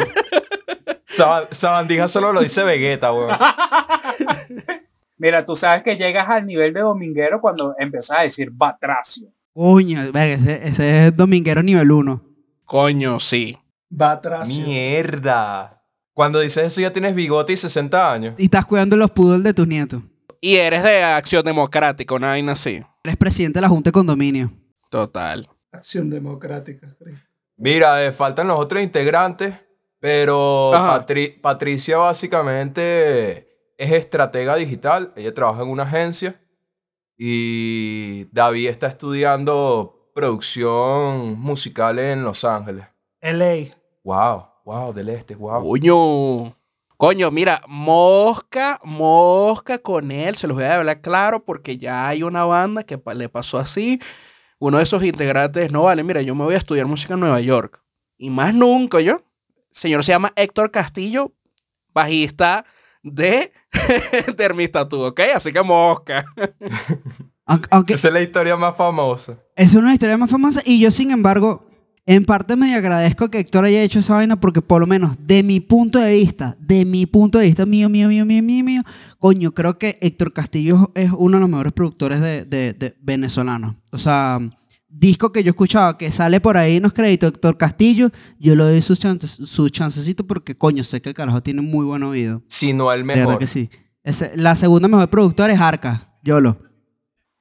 [1.07, 3.37] Esa, esa bandija solo lo dice Vegeta, weón.
[5.17, 9.27] Mira, tú sabes que llegas al nivel de dominguero cuando empiezas a decir batracio.
[9.53, 12.23] Coño, ese, ese es dominguero nivel 1.
[12.63, 13.57] Coño, sí.
[13.99, 14.47] Atrás.
[14.47, 15.78] Mierda.
[16.19, 18.35] Cuando dices eso ya tienes bigote y 60 años.
[18.37, 20.01] Y estás cuidando los poodles de tus nietos.
[20.41, 22.83] Y eres de Acción Democrática, una vaina así.
[23.05, 24.51] Eres presidente de la Junta de Condominio.
[24.89, 25.47] Total.
[25.71, 26.89] Acción democrática.
[27.55, 29.55] Mira, eh, faltan los otros integrantes,
[30.01, 30.71] pero.
[30.73, 35.13] Patri- Patricia básicamente es estratega digital.
[35.15, 36.37] Ella trabaja en una agencia.
[37.17, 42.85] Y David está estudiando producción musical en Los Ángeles.
[43.21, 43.73] LA.
[44.03, 45.63] Wow, wow, del este, wow.
[45.63, 46.55] Coño.
[46.95, 50.35] Coño, mira, mosca, mosca con él.
[50.35, 53.57] Se los voy a hablar claro porque ya hay una banda que pa- le pasó
[53.57, 53.99] así.
[54.59, 57.39] Uno de esos integrantes, no vale, mira, yo me voy a estudiar música en Nueva
[57.39, 57.81] York.
[58.17, 59.13] Y más nunca yo.
[59.13, 59.21] El
[59.71, 61.31] señor se llama Héctor Castillo,
[61.93, 62.63] bajista
[63.01, 63.51] de
[64.37, 65.19] Termistatú, ¿ok?
[65.35, 66.23] Así que mosca.
[67.45, 69.39] Aunque, aunque Esa es la historia más famosa.
[69.55, 71.65] es una historia más famosa y yo, sin embargo,
[72.11, 75.43] en parte me agradezco que Héctor haya hecho esa vaina porque por lo menos de
[75.43, 78.81] mi punto de vista, de mi punto de vista mío, mío, mío, mío, mío, mío,
[79.19, 83.75] coño, creo que Héctor Castillo es uno de los mejores productores de, de- de venezolanos.
[83.91, 84.39] O sea,
[84.87, 88.63] disco que yo escuchaba que sale por ahí en los créditos Héctor Castillo, yo le
[88.63, 92.41] doy su, chance, su chancecito porque, coño, sé que el carajo tiene muy buen oído.
[92.47, 93.37] Si no el De verdad mejor.
[93.39, 93.69] que sí.
[94.03, 96.57] Ese- la segunda mejor productora es Arca, Yolo.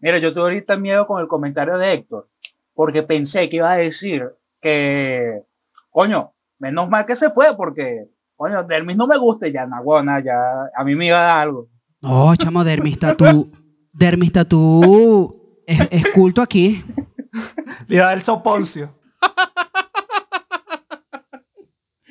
[0.01, 2.29] Mira, yo tuve ahorita miedo con el comentario de Héctor,
[2.75, 4.25] porque pensé que iba a decir
[4.61, 5.43] que,
[5.91, 9.81] coño, menos mal que se fue porque, coño, Dermis no me gusta y ya, no,
[9.83, 10.35] huevona, ya,
[10.77, 11.69] a mí me iba a dar algo.
[12.01, 13.51] No, chamo, Dermis Tatú.
[13.93, 16.85] Dermis Tatú es, es culto aquí.
[17.87, 18.95] Le iba a dar el soponcio.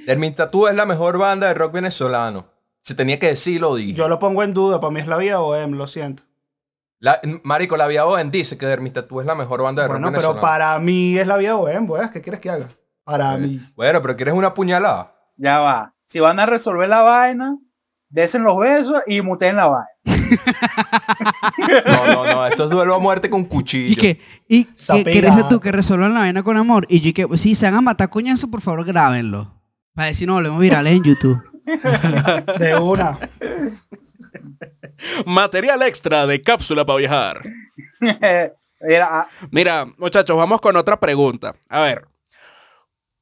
[0.06, 2.48] Dermin Tattoo es la mejor banda de rock venezolano.
[2.80, 3.94] Se tenía que decir, lo dije.
[3.94, 4.80] Yo lo pongo en duda.
[4.80, 6.24] Para mí es la vía OEM, lo siento.
[7.00, 10.08] La- Marico, la Vía Owen dice que Dermis Tattoo es la mejor banda de Bueno,
[10.08, 10.42] rock pero venezolano.
[10.42, 12.10] para mí es la vía OEM, pues.
[12.10, 12.70] ¿Qué quieres que haga?
[13.04, 13.60] Para mí.
[13.76, 15.14] Bueno, pero ¿quieres una puñalada?
[15.38, 15.94] Ya va.
[16.06, 17.56] Si van a resolver la vaina,
[18.10, 19.88] desen los besos y muteen la vaina.
[21.86, 22.48] No, no, no.
[22.48, 23.94] Esto es duelo a muerte con cuchillo.
[23.94, 24.20] ¿Y qué?
[24.48, 26.86] ¿Y qué tú que resuelvan la vaina con amor?
[26.90, 29.54] Y yo que si se van a matar coñazo, por favor, grábenlo.
[29.94, 31.42] Para decir, no, volvemos virales en YouTube.
[32.60, 33.20] De una.
[35.26, 37.42] Material extra de cápsula para viajar.
[39.02, 41.56] Ah, Mira, muchachos, vamos con otra pregunta.
[41.68, 42.08] A ver,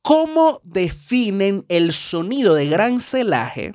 [0.02, 3.74] ¿cómo definen el sonido de gran celaje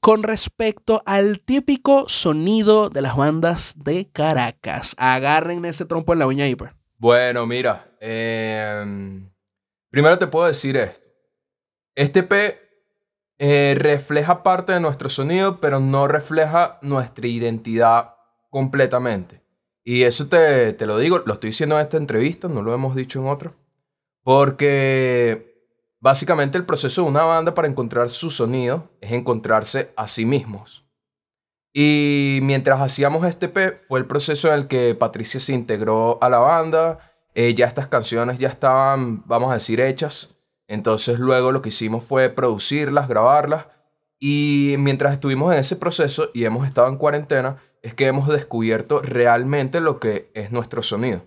[0.00, 4.94] con respecto al típico sonido de las bandas de Caracas?
[4.96, 6.72] Agarren ese trompo en la uña ahí, pues.
[6.96, 7.92] Bueno, mira.
[8.00, 9.20] eh,
[9.90, 11.06] primero te puedo decir esto.
[11.94, 12.58] Este P
[13.38, 18.14] eh, refleja parte de nuestro sonido, pero no refleja nuestra identidad
[18.50, 19.42] completamente.
[19.84, 22.94] Y eso te, te lo digo, lo estoy diciendo en esta entrevista, no lo hemos
[22.94, 23.54] dicho en otra.
[24.22, 25.66] Porque
[26.00, 30.84] básicamente el proceso de una banda para encontrar su sonido es encontrarse a sí mismos.
[31.72, 36.28] Y mientras hacíamos este P, fue el proceso en el que Patricia se integró a
[36.28, 36.98] la banda.
[37.34, 40.37] Eh, ya estas canciones ya estaban, vamos a decir, hechas.
[40.68, 43.66] Entonces luego lo que hicimos fue producirlas, grabarlas.
[44.20, 49.00] Y mientras estuvimos en ese proceso y hemos estado en cuarentena, es que hemos descubierto
[49.02, 51.24] realmente lo que es nuestro sonido.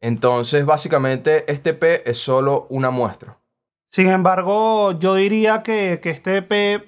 [0.00, 3.38] Entonces básicamente este P es solo una muestra.
[3.90, 6.84] Sin embargo, yo diría que, que este EP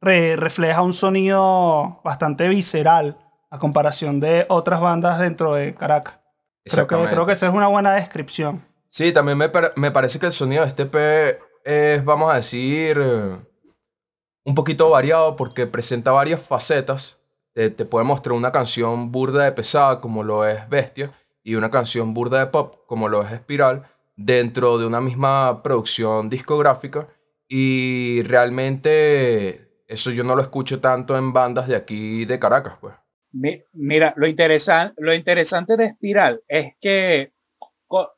[0.00, 3.18] re- refleja un sonido bastante visceral
[3.50, 6.20] a comparación de otras bandas dentro de Caracas.
[6.64, 8.64] Creo que, creo que esa es una buena descripción.
[8.90, 12.98] Sí, también me, me parece que el sonido de este P es, vamos a decir,
[12.98, 17.18] un poquito variado porque presenta varias facetas.
[17.52, 21.12] Te, te puede mostrar una canción burda de pesada como lo es Bestia
[21.42, 26.28] y una canción burda de pop como lo es Espiral dentro de una misma producción
[26.28, 27.08] discográfica
[27.48, 32.94] y realmente eso yo no lo escucho tanto en bandas de aquí de Caracas, pues.
[33.32, 37.32] Mi- Mira, lo, interesan- lo interesante de Espiral es que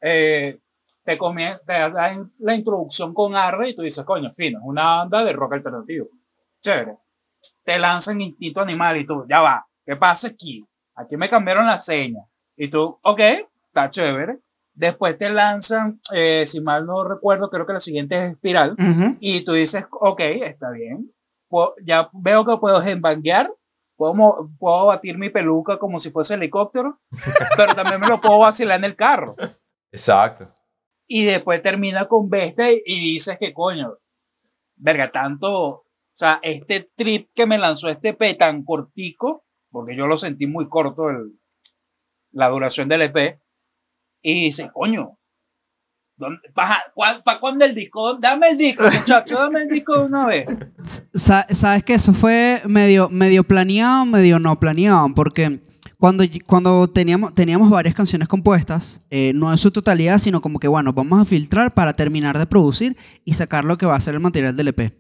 [0.01, 0.59] eh,
[1.05, 4.97] te, comie- te dan la introducción con Arre y tú dices, coño, fino, es una
[4.99, 6.09] banda de rock alternativo.
[6.61, 6.97] Chévere.
[7.65, 10.65] Te lanzan Instinto Animal y tú, ya va, ¿qué pasa aquí?
[10.97, 12.21] Aquí me cambiaron la seña.
[12.57, 13.21] Y tú, ok,
[13.67, 14.39] está chévere.
[14.75, 18.75] Después te lanzan, eh, si mal no recuerdo, creo que la siguiente es Espiral.
[19.21, 21.11] Y tú dices, ok, está bien.
[21.85, 23.51] Ya veo que puedo embanguear,
[23.99, 27.01] puedo, puedo batir mi peluca como si fuese helicóptero,
[27.57, 29.37] pero también me lo puedo vacilar en el carro.
[29.93, 30.55] Exacto.
[31.07, 33.99] Y después termina con Bestia y, y dices que coño,
[34.77, 35.85] verga, tanto, o
[36.15, 40.69] sea, este trip que me lanzó este P tan cortico, porque yo lo sentí muy
[40.69, 41.39] corto el,
[42.31, 43.41] la duración del EP,
[44.23, 45.18] y dices, coño,
[46.55, 48.15] ¿para cuándo el disco?
[48.15, 50.47] Dame el disco, muchacho, dame el disco de una vez.
[51.15, 55.61] Sa- Sabes que eso fue medio, medio planeado, medio no planeado, porque
[55.99, 60.69] cuando, cuando teníamos, teníamos varias canciones compuestas, eh, no en su totalidad, sino como que,
[60.69, 64.15] bueno, vamos a filtrar para terminar de producir y sacar lo que va a ser
[64.15, 64.93] el material del EP.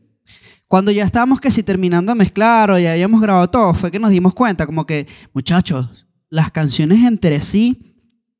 [0.66, 3.98] Cuando ya estábamos que si terminando de mezclar o ya habíamos grabado todo, fue que
[3.98, 7.87] nos dimos cuenta como que, muchachos, las canciones entre sí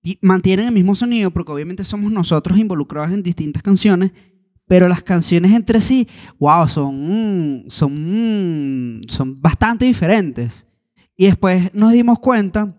[0.09, 4.13] di- mantienen el mismo sonido porque obviamente somos nosotros involucrados en distintas canciones,
[4.67, 6.07] pero las canciones entre sí,
[6.39, 10.67] wow, son, son, son bastante diferentes.
[11.17, 12.77] Y después nos dimos cuenta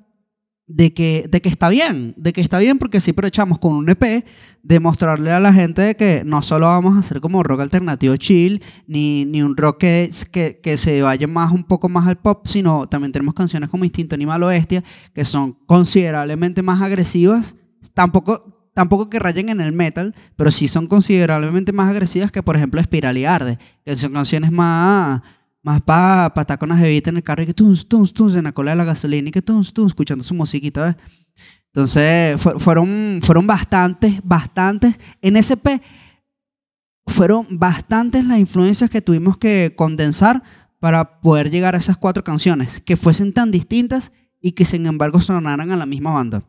[0.69, 3.89] de que, de que está bien, de que está bien porque sí aprovechamos con un
[3.89, 4.23] EP
[4.61, 8.15] de mostrarle a la gente de que no solo vamos a hacer como rock alternativo
[8.17, 12.19] chill, ni, ni un rock que, que, que se vaya más un poco más al
[12.19, 17.55] pop, sino también tenemos canciones como Instinto Animal o Bestia que son considerablemente más agresivas,
[17.95, 22.55] tampoco, tampoco que rayen en el metal, pero sí son considerablemente más agresivas que por
[22.55, 25.23] ejemplo Espiral y Arde, que son canciones más
[25.61, 28.35] más para pa estar con las bebitas en el carro y que tuns, tuns, tuns
[28.35, 30.95] en la cola de la gasolina y que tuns, tuns, escuchando su musiquita, ¿ves?
[31.73, 34.95] Entonces, fue- fueron, fueron bastantes, bastantes.
[35.21, 35.81] En SP
[37.05, 40.41] fueron bastantes las influencias que tuvimos que condensar
[40.79, 45.19] para poder llegar a esas cuatro canciones, que fuesen tan distintas y que sin embargo
[45.19, 46.43] sonaran a la misma banda.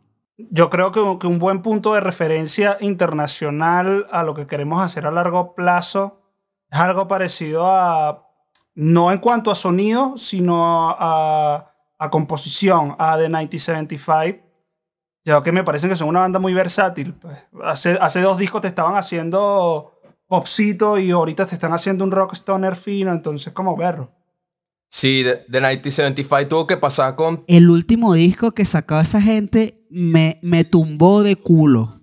[0.51, 5.05] Yo creo que, que un buen punto de referencia internacional a lo que queremos hacer
[5.07, 6.23] a largo plazo
[6.71, 8.30] Es algo parecido a,
[8.75, 14.47] no en cuanto a sonido, sino a, a composición, a The 1975.
[15.25, 17.15] Ya que me parecen que son una banda muy versátil.
[17.15, 17.37] pues.
[17.63, 22.35] Hace, hace dos discos te estaban haciendo popcito y ahorita te están haciendo un rock
[22.35, 24.13] stoner fino, entonces como verlo.
[24.89, 27.45] Sí, The, The 1975 tuvo que pasar con...
[27.47, 32.00] El último disco que sacó esa gente me, me tumbó de culo.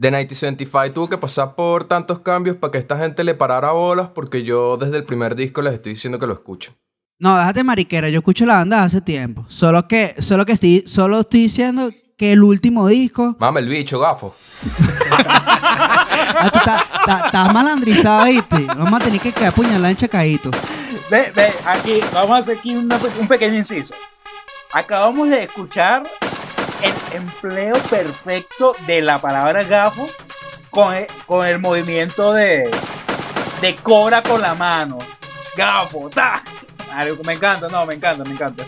[0.00, 4.08] The 1975 tuvo que pasar por tantos cambios para que esta gente le parara bolas
[4.14, 6.72] porque yo desde el primer disco les estoy diciendo que lo escucho.
[7.18, 9.44] No, déjate mariquera, yo escucho la banda hace tiempo.
[9.48, 13.36] Solo que, solo que estoy, solo estoy diciendo que el último disco.
[13.40, 14.34] Mame el bicho, gafo.
[16.40, 18.66] Ah, estás- malandrizado, ¿viste?
[18.66, 20.50] Vamos a tener que quedar puñalada en chacadito.
[21.10, 23.94] Ve, ve, aquí, vamos a hacer aquí una un pequeño inciso.
[24.72, 26.02] Acabamos de escuchar
[26.82, 30.08] el empleo perfecto de la palabra gafo
[30.70, 32.70] con el, con el movimiento de,
[33.60, 34.98] de cobra con la mano.
[35.56, 36.42] Gafo, ta.
[37.24, 38.64] Me encanta, no, me encanta, me encanta.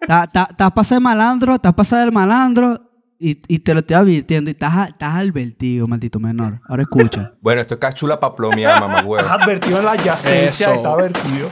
[0.00, 2.80] Estás- pasado de malandro, estás pasado del malandro
[3.18, 4.50] y, y te lo estoy advirtiendo.
[4.50, 6.60] Y estás, estás advertido, maldito menor.
[6.68, 7.32] Ahora escucha.
[7.40, 9.18] Bueno, esto es cápsula pa' plomear, mamá huevo.
[9.20, 10.74] Estás advertido en la adyacencia, Eso.
[10.74, 11.50] está advertido.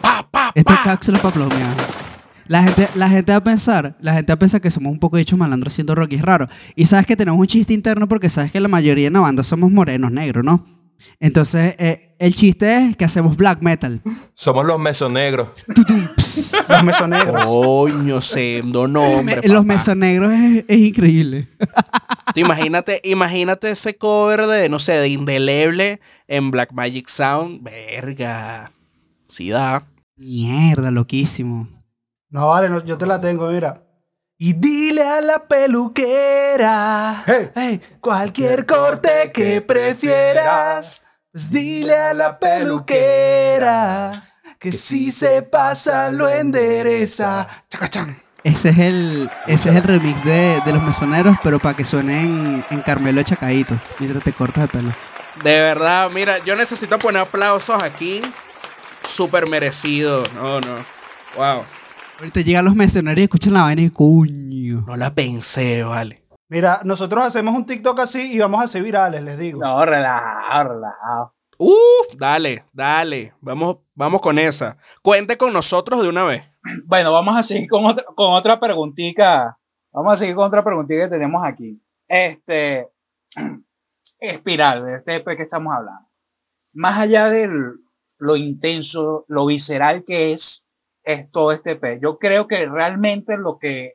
[0.55, 1.75] Esto es cápsula para plomear.
[2.47, 4.99] La gente, la gente va a pensar, la gente va a pensar que somos un
[4.99, 6.49] poco dicho malandro haciendo rock y es raro.
[6.77, 9.43] Y sabes que tenemos un chiste interno porque sabes que la mayoría en la banda
[9.43, 10.67] somos morenos negros, ¿no?
[11.21, 14.01] Entonces, eh, el chiste es que hacemos black metal.
[14.33, 15.49] Somos los mesonegros.
[16.69, 17.47] Los mesonegros.
[17.47, 19.41] Coño, sendo nombre.
[19.43, 21.49] Me- Los mesonegros es, es increíble.
[22.35, 27.63] Tú imagínate, imagínate ese cover de, no sé, de Indeleble en Black Magic Sound.
[27.63, 28.73] Verga.
[29.29, 29.87] Sí da.
[30.17, 31.67] Mierda, loquísimo.
[32.35, 33.81] No, vale, no, yo te la tengo, mira.
[34.37, 37.51] Y dile a la peluquera, Hey.
[37.55, 46.29] hey, cualquier corte que prefieras, pues dile a la peluquera que si se pasa lo
[46.29, 47.47] endereza.
[47.71, 48.21] Chacachán.
[48.43, 52.21] Ese es el, ese es el remix de, de los mesoneros, pero para que suene
[52.25, 54.93] en, en Carmelo de Chacadito, mientras te cortas el pelo.
[55.45, 58.23] De verdad, mira, yo necesito poner aplausos aquí.
[59.07, 60.25] Súper merecido.
[60.35, 60.85] No, no.
[61.37, 61.63] Wow.
[62.25, 64.83] Ahorita llegan los mesoneros y escuchan la vaina y coño.
[64.87, 66.25] No la pensé, vale.
[66.49, 69.61] Mira, nosotros hacemos un TikTok así y vamos a ser virales, les digo.
[69.61, 71.35] No, relajado, relajado.
[71.59, 73.35] Uf, dale, dale.
[73.43, 74.79] Vamos, vamos con esa.
[75.03, 76.51] Cuente con nosotros de una vez.
[76.87, 79.59] Bueno, vamos a seguir con otra, con otra preguntita.
[79.93, 81.79] Vamos a seguir con otra preguntita que tenemos aquí.
[82.09, 82.89] Este,
[84.19, 86.09] espiral, de este EP que estamos hablando.
[86.73, 87.51] Más allá de
[88.17, 90.64] lo intenso, lo visceral que es,
[91.05, 92.01] es todo este EP.
[92.01, 93.95] Yo creo que realmente lo que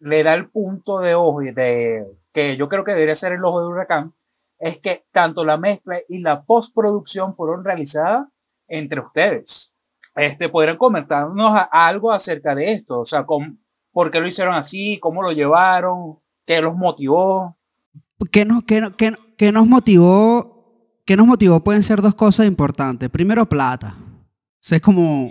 [0.00, 3.60] le da el punto de ojo de que yo creo que debería ser el ojo
[3.60, 4.14] de huracán
[4.58, 8.26] es que tanto la mezcla y la postproducción fueron realizadas
[8.68, 9.72] entre ustedes.
[10.14, 13.56] Este, podrían comentarnos a- algo acerca de esto, o sea, cómo-
[13.92, 17.56] por qué lo hicieron así, cómo lo llevaron, qué los motivó.
[18.32, 20.56] ¿Qué nos, qué, qué qué nos motivó?
[21.04, 21.60] ¿Qué nos motivó?
[21.62, 23.08] Pueden ser dos cosas importantes.
[23.10, 23.94] Primero, plata.
[24.60, 25.30] Eso es como.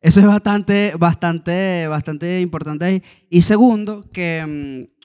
[0.00, 3.02] Eso es bastante, bastante, bastante importante.
[3.30, 4.96] Y segundo, que mm,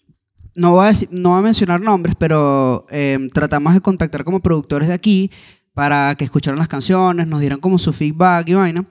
[0.55, 5.31] no voy a, mencionar nombres, pero em, tratamos de contactar como productores de aquí
[5.73, 8.85] para que escucharan las canciones, nos dieran como su feedback y vaina.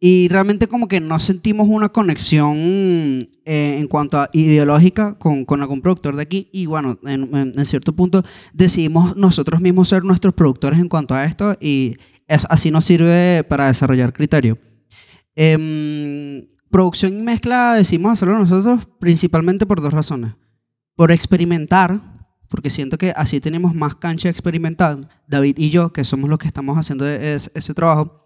[0.00, 2.56] Y realmente como que no sentimos una conexión
[3.44, 6.48] eh, en cuanto a ideológica con, con algún productor de aquí.
[6.52, 8.22] Y bueno, en, en- en cierto punto
[8.54, 13.44] decidimos nosotros mismos ser nuestros productores en cuanto a esto y es, así nos sirve
[13.48, 14.58] para desarrollar criterio.
[15.36, 20.34] Em, producción y mezcla decimos hacerlo nosotros principalmente por dos razones.
[20.96, 22.00] Por experimentar,
[22.48, 26.46] porque siento que así tenemos más cancha de David y yo, que somos los que
[26.46, 28.22] estamos haciendo es- ese trabajo.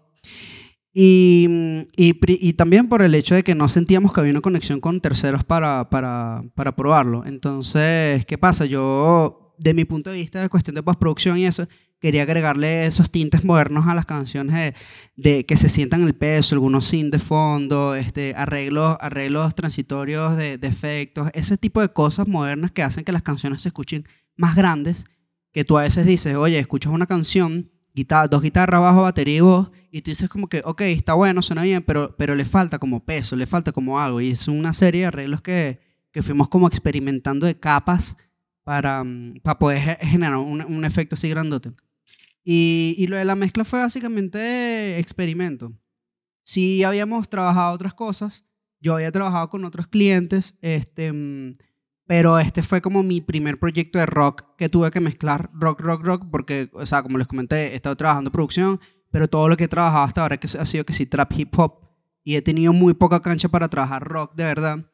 [0.93, 1.47] Y,
[1.95, 2.13] y,
[2.49, 5.43] y también por el hecho de que no sentíamos que había una conexión con terceros
[5.43, 7.25] para, para, para probarlo.
[7.25, 8.65] Entonces, ¿qué pasa?
[8.65, 11.65] Yo, de mi punto de vista de cuestión de postproducción y eso,
[12.01, 14.75] quería agregarle esos tintes modernos a las canciones de,
[15.15, 20.57] de que se sientan el peso, algunos synth de fondo, este, arreglos, arreglos transitorios de,
[20.57, 24.03] de efectos, ese tipo de cosas modernas que hacen que las canciones se escuchen
[24.35, 25.05] más grandes,
[25.53, 29.41] que tú a veces dices, oye, escuchas una canción, guitarra, dos guitarras, bajo, batería y
[29.41, 32.79] voz, y tú dices como que, ok, está bueno, suena bien, pero, pero le falta
[32.79, 35.79] como peso, le falta como algo, y es una serie de arreglos que,
[36.11, 38.15] que fuimos como experimentando de capas
[38.63, 41.71] para, mm, para poder ge- generar un, un efecto así grandote.
[42.43, 45.73] Y, y lo de la mezcla fue básicamente experimento.
[46.43, 48.43] Sí habíamos trabajado otras cosas,
[48.79, 51.53] yo había trabajado con otros clientes, este, mm,
[52.07, 56.03] Pero este fue como mi primer proyecto de rock que tuve que mezclar rock, rock,
[56.03, 58.81] rock, porque, o sea, como les comenté, he estado trabajando producción,
[59.11, 61.79] pero todo lo que he trabajado hasta ahora ha sido que sí, trap hip hop,
[62.23, 64.91] y he tenido muy poca cancha para trabajar rock, de verdad.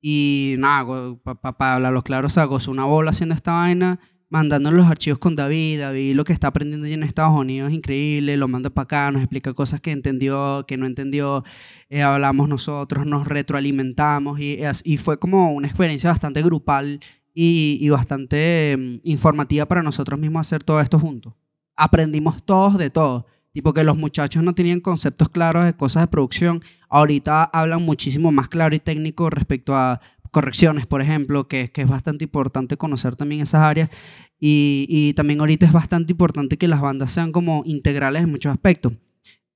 [0.00, 1.16] Y nada,
[1.56, 3.98] para hablarlo claro, o sea, gozó una bola haciendo esta vaina,
[4.30, 5.80] mandando los archivos con David.
[5.80, 9.10] David lo que está aprendiendo allí en Estados Unidos es increíble, lo manda para acá,
[9.10, 11.44] nos explica cosas que entendió, que no entendió,
[11.90, 17.00] eh, hablamos nosotros, nos retroalimentamos y, fue como una experiencia bastante grupal
[17.34, 21.34] y, y bastante mm, informativa para nosotros mismos hacer todo esto juntos.
[21.76, 23.26] Aprendimos todos de todo.
[23.52, 26.62] Tipo que los muchachos no tenían conceptos claros de cosas de producción.
[26.88, 30.00] Ahorita hablan muchísimo más claro y técnico respecto a
[30.30, 33.90] correcciones, por ejemplo, que, es bastante importante conocer también esas áreas.
[34.38, 38.92] Y, también ahorita es bastante importante que las bandas sean como integrales en muchos aspectos.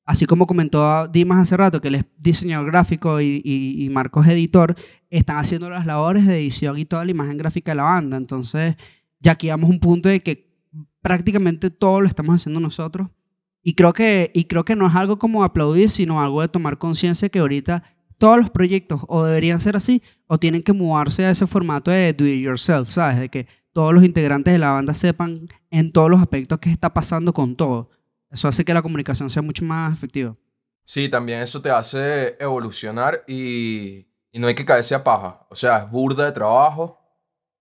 [0.07, 4.75] Así como comentó Dimas hace rato, que él es diseñador gráfico y Marcos editor,
[5.09, 8.17] están haciendo las labores de edición y toda la imagen gráfica de la banda.
[8.17, 8.77] Entonces,
[9.21, 10.53] ya aquí vamos a un punto de que
[11.01, 13.09] prácticamente todo lo estamos haciendo nosotros.
[13.63, 16.79] Y creo que, y creo que no es algo como aplaudir, sino algo de tomar
[16.79, 17.83] conciencia que ahorita
[18.19, 22.13] todos los proyectos o deberían ser así o tienen que mudarse a ese formato de
[22.13, 23.19] do it yourself, ¿sabes?
[23.19, 26.95] De que todos los integrantes de la banda sepan en todos los aspectos qué está
[26.95, 27.91] pasando con todo.
[28.31, 30.37] Eso hace que la comunicación sea mucho más efectiva.
[30.85, 35.47] Sí, también eso te hace evolucionar y, no hay que caerse a paja.
[35.51, 37.01] O sea, es burda de trabajo,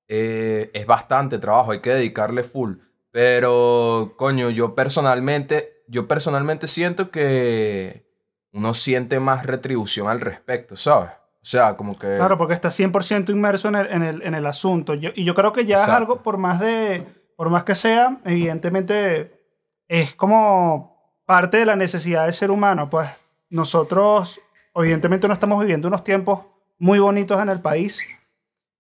[0.08, 2.76] eh, es bastante trabajo, hay que dedicarle full.
[3.12, 8.12] Pero, coño, yo personalmente, yo personalmente siento que
[8.54, 11.10] uno siente más retribución al respecto, ¿sabes?
[11.12, 12.16] O sea, como que...
[12.16, 14.93] Claro, porque está 100% inmerso en el, en el, en el asunto.
[14.93, 15.97] Yo- y yo creo que ya es Exacto.
[16.01, 19.41] algo, por más, de, por más que sea, evidentemente
[19.89, 22.89] es como parte de la necesidad del ser humano.
[22.89, 23.10] Pues
[23.49, 24.39] nosotros,
[24.76, 26.45] evidentemente, no estamos viviendo unos tiempos
[26.80, 27.99] muy bonitos en el país.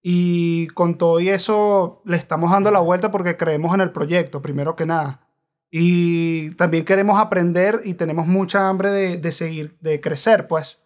[0.01, 4.41] Y con todo y eso le estamos dando la vuelta porque creemos en el proyecto,
[4.41, 5.22] primero que nada.
[5.75, 10.77] Y también queremos aprender y tenemos mucha hambre de, de seguir, de crecer, pues.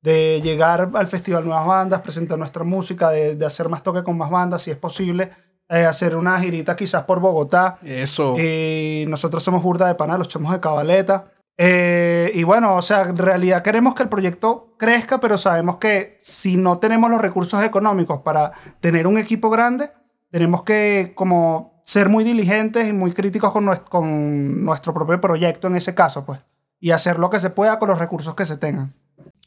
[0.00, 4.16] De llegar al festival Nuevas Bandas, presentar nuestra música, de, de hacer más toque con
[4.16, 5.30] más bandas, si es posible.
[5.68, 7.78] eh, hacer una girita quizás por Bogotá.
[7.82, 8.36] Eso.
[8.38, 11.32] Y nosotros somos Burda de Pana, los chamos de Cabaleta.
[11.56, 16.16] Eh, y bueno, o sea, en realidad queremos que el proyecto crezca, pero sabemos que
[16.20, 19.90] si no tenemos los recursos económicos para tener un equipo grande,
[20.30, 25.66] tenemos que como ser muy diligentes y muy críticos con, nues- con nuestro propio proyecto
[25.68, 26.42] en ese caso, pues.
[26.80, 28.92] Y hacer lo que se pueda con los recursos que se tengan.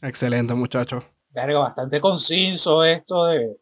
[0.02, 1.04] Excelente, muchachos.
[1.30, 3.58] Verga, bastante conciso esto de,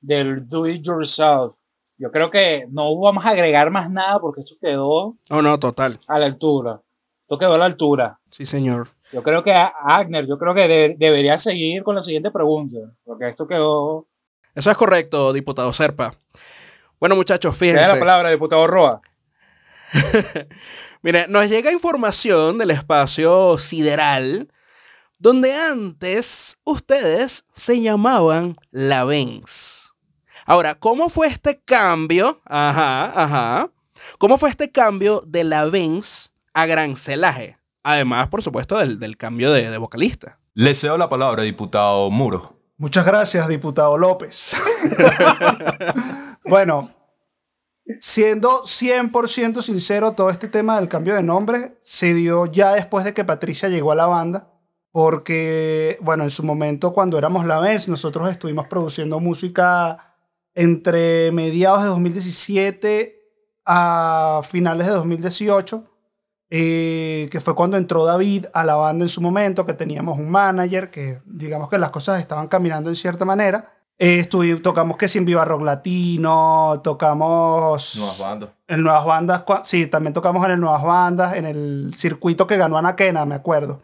[0.00, 1.54] del do it yourself.
[1.98, 6.00] Yo creo que no vamos a agregar más nada porque esto quedó Oh, no, total.
[6.08, 6.80] a la altura.
[7.22, 8.18] Esto quedó a la altura.
[8.30, 8.88] Sí, señor.
[9.12, 13.28] Yo creo que Agner, yo creo que de- debería seguir con la siguiente pregunta, porque
[13.28, 14.06] esto quedó...
[14.54, 16.14] Eso es correcto, diputado Serpa.
[17.00, 17.98] Bueno, muchachos, Te da la fíjense.
[17.98, 19.00] palabra, diputado Roa.
[21.02, 24.52] Mire, nos llega información del espacio sideral,
[25.18, 29.92] donde antes ustedes se llamaban la Benz.
[30.44, 32.40] Ahora, ¿cómo fue este cambio?
[32.44, 33.70] Ajá, ajá.
[34.18, 37.58] ¿Cómo fue este cambio de la Benz a Gran Celaje?
[37.82, 40.38] Además, por supuesto, del, del cambio de, de vocalista.
[40.54, 42.58] Le cedo la palabra, diputado Muro.
[42.76, 44.52] Muchas gracias, diputado López.
[46.50, 46.90] bueno,
[48.00, 53.14] siendo 100% sincero, todo este tema del cambio de nombre se dio ya después de
[53.14, 54.46] que Patricia llegó a la banda.
[54.92, 60.16] Porque, bueno, en su momento, cuando éramos la vez, nosotros estuvimos produciendo música
[60.52, 63.16] entre mediados de 2017
[63.64, 65.90] a finales de 2018
[66.52, 70.28] eh, que fue cuando entró David a la banda en su momento, que teníamos un
[70.28, 73.72] manager, que digamos que las cosas estaban caminando en cierta manera.
[74.02, 74.26] Eh,
[74.62, 78.50] tocamos que sin Viva Rock Latino, tocamos Nuevas bandas.
[78.66, 82.78] en Nuevas Bandas, sí, también tocamos en el Nuevas Bandas, en el circuito que ganó
[82.78, 83.82] Anaquena, me acuerdo.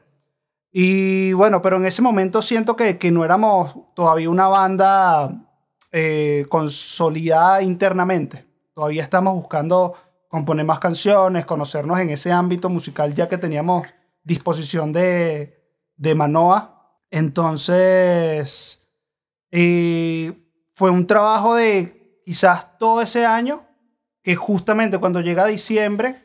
[0.72, 5.30] Y bueno, pero en ese momento siento que, que no éramos todavía una banda
[5.92, 8.46] eh, consolidada internamente.
[8.72, 9.96] Todavía estamos buscando
[10.28, 13.86] componer más canciones, conocernos en ese ámbito musical ya que teníamos
[14.24, 15.62] disposición de,
[15.94, 17.00] de Manoa.
[17.10, 18.75] Entonces,
[19.50, 20.32] eh,
[20.74, 23.64] fue un trabajo de quizás todo ese año
[24.22, 26.16] que justamente cuando llega diciembre,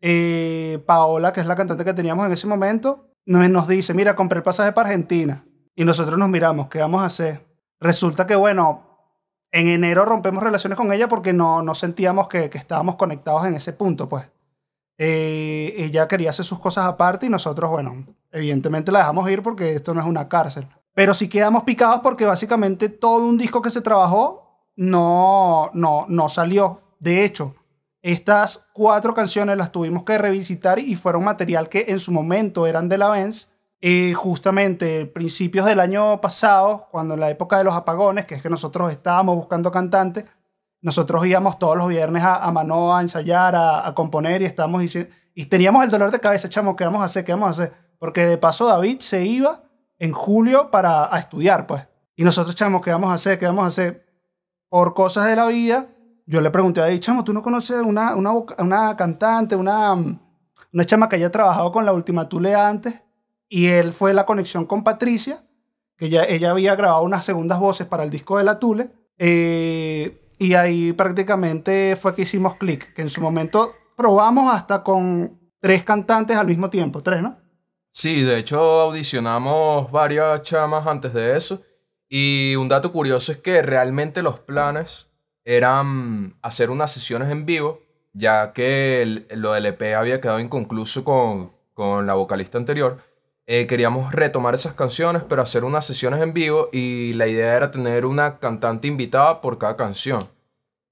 [0.00, 4.38] eh, Paola, que es la cantante que teníamos en ese momento, nos dice, mira, compré
[4.38, 5.44] el pasaje para Argentina.
[5.74, 7.46] Y nosotros nos miramos, ¿qué vamos a hacer?
[7.80, 8.92] Resulta que, bueno,
[9.50, 13.54] en enero rompemos relaciones con ella porque no, no sentíamos que, que estábamos conectados en
[13.54, 14.28] ese punto, pues.
[14.98, 19.72] Eh, ella quería hacer sus cosas aparte y nosotros, bueno, evidentemente la dejamos ir porque
[19.72, 20.68] esto no es una cárcel.
[20.94, 24.42] Pero sí quedamos picados porque básicamente todo un disco que se trabajó
[24.76, 26.80] no, no, no salió.
[26.98, 27.54] De hecho,
[28.02, 32.88] estas cuatro canciones las tuvimos que revisitar y fueron material que en su momento eran
[32.88, 33.48] de la Benz.
[33.80, 38.42] Y justamente principios del año pasado, cuando en la época de los apagones, que es
[38.42, 40.24] que nosotros estábamos buscando cantantes,
[40.82, 44.82] nosotros íbamos todos los viernes a, a Manoa a ensayar, a, a componer y estábamos
[44.82, 47.24] diciendo, y teníamos el dolor de cabeza, chamo, ¿qué vamos a hacer?
[47.24, 47.72] ¿Qué vamos a hacer?
[47.98, 49.62] Porque de paso David se iba
[50.02, 51.86] en julio para a estudiar, pues.
[52.16, 53.38] Y nosotros, chamo, ¿qué vamos a hacer?
[53.38, 54.04] ¿Qué vamos a hacer?
[54.68, 55.86] Por cosas de la vida,
[56.26, 60.84] yo le pregunté a David, chamo, ¿tú no conoces una, una, una cantante, una, una
[60.84, 63.00] chama que haya trabajado con la Última Tule antes?
[63.48, 65.46] Y él fue la conexión con Patricia,
[65.96, 68.90] que ya, ella había grabado unas segundas voces para el disco de la Tule.
[69.18, 75.38] eh, y ahí prácticamente fue que hicimos clic, que en su momento probamos hasta con
[75.60, 77.41] tres cantantes al mismo tiempo, tres, ¿no?
[77.92, 81.62] Sí, de hecho audicionamos varias chamas antes de eso.
[82.08, 85.08] Y un dato curioso es que realmente los planes
[85.44, 87.80] eran hacer unas sesiones en vivo,
[88.12, 92.98] ya que el- lo del EP había quedado inconcluso con, con la vocalista anterior.
[93.46, 97.70] Eh, queríamos retomar esas canciones, pero hacer unas sesiones en vivo y la idea era
[97.70, 100.28] tener una cantante invitada por cada canción.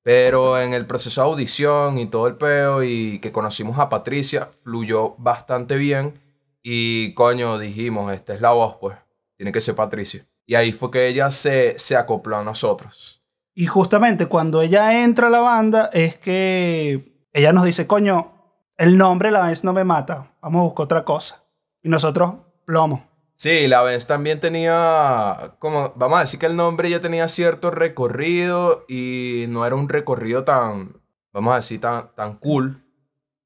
[0.03, 4.49] Pero en el proceso de audición y todo el peo y que conocimos a Patricia,
[4.65, 6.15] fluyó bastante bien
[6.63, 8.97] y coño, dijimos, esta es la voz, pues,
[9.37, 10.27] tiene que ser Patricia.
[10.47, 13.23] Y ahí fue que ella se, se acopló a nosotros.
[13.55, 18.33] Y justamente cuando ella entra a la banda es que ella nos dice, coño,
[18.77, 21.45] el nombre la vez no me mata, vamos a buscar otra cosa.
[21.83, 22.35] Y nosotros,
[22.65, 23.07] plomo.
[23.37, 27.71] Sí, la vez también tenía, como, vamos a decir que el nombre ya tenía cierto
[27.71, 31.01] recorrido y no era un recorrido tan,
[31.33, 32.85] vamos a decir, tan, tan cool.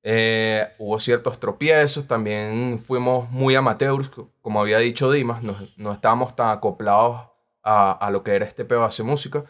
[0.07, 5.93] Eh, hubo ciertos tropiezos, también fuimos muy amateurs, co- como había dicho Dimas, no, no
[5.95, 7.23] estábamos tan acoplados
[7.63, 9.45] a, a lo que era este pedo de hacer música.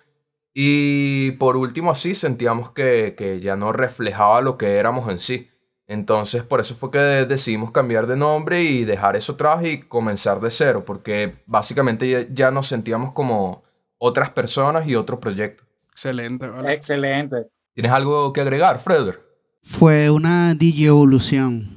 [0.54, 5.50] Y por último, así sentíamos que, que ya no reflejaba lo que éramos en sí.
[5.88, 9.80] Entonces, por eso fue que de- decidimos cambiar de nombre y dejar eso atrás y
[9.80, 13.64] comenzar de cero, porque básicamente ya, ya nos sentíamos como
[13.98, 15.64] otras personas y otro proyecto.
[15.90, 16.72] Excelente, ¿vale?
[16.74, 17.48] Excelente.
[17.74, 19.23] ¿Tienes algo que agregar, Freder?
[19.66, 21.68] Fue una DJ evolución.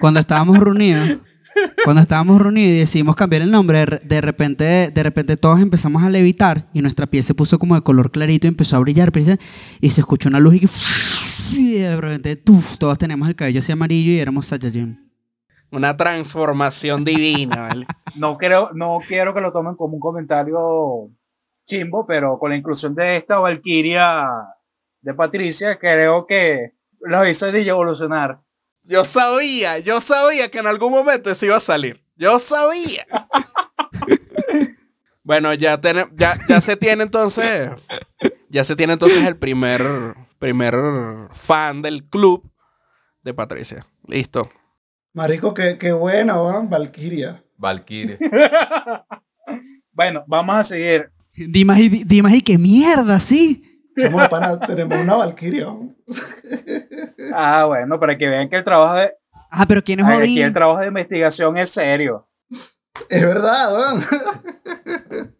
[0.00, 1.18] cuando estábamos reunidos,
[1.84, 5.60] cuando estábamos reunidos y decidimos cambiar el nombre, de re- de repente, de repente todos
[5.60, 8.80] empezamos a levitar y nuestra piel se puso como de color clarito y empezó a
[8.80, 9.12] brillar,
[9.80, 10.68] y se escuchó una luz y, que,
[11.60, 15.04] y de repente tuf, todos teníamos el cabello así amarillo y éramos Saiyajin.
[15.70, 17.86] Una transformación divina, ¿vale?
[18.16, 21.10] No, creo, no quiero que lo tomen como un comentario
[21.66, 24.22] chimbo, pero con la inclusión de esta Valkyria
[25.00, 28.40] de Patricia, creo que lo hizo DJ evolucionar.
[28.82, 32.02] Yo sabía, yo sabía que en algún momento eso iba a salir.
[32.16, 33.06] Yo sabía.
[35.22, 37.70] bueno, ya, tene- ya, ya se tiene entonces.
[38.48, 39.82] Ya se tiene entonces el primer,
[40.38, 40.74] primer
[41.34, 42.50] fan del club
[43.22, 43.86] de Patricia.
[44.06, 44.48] Listo.
[45.12, 46.70] Marico, qué, qué bueno, ¿van?
[46.70, 47.42] Valkyria.
[47.56, 48.18] Valkyrie.
[49.92, 51.10] Bueno, vamos a seguir.
[51.34, 53.67] Dimas y, Dimas y qué mierda, sí.
[54.30, 55.66] Pana, tenemos una Valkyria.
[57.34, 59.12] Ah, bueno, para que vean que el trabajo de,
[59.50, 62.26] Ah, pero ¿quién es aquí el trabajo de investigación es serio.
[63.08, 64.02] Es verdad, ¿van?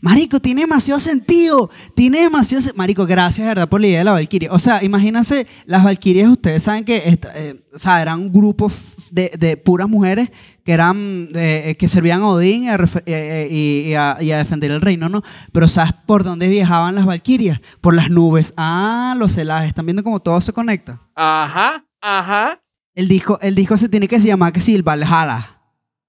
[0.00, 1.68] Marico, tiene demasiado sentido.
[1.96, 4.52] Tiene demasiado se- Marico, gracias, verdad, por la idea de la Valkyria.
[4.52, 6.96] O sea, imagínense, las Valkyrias, ustedes saben que
[7.34, 8.70] eh, o sea, eran un grupo
[9.10, 10.30] de, de puras mujeres
[10.64, 14.16] que eran eh, que servían a Odín y a, refe- eh, eh, y- y a-
[14.20, 15.22] y a defender el reino, ¿no?
[15.52, 17.60] Pero ¿sabes por dónde viajaban las Valkyrias?
[17.80, 18.52] Por las nubes.
[18.56, 19.68] Ah, los celajes.
[19.68, 21.00] ¿Están viendo cómo todo se conecta?
[21.14, 22.60] Ajá, ajá.
[22.94, 25.60] El disco, el disco se tiene que se llamar que sí, el Valhalla.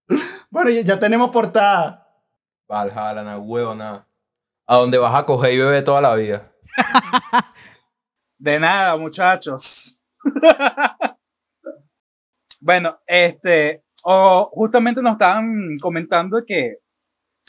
[0.52, 2.08] Bueno, ya, tenemos portada.
[2.70, 4.08] Valhalla, na huevo, nada.
[4.66, 6.50] A donde vas a coger y beber toda la vida.
[8.38, 9.98] De nada, muchachos.
[12.62, 16.78] bueno, este, o justamente nos estaban comentando que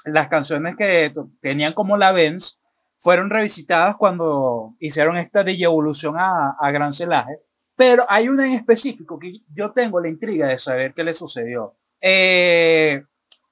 [0.07, 1.13] las canciones que
[1.43, 2.59] tenían como la Benz
[2.97, 7.41] fueron revisitadas cuando hicieron esta de evolución a, a Gran Celaje.
[7.77, 11.77] Pero hay una en específico que yo tengo la intriga de saber qué le sucedió.
[12.01, 13.05] Eh,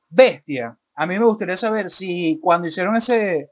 [0.09, 3.51] Bestia, a mí me gustaría saber si cuando hicieron ese,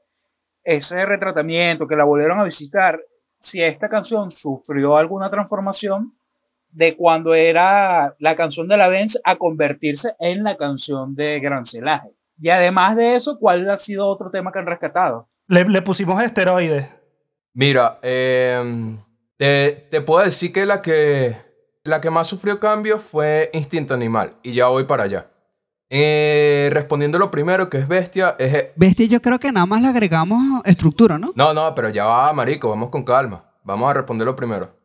[0.63, 2.99] ese retratamiento, que la volvieron a visitar,
[3.39, 6.17] si esta canción sufrió alguna transformación
[6.73, 11.65] de cuando era la canción de la Benz a convertirse en la canción de Gran
[11.65, 12.09] Celaje.
[12.39, 15.29] Y además de eso, ¿cuál ha sido otro tema que han rescatado?
[15.47, 16.99] Le, le pusimos esteroides.
[17.53, 18.97] Mira, em,
[19.37, 21.35] te, te puedo decir que la que
[21.83, 25.27] la que más sufrió cambio fue Instinto Animal y ya voy para allá.
[25.89, 28.69] Eh, respondiendo lo primero, que es bestia, es...
[28.75, 31.33] Bestia, yo creo que nada más le agregamos estructura, ¿no?
[31.35, 33.51] No, no, pero ya va, marico, vamos con calma.
[33.63, 34.75] Vamos a responder lo primero.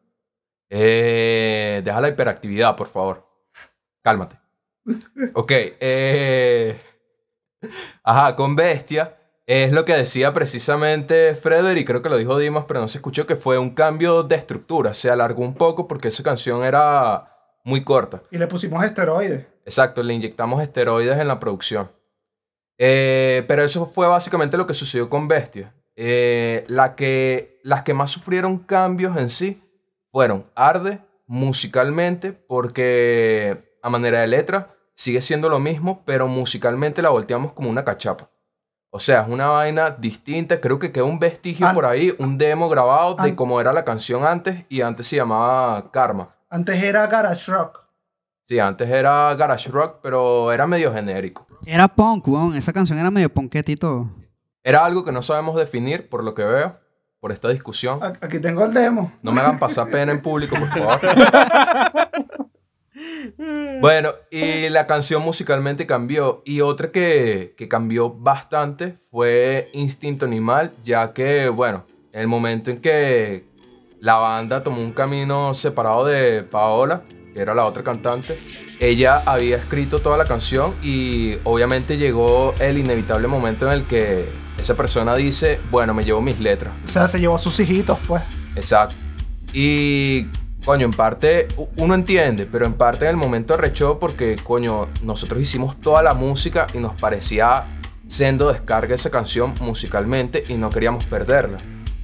[0.70, 3.26] Eh, deja la hiperactividad, por favor.
[4.02, 4.38] Cálmate.
[5.34, 5.50] Ok.
[5.50, 6.80] eh,
[8.02, 9.14] ajá, con bestia.
[9.46, 13.26] Es lo que decía precisamente Frederick, creo que lo dijo Dimas, pero no se escuchó,
[13.26, 14.92] que fue un cambio de estructura.
[14.92, 17.34] Se alargó un poco porque esa canción era
[17.64, 18.22] muy corta.
[18.30, 19.46] Y le pusimos esteroides.
[19.64, 21.90] Exacto, le inyectamos esteroides en la producción.
[22.76, 25.74] Eh, pero eso fue básicamente lo que sucedió con Bestia.
[25.96, 29.62] Eh, la que, las que más sufrieron cambios en sí
[30.18, 37.10] fueron Arde, musicalmente, porque a manera de letra sigue siendo lo mismo, pero musicalmente la
[37.10, 38.28] volteamos como una cachapa.
[38.90, 40.60] O sea, es una vaina distinta.
[40.60, 43.72] Creo que queda un vestigio An- por ahí, un demo grabado de An- cómo era
[43.72, 46.34] la canción antes y antes se llamaba Karma.
[46.50, 47.84] Antes era Garage Rock.
[48.48, 51.46] Sí, antes era Garage Rock, pero era medio genérico.
[51.64, 52.56] Era punk, weón.
[52.56, 53.30] Esa canción era medio
[53.78, 54.10] todo.
[54.64, 56.76] Era algo que no sabemos definir, por lo que veo,
[57.20, 58.00] por esta discusión.
[58.20, 59.12] Aquí tengo el demo.
[59.22, 61.00] No me hagan pasar pena en público, por favor.
[63.80, 66.42] bueno, y la canción musicalmente cambió.
[66.44, 72.70] Y otra que, que cambió bastante fue Instinto Animal, ya que, bueno, en el momento
[72.70, 73.46] en que
[74.00, 77.02] la banda tomó un camino separado de Paola,
[77.34, 78.38] que era la otra cantante,
[78.80, 84.28] ella había escrito toda la canción y obviamente llegó el inevitable momento en el que
[84.58, 86.74] esa persona dice, bueno, me llevo mis letras.
[86.84, 88.22] O sea, se llevó a sus hijitos, pues.
[88.56, 88.94] Exacto.
[89.52, 90.26] Y,
[90.64, 95.40] coño, en parte uno entiende, pero en parte en el momento arrechó porque, coño, nosotros
[95.40, 97.66] hicimos toda la música y nos parecía
[98.06, 101.58] sendo descarga esa canción musicalmente y no queríamos perderla.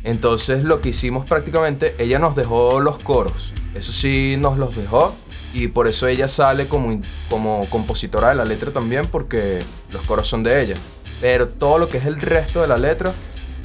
[0.04, 3.54] Entonces lo que hicimos prácticamente, ella nos dejó los coros.
[3.74, 5.14] Eso sí, nos los dejó.
[5.54, 7.00] Y por eso ella sale como,
[7.30, 10.74] como compositora de la letra también, porque los coros son de ella.
[11.24, 13.10] Pero todo lo que es el resto de la letra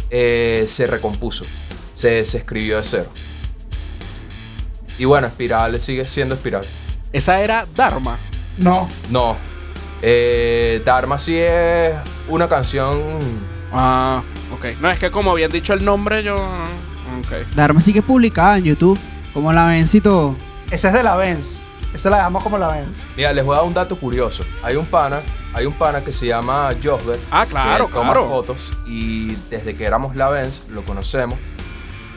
[0.09, 1.43] eh, se recompuso.
[1.93, 3.09] Se, se escribió de cero.
[4.97, 6.65] Y bueno, Espiral sigue siendo Espiral.
[7.11, 8.17] Esa era Dharma.
[8.57, 8.89] No.
[9.09, 9.35] No.
[10.01, 11.95] Eh, Dharma sí es
[12.29, 13.01] una canción.
[13.73, 14.23] Ah,
[14.53, 14.79] ok.
[14.79, 16.37] No, es que como habían dicho el nombre, yo.
[16.37, 17.55] Ok.
[17.57, 18.97] Dharma sí que publicaba en YouTube.
[19.33, 20.33] Como la ven y todo.
[20.71, 21.57] Ese es de la Benz.
[21.93, 22.99] Esa la dejamos como la Benz.
[23.17, 24.43] Mira, les voy a dar un dato curioso.
[24.61, 25.21] Hay un pana,
[25.53, 27.19] hay un pana que se llama Josber.
[27.31, 28.27] Ah, claro, que toma claro.
[28.27, 31.39] fotos y desde que éramos la Benz lo conocemos.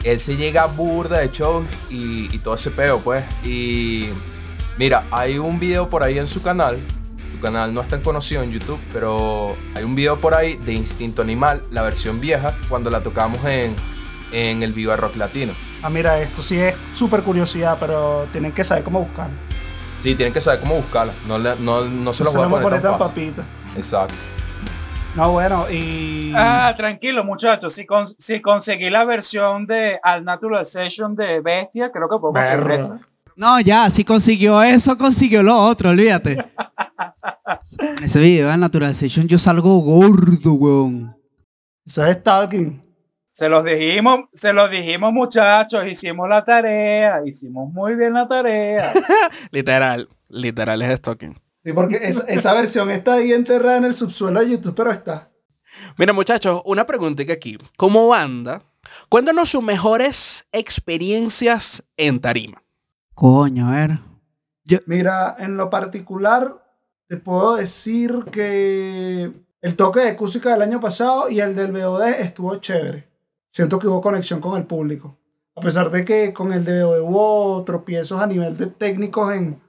[0.03, 3.23] Él se llega burda de show y, y todo ese peo, pues.
[3.43, 4.09] Y
[4.77, 6.77] mira, hay un video por ahí en su canal.
[7.31, 10.73] Su canal no es tan conocido en YouTube, pero hay un video por ahí de
[10.73, 13.75] Instinto Animal, la versión vieja, cuando la tocamos en,
[14.31, 15.53] en el Viva Rock Latino.
[15.81, 19.33] Ah, mira, esto sí es súper curiosidad, pero tienen que saber cómo buscarlo.
[20.03, 21.13] Sí, tienen que saber cómo buscarla.
[21.29, 23.31] No, le- no, no se se voy a lo poner tan tan fácil.
[23.31, 23.47] papita.
[23.77, 24.13] Exacto.
[25.15, 26.33] No, bueno, y.
[26.35, 27.71] Ah, tranquilo, muchachos.
[27.71, 32.33] Si, con- si conseguí la versión de Al Natural Session de Bestia, creo que puedo
[32.33, 32.75] conseguir Berro.
[32.75, 32.99] esa.
[33.37, 36.33] No, ya, si consiguió eso, consiguió lo otro, olvídate.
[37.79, 41.15] en ese video de Natural Session yo salgo gordo, weón.
[41.85, 42.81] Eso es stalking.
[43.33, 45.87] Se los dijimos, se los dijimos, muchachos.
[45.87, 47.25] Hicimos la tarea.
[47.25, 48.93] Hicimos muy bien la tarea.
[49.51, 50.07] Literal.
[50.29, 51.41] Literal es stalking.
[51.65, 55.31] Sí, porque esa, esa versión está ahí enterrada en el subsuelo de YouTube, pero está.
[55.97, 57.57] Mira, muchachos, una preguntita aquí.
[57.75, 58.61] Como banda,
[59.09, 62.61] cuéntanos sus mejores experiencias en tarima.
[63.15, 63.99] Coño, a ver.
[64.85, 66.63] Mira, en lo particular,
[67.07, 69.31] te puedo decir que
[69.61, 73.12] el toque de Cusica del año pasado y el del BOD estuvo chévere.
[73.53, 75.15] Siento que hubo conexión con el público.
[75.55, 79.61] A pesar de que con el de hubo tropiezos a nivel de técnicos en,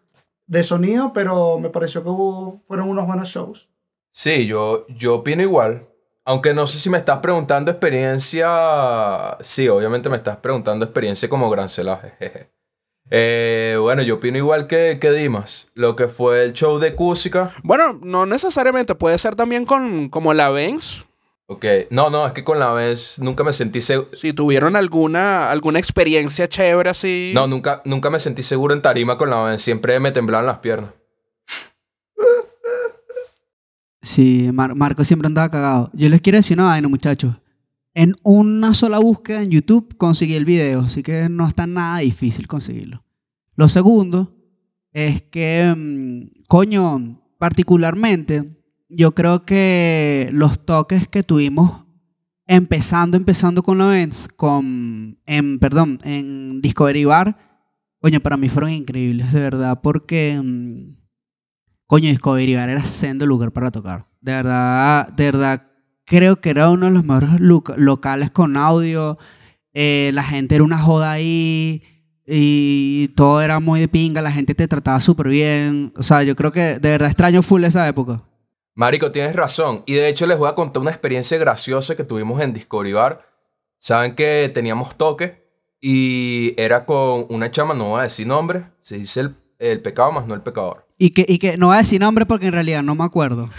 [0.47, 3.69] de sonido, pero me pareció que hubo, fueron unos buenos shows.
[4.11, 5.87] Sí, yo, yo opino igual.
[6.25, 9.37] Aunque no sé si me estás preguntando experiencia.
[9.41, 12.15] Sí, obviamente me estás preguntando experiencia como gran celaje.
[13.11, 15.67] Eh, bueno, yo opino igual que, que Dimas.
[15.75, 17.53] Lo que fue el show de Cusica.
[17.63, 21.05] Bueno, no necesariamente, puede ser también con como la Benz.
[21.47, 24.09] Ok, no, no, es que con la vez nunca me sentí seguro.
[24.15, 27.33] Si tuvieron alguna, alguna experiencia chévere así.
[27.35, 29.61] No, nunca, nunca me sentí seguro en tarima con la vez.
[29.61, 30.91] Siempre me temblaban las piernas.
[34.03, 35.91] Sí, Mar- Marco siempre andaba cagado.
[35.95, 37.35] Yo les quiero decir una vaina, muchachos.
[37.95, 42.47] En una sola búsqueda en YouTube conseguí el video, así que no está nada difícil
[42.49, 43.05] conseguirlo.
[43.55, 44.35] Lo segundo
[44.93, 48.64] es que, mm, coño, particularmente,
[48.97, 51.85] yo creo que los toques que tuvimos
[52.47, 57.37] empezando, empezando con Benz, con, en, perdón, en Discovery Bar,
[58.01, 61.05] coño, para mí fueron increíbles, de verdad, porque, mm,
[61.87, 64.07] Coño, Discovery Bar era sendo lugar para tocar.
[64.21, 65.63] De verdad, de verdad,
[66.07, 69.19] creo que era uno de los mejores locales con audio.
[69.75, 71.83] Eh, la gente era una joda ahí
[72.27, 74.23] y todo era muy de pinga.
[74.23, 75.93] La gente te trataba súper bien.
[75.97, 78.23] O sea, yo creo que de verdad extraño full esa época.
[78.75, 79.83] Marico, tienes razón.
[79.87, 83.27] Y de hecho les voy a contar una experiencia graciosa que tuvimos en Discovery Bar.
[83.79, 85.45] Saben que teníamos toque
[85.81, 90.13] y era con una chama, no voy a decir nombre, se dice el, el pecado
[90.13, 90.87] más no el pecador.
[90.97, 93.51] Y que, y que no voy a decir nombre porque en realidad no me acuerdo.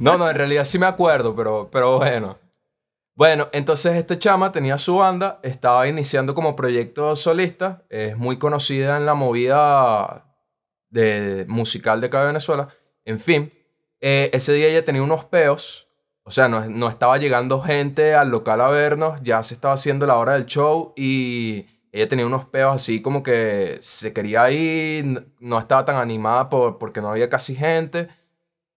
[0.00, 2.38] No, no, en realidad sí me acuerdo, pero, pero bueno.
[3.14, 8.98] Bueno, entonces este chama tenía su banda, estaba iniciando como proyecto solista, es muy conocida
[8.98, 10.26] en la movida
[10.90, 12.68] de, musical de acá de Venezuela.
[13.04, 13.52] En fin,
[14.00, 15.88] eh, ese día ella tenía unos peos,
[16.22, 20.06] o sea, no, no estaba llegando gente al local a vernos, ya se estaba haciendo
[20.06, 21.66] la hora del show y
[21.96, 26.76] ella tenía unos peos así como que se quería ir, no estaba tan animada por,
[26.76, 28.08] porque no había casi gente.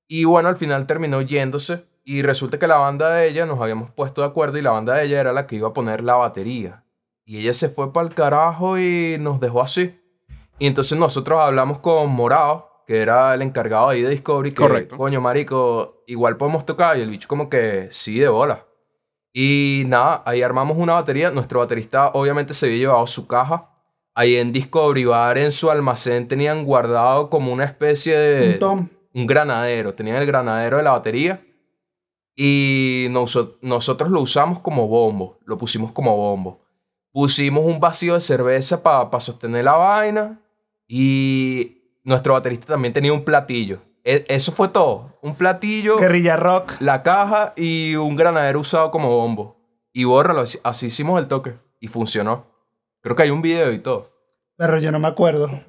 [0.08, 1.86] Y bueno, al final terminó yéndose.
[2.06, 4.96] Y resulta que la banda de ella nos habíamos puesto de acuerdo y la banda
[4.96, 6.86] de ella era la que iba a poner la batería.
[7.26, 10.00] Y ella se fue para el carajo y nos dejó así.
[10.58, 14.98] Y entonces nosotros hablamos con Morado, que era el encargado ahí de Discovery, que, Correcto.
[14.98, 16.98] coño, marico, igual podemos tocar.
[16.98, 18.66] Y el bicho como que sí, de bola.
[19.32, 21.30] Y nada, ahí armamos una batería.
[21.30, 23.70] Nuestro baterista obviamente se había llevado su caja.
[24.16, 28.90] Ahí en Discovery Bar, en su almacén, tenían guardado como una especie de Un tom.
[29.14, 29.94] un granadero.
[29.94, 31.40] Tenían el granadero de la batería.
[32.36, 35.38] Y noso- nosotros lo usamos como bombo.
[35.46, 36.66] Lo pusimos como bombo.
[37.12, 40.42] Pusimos un vacío de cerveza para sostener la vaina.
[40.88, 43.82] Y nuestro baterista también tenía un platillo.
[44.04, 45.18] E- eso fue todo.
[45.22, 46.74] Un platillo, Guerrilla rock.
[46.80, 49.58] la caja y un granadero usado como bombo.
[49.94, 50.42] Y bórralo.
[50.42, 51.56] Así, así hicimos el toque.
[51.80, 52.46] Y funcionó.
[53.02, 54.12] Creo que hay un video y todo.
[54.58, 55.64] Pero yo no me acuerdo.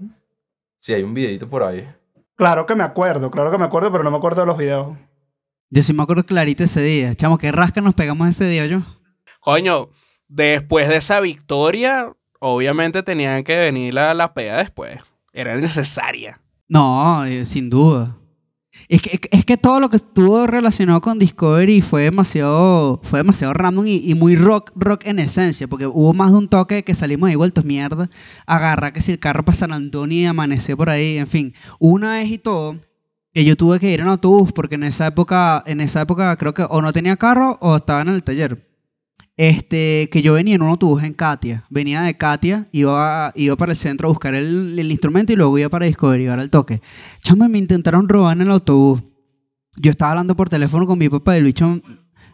[0.78, 1.88] Sí, hay un videito por ahí.
[2.36, 4.96] Claro que me acuerdo, claro que me acuerdo, pero no me acuerdo de los videos.
[5.68, 7.14] Yo sí me acuerdo clarito ese día.
[7.14, 8.80] Chamo, qué rasca nos pegamos ese día yo.
[9.40, 9.90] Coño,
[10.26, 15.00] después de esa victoria, obviamente tenían que venir la, la pega después.
[15.32, 16.40] Era necesaria.
[16.68, 18.16] No, eh, sin duda.
[18.88, 23.52] Es que, es que todo lo que estuvo relacionado con Discovery fue demasiado, fue demasiado
[23.52, 26.94] random y, y muy rock, rock en esencia, porque hubo más de un toque que
[26.94, 28.10] salimos ahí vueltos mierda,
[28.46, 31.54] agarra que si el carro para San Antonio y por ahí, en fin.
[31.78, 32.76] Una vez y todo,
[33.32, 36.54] que yo tuve que ir en autobús, porque en esa época, en esa época creo
[36.54, 38.69] que o no tenía carro o estaba en el taller.
[39.42, 41.64] Este, que yo venía en un autobús en Katia.
[41.70, 45.58] Venía de Katia, iba, iba para el centro a buscar el, el instrumento y luego
[45.58, 46.82] iba para Discovery, iba al toque.
[47.22, 49.02] Chamo, me intentaron robar en el autobús.
[49.78, 51.80] Yo estaba hablando por teléfono con mi papá y el bicho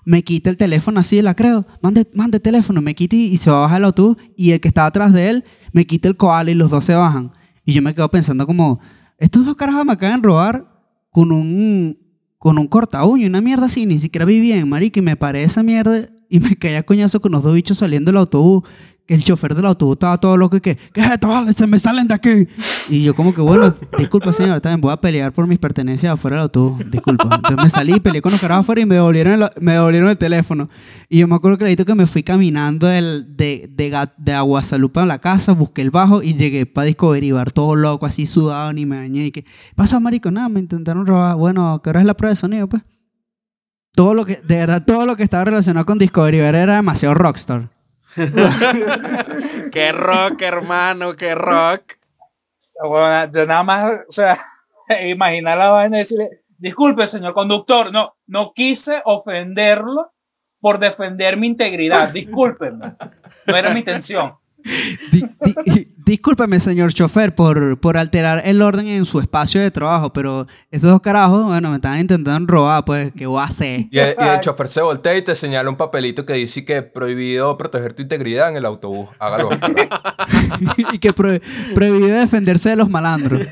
[0.04, 1.64] me quita el teléfono así, la creo.
[1.80, 4.16] Mande, mande el teléfono, me quita y, se va a bajar el autobús.
[4.36, 6.96] Y el que estaba atrás de él me quita el koala y los dos se
[6.96, 7.30] bajan.
[7.64, 8.80] Y yo me quedo pensando como,
[9.18, 10.66] estos dos carajos me acaban de robar
[11.12, 12.00] con un,
[12.36, 15.44] con un corta uña, una mierda así, ni siquiera vi bien, marica, y me paré
[15.44, 18.64] esa mierda y me caí a coñazo con los dos bichos saliendo del autobús,
[19.06, 21.28] que el chofer del autobús estaba todo loco y que, ¿qué es esto?
[21.28, 22.48] Vale, se me salen de aquí.
[22.88, 26.36] Y yo como que, bueno, disculpa señor, también voy a pelear por mis pertenencias afuera
[26.36, 27.36] del autobús, disculpa.
[27.36, 30.18] Entonces me salí, peleé con los carajos afuera y me devolvieron el, me devolvieron el
[30.18, 30.68] teléfono.
[31.08, 35.06] Y yo me acuerdo clarito que me fui caminando del, de, de, de Aguasalupa a
[35.06, 38.86] la casa, busqué el bajo y llegué para Discovery Bar, todo loco, así sudado, ni
[38.86, 39.26] me bañé.
[39.26, 39.44] Y que,
[39.76, 40.32] pasó, marico?
[40.32, 41.36] Nada, me intentaron robar.
[41.36, 42.82] Bueno, ¿qué hora es la prueba de sonido, pues?
[43.96, 47.14] Todo lo que, de verdad, todo lo que estaba relacionado con Discovery Bar era demasiado
[47.14, 47.70] rockstar.
[49.72, 51.94] Qué rock, hermano, qué rock.
[52.82, 54.36] Bueno, yo nada más, o sea,
[55.06, 60.12] imaginar la vaina y decirle, disculpe, señor conductor, no, no quise ofenderlo
[60.60, 62.96] por defender mi integridad, discúlpeme.
[63.46, 64.34] No era mi intención.
[65.12, 70.12] Di- di- discúlpeme, señor chofer, por, por alterar el orden en su espacio de trabajo,
[70.12, 73.86] pero esos dos carajos, bueno, me estaban intentando robar, pues, ¿qué voy a hacer?
[73.90, 76.82] Y el, y el chofer se voltea y te señala un papelito que dice que
[76.82, 79.08] prohibido proteger tu integridad en el autobús.
[79.18, 79.50] Hágalo.
[80.92, 81.38] y que pro-
[81.74, 83.46] prohibido defenderse de los malandros.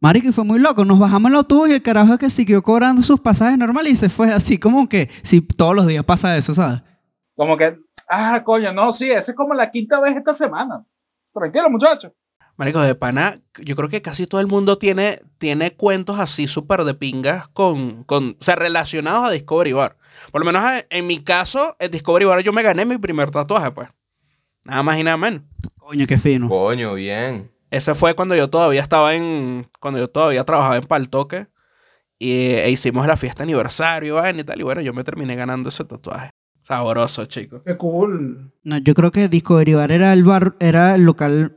[0.00, 0.84] Marico, y fue muy loco.
[0.84, 4.08] Nos bajamos el autobús y el carajo que siguió cobrando sus pasajes normales y se
[4.10, 6.82] fue así como que, si todos los días pasa eso, ¿sabes?
[7.34, 7.76] Como que,
[8.08, 10.84] ah, coño, no, sí, esa es como la quinta vez esta semana.
[11.32, 12.12] Tranquilo, muchachos.
[12.56, 16.84] Marico, de pana, yo creo que casi todo el mundo tiene, tiene cuentos así súper
[16.84, 19.98] de pingas con, con, o sea, relacionados a Discovery Bar.
[20.32, 23.30] Por lo menos en, en mi caso, en Discovery Bar yo me gané mi primer
[23.30, 23.90] tatuaje, pues.
[24.64, 25.42] Nada más y nada menos.
[25.78, 26.48] Coño, qué fino.
[26.48, 27.52] Coño, bien.
[27.70, 31.48] Ese fue cuando yo todavía estaba en, cuando yo todavía trabajaba en Paltoque.
[32.18, 34.58] Y e hicimos la fiesta de aniversario y vaina y tal.
[34.58, 36.30] Y bueno, yo me terminé ganando ese tatuaje.
[36.66, 37.62] Sabroso, chico.
[37.64, 38.52] Qué cool.
[38.64, 41.56] No, yo creo que Discovery Bar era el bar, era el local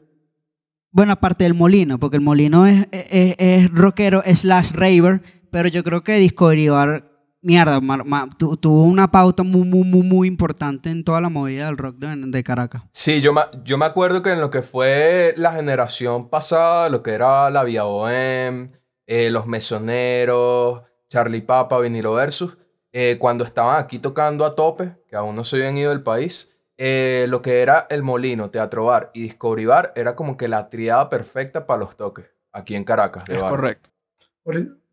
[0.91, 5.21] Bueno, aparte del Molino, porque el Molino es, es, es rockero slash raver,
[5.51, 7.09] pero yo creo que Discovery Bar,
[7.41, 11.29] mierda, mar- ma- tu- tuvo una pauta muy, muy, muy, muy importante en toda la
[11.29, 12.83] movida del rock de, de Caracas.
[12.91, 17.01] Sí, yo me, yo me acuerdo que en lo que fue la generación pasada, lo
[17.01, 18.71] que era la Vía Bohem,
[19.07, 22.57] eh, Los Mesoneros, Charlie Papa, Vinilo Versus,
[23.01, 26.51] eh, cuando estaban aquí tocando a tope, que aún no se habían ido del país,
[26.77, 30.67] eh, lo que era El Molino, Teatro Bar y Discovery Bar era como que la
[30.67, 33.23] triada perfecta para los toques, aquí en Caracas.
[33.29, 33.51] Es bar.
[33.51, 33.89] correcto.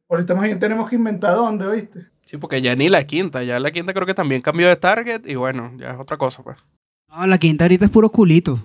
[0.09, 2.07] Ahorita, más bien tenemos que inventar dónde, ¿oíste?
[2.25, 5.27] Sí, porque ya ni la quinta, ya la quinta creo que también cambió de target
[5.27, 6.59] y bueno, ya es otra cosa, pues.
[7.09, 8.61] No, la quinta ahorita es puro culito.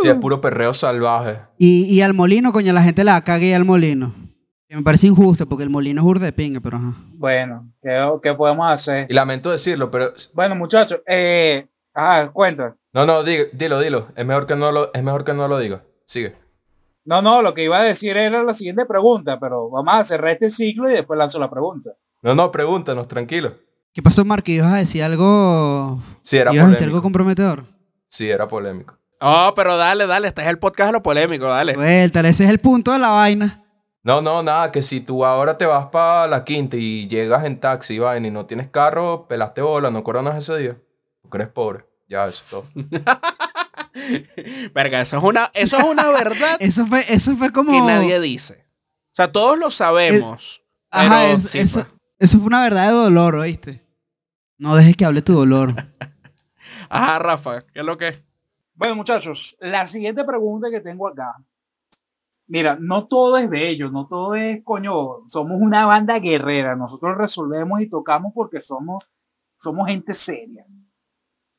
[0.00, 1.40] Sí, es puro perreo salvaje.
[1.58, 4.14] Y, y al Molino, coño, la gente la cague al Molino.
[4.72, 6.94] Que me parece injusto, porque el Molino es urde de pinga, pero ajá.
[7.12, 9.06] Bueno, ¿qué, qué podemos hacer?
[9.10, 10.14] Y lamento decirlo, pero...
[10.32, 12.74] Bueno, muchachos, eh, ah, cuenta.
[12.94, 14.08] No, no, di- dilo, dilo.
[14.16, 15.82] Es mejor que no lo, es mejor que no lo diga.
[16.06, 16.34] Sigue.
[17.04, 20.30] No, no, lo que iba a decir era la siguiente pregunta, pero vamos a cerrar
[20.30, 21.90] este ciclo y después lanzo la pregunta.
[22.22, 23.52] No, no, pregúntanos, tranquilo.
[23.92, 24.44] ¿Qué pasó, Mark?
[24.46, 27.02] ¿Ibas a decir algo, Sí, era ibas a decir algo polémico.
[27.02, 27.64] comprometedor?
[28.08, 28.96] Sí, era polémico.
[29.20, 31.74] Oh, pero dale, dale, este es el podcast de lo polémico, dale.
[31.74, 33.61] Vuelta, ese es el punto de la vaina.
[34.04, 37.60] No, no, nada, que si tú ahora te vas para la quinta y llegas en
[37.60, 40.76] taxi, vaina, y no tienes carro, pelaste bola, no coronas ese día.
[41.22, 41.86] Porque eres pobre.
[42.08, 42.64] Ya, eso es todo.
[44.74, 47.70] Verga, eso es una, eso es una verdad Eso fue, eso fue como...
[47.72, 48.64] que nadie dice.
[49.12, 50.62] O sea, todos lo sabemos.
[50.90, 51.94] Ajá, pero es- sí, eso, pues.
[52.18, 53.84] eso fue una verdad de dolor, ¿oíste?
[54.58, 55.74] No dejes que hable tu dolor.
[56.88, 58.24] Ajá, Rafa, ¿qué es lo que es?
[58.74, 61.36] Bueno, muchachos, la siguiente pregunta que tengo acá.
[62.52, 67.80] Mira, no todo es bello, no todo es, coño, somos una banda guerrera, nosotros resolvemos
[67.80, 69.02] y tocamos porque somos,
[69.58, 70.66] somos gente seria.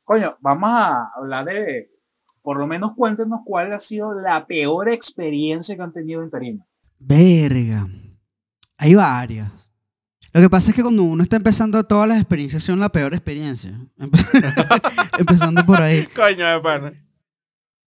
[0.04, 1.90] Coño, vamos a hablar de,
[2.44, 6.64] por lo menos cuéntenos cuál ha sido la peor experiencia que han tenido en tarima.
[7.00, 7.88] Verga.
[8.78, 9.50] Hay varias.
[10.32, 13.14] Lo que pasa es que cuando uno está empezando, todas las experiencias son la peor
[13.16, 13.72] experiencia.
[13.98, 16.06] Empe- Empezando por ahí.
[16.16, 16.94] Coño de pana.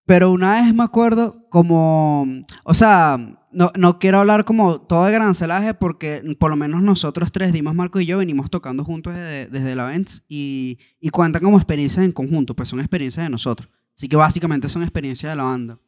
[0.07, 2.27] Pero una vez me acuerdo como,
[2.63, 3.19] o sea,
[3.51, 7.75] no, no quiero hablar como todo de grancelaje porque por lo menos nosotros tres, Dimas,
[7.75, 12.05] Marco y yo, venimos tocando juntos desde, desde la Vents y, y cuentan como experiencias
[12.05, 13.69] en conjunto, pues son experiencias de nosotros.
[13.97, 15.81] Así que básicamente son experiencias de la banda.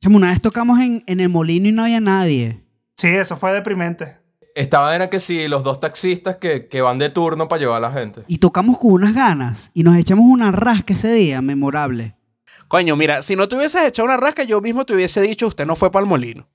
[0.00, 2.64] Chamo, una vez tocamos en, en el molino y no había nadie.
[2.96, 4.18] Sí, eso fue deprimente.
[4.54, 7.88] Estaban era que sí, los dos taxistas que, que van de turno para llevar a
[7.88, 8.22] la gente.
[8.28, 12.16] Y tocamos con unas ganas y nos echamos una rasca ese día, memorable.
[12.68, 15.66] Coño, mira, si no te hubieses echado una rasca, yo mismo te hubiese dicho, usted
[15.66, 16.48] no fue para el molino.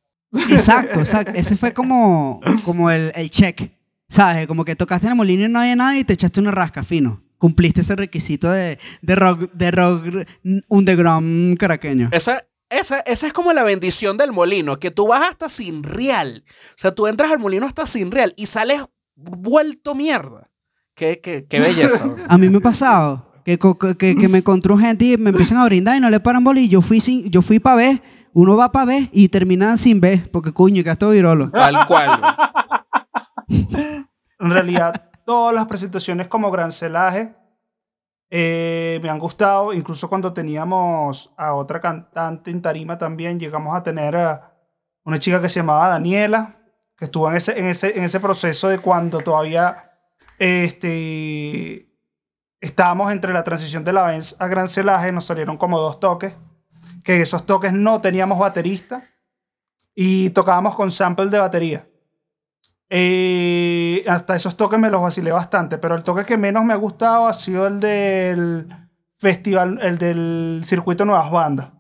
[0.50, 1.34] Exacto, exacto.
[1.36, 3.72] Ese fue como, como el, el check.
[4.10, 4.46] ¿Sabes?
[4.46, 6.84] Como que tocaste en el molino y no había nada y te echaste una rasca
[6.84, 7.24] fino.
[7.38, 10.04] Cumpliste ese requisito de, de rock, de rock
[10.68, 12.10] underground caraqueño.
[12.12, 16.44] Esa, esa, esa es como la bendición del molino, que tú vas hasta sin real.
[16.48, 18.82] O sea, tú entras al molino hasta sin real y sales
[19.16, 20.50] vuelto mierda.
[20.94, 22.06] Qué, qué, qué belleza.
[22.28, 23.60] A mí me ha pasado que,
[23.98, 26.60] que, que me encontró gente y me empiezan a brindar y no le paran bola
[26.60, 28.02] y yo fui, sin, yo fui para ver.
[28.34, 31.52] Uno va para ver y terminan sin ver porque coño, que esto virolo.
[31.52, 32.22] Tal cual.
[33.48, 37.34] En realidad, todas las presentaciones como Grancelaje
[38.30, 39.74] eh, me han gustado.
[39.74, 44.54] Incluso cuando teníamos a otra cantante en tarima también, llegamos a tener a
[45.04, 46.56] una chica que se llamaba Daniela,
[46.98, 49.92] que estuvo en ese, en ese, en ese proceso de cuando todavía
[50.40, 51.91] este,
[52.62, 55.12] estábamos entre la transición de la Benz a Grancelaje.
[55.12, 56.36] Nos salieron como dos toques,
[57.04, 59.04] que esos toques no teníamos baterista
[59.94, 61.88] y tocábamos con sample de batería.
[62.90, 66.78] Eh, hasta esos toques me los vacilé bastante, pero el toque que menos me ha
[66.78, 71.72] gustado ha sido el del festival, el del circuito Nuevas Bandas.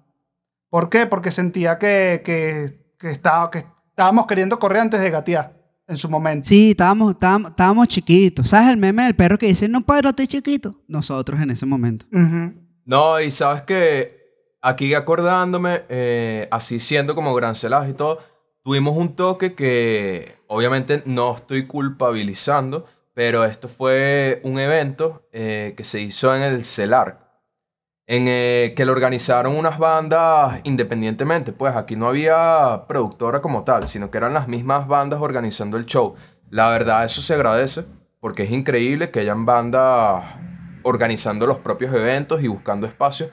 [0.69, 1.05] ¿Por qué?
[1.05, 5.60] Porque sentía que, que, que estaba, que estábamos queriendo correr antes de gatear
[5.91, 6.47] en su momento.
[6.47, 8.49] Sí, estábamos, estábamos, estábamos chiquitos.
[8.49, 10.75] ¿Sabes el meme del perro que dice, no, padre, estoy chiquito?
[10.87, 12.05] Nosotros en ese momento.
[12.85, 14.21] No, y sabes que
[14.61, 18.19] aquí acordándome, eh, así siendo como grancelaje y todo,
[18.63, 25.83] tuvimos un toque que obviamente no estoy culpabilizando, pero esto fue un evento eh, que
[25.83, 27.20] se hizo en el CELAR,
[28.11, 33.87] en eh, que lo organizaron unas bandas independientemente, pues aquí no había productora como tal,
[33.87, 36.15] sino que eran las mismas bandas organizando el show.
[36.49, 37.85] La verdad, eso se agradece,
[38.19, 40.25] porque es increíble que hayan bandas
[40.83, 43.29] organizando los propios eventos y buscando espacios.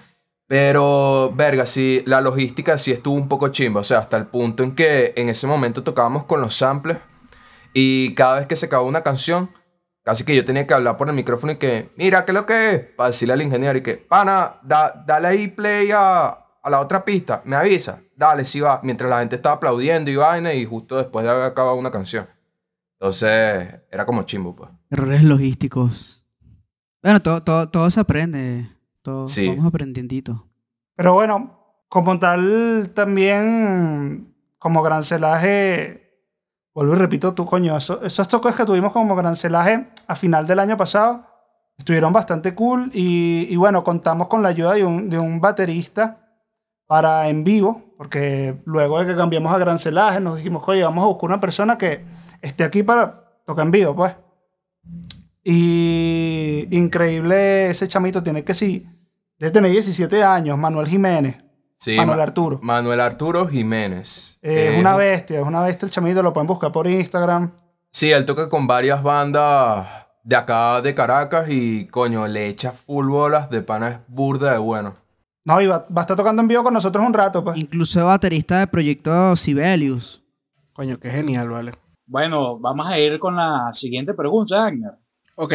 [0.46, 3.80] Pero, verga, sí, la logística sí estuvo un poco chimba.
[3.80, 6.98] O sea, hasta el punto en que en ese momento tocábamos con los samples
[7.72, 9.50] y cada vez que se acababa una canción,
[10.09, 12.47] casi que yo tenía que hablar por el micrófono y que, mira, ¿qué es lo
[12.47, 12.80] que es?
[12.97, 16.28] Para decirle al ingeniero y que, pana, da- dale ahí play a,
[16.62, 20.16] a la otra pista, me avisa, dale, sí va, mientras la gente estaba aplaudiendo y
[20.16, 22.26] vaina y justo después de haber acabado una canción.
[22.98, 24.70] Entonces, era como chimbo, pues.
[24.89, 26.24] Errores logísticos.
[27.02, 28.66] Bueno, todo, todo, todo se aprende.
[29.02, 29.47] Todo, Sí.
[29.48, 30.48] Vamos aprendiendo.
[30.97, 36.07] Pero bueno, como tal, también como grancelaje,
[36.78, 40.59] vuelvo y repito, tú, coño, eso- esos toques que tuvimos como grancelaje a final del
[40.60, 41.24] año pasado
[41.76, 46.24] estuvieron bastante cool y, y bueno, contamos con la ayuda de un, de un baterista
[46.86, 51.09] para en vivo, porque luego de que cambiamos a grancelaje nos dijimos, oye, vamos a
[51.09, 52.05] buscar una persona que
[52.42, 54.14] esté aquí para tocar en vivo, pues.
[55.44, 58.86] Y increíble ese chamito, tiene que sí,
[59.38, 61.36] debe tener 17 años, Manuel Jiménez.
[61.78, 62.59] Sí, Manuel Ma- Arturo.
[62.62, 64.38] Manuel Arturo Jiménez.
[64.42, 67.52] Eh, Eh, es una bestia, es una bestia el chamito, lo pueden buscar por Instagram.
[67.92, 69.86] Sí, él toca con varias bandas
[70.24, 74.59] de acá de Caracas y coño, le echa full bolas de pana es burda de
[74.59, 74.94] bueno.
[75.44, 77.56] No, y va, va a estar tocando en vivo con nosotros un rato, pues.
[77.56, 80.22] Incluso baterista de proyecto Sibelius.
[80.74, 81.72] Coño, qué genial, vale.
[82.06, 84.92] Bueno, vamos a ir con la siguiente pregunta, Agner.
[85.36, 85.55] Ok.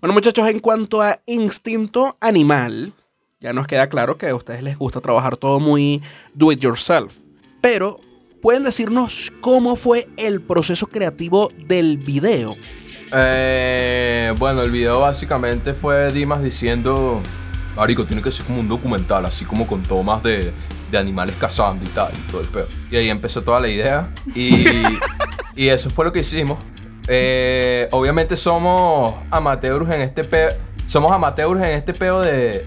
[0.00, 2.92] Bueno, muchachos, en cuanto a instinto animal,
[3.40, 6.02] ya nos queda claro que a ustedes les gusta trabajar todo muy
[6.34, 7.18] do it yourself.
[7.60, 8.00] Pero,
[8.42, 12.56] ¿pueden decirnos cómo fue el proceso creativo del video?
[13.12, 17.22] Eh, bueno, el video básicamente fue Dimas diciendo,
[17.76, 20.52] Marico, tiene que ser como un documental, así como con tomas de,
[20.90, 22.66] de animales cazando y tal, y todo el pedo.
[22.90, 24.12] Y ahí empezó toda la idea.
[24.34, 24.66] Y,
[25.54, 26.58] y eso fue lo que hicimos.
[27.06, 30.54] Eh, obviamente somos amateurs en este peo.
[30.86, 32.66] Somos amateurs en este peo de,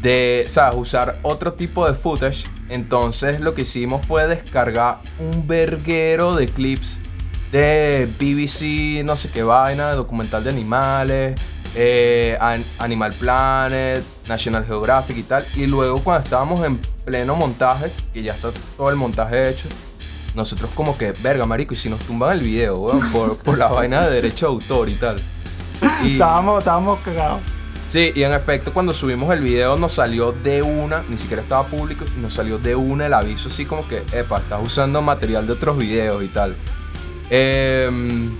[0.00, 0.78] de, ¿sabes?
[0.78, 2.46] Usar otro tipo de footage.
[2.68, 7.00] Entonces lo que hicimos fue descargar un verguero de clips
[7.52, 11.38] de BBC, no sé qué vaina, documental de animales,
[11.76, 15.46] eh, An- Animal Planet, National Geographic y tal.
[15.54, 19.68] Y luego cuando estábamos en pleno montaje, que ya está todo el montaje hecho,
[20.34, 23.68] nosotros como que, verga, marico, y si nos tumban el video, weón, por, por la
[23.68, 25.22] vaina de derecho de autor y tal.
[26.04, 27.40] Y, Estábamos, estábamos cagados.
[27.88, 31.66] Sí, y en efecto cuando subimos el video nos salió de una, ni siquiera estaba
[31.66, 35.52] público, nos salió de una el aviso así como que, epa, estás usando material de
[35.52, 36.56] otros videos y tal.
[37.30, 38.30] Em,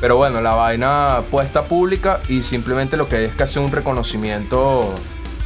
[0.00, 3.70] pero bueno, la vaina puesta pública y simplemente lo que hay es que hacer un
[3.72, 4.92] reconocimiento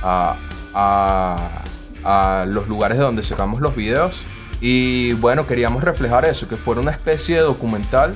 [0.02, 0.36] a,
[0.74, 1.62] a-
[2.04, 4.24] a los lugares de donde sacamos los videos.
[4.60, 8.14] Y bueno, queríamos reflejar eso, que fuera una especie de documental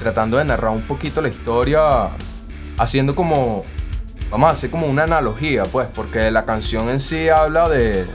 [0.00, 2.08] tratando de narrar un poquito la historia,
[2.78, 3.64] haciendo como,
[4.32, 8.06] vamos a hacer como una analogía, pues, porque la canción en sí habla de,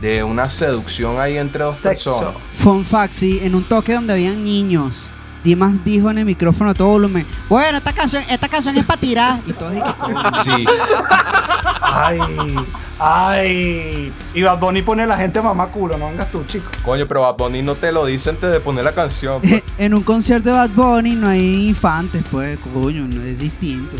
[0.00, 2.10] de una seducción ahí entre dos Sexo.
[2.18, 2.42] personas.
[2.54, 5.12] Fun fact, sí, en un toque donde habían niños.
[5.44, 9.00] Dimas dijo en el micrófono a todo volumen, bueno, esta canción, esta canción es para
[9.00, 9.40] tirar.
[9.46, 10.20] Y todos dije, "Coño".
[10.34, 10.64] Sí.
[11.80, 12.18] Ay,
[12.98, 14.12] ay.
[14.34, 16.66] Y Bad Bunny pone a la gente mamá culo, no vengas tú, chico.
[16.84, 19.40] Coño, pero Bad Bunny no te lo dice antes de poner la canción.
[19.40, 19.62] pues.
[19.78, 23.96] en un concierto de Bad Bunny no hay infantes, pues, coño, no es distinto.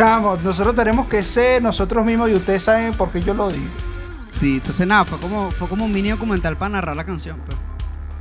[0.00, 3.68] Chamo, nosotros tenemos que ser nosotros mismos y ustedes saben por qué yo lo digo.
[4.30, 7.38] Sí, entonces nada, fue como, fue como un mini documental para narrar la canción.
[7.44, 7.58] Pues.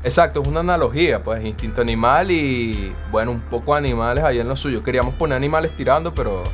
[0.04, 4.58] Exacto, es una analogía, pues, instinto animal y, bueno, un poco animales ahí en lo
[4.58, 4.84] suyo.
[4.84, 6.52] Queríamos poner animales tirando, pero,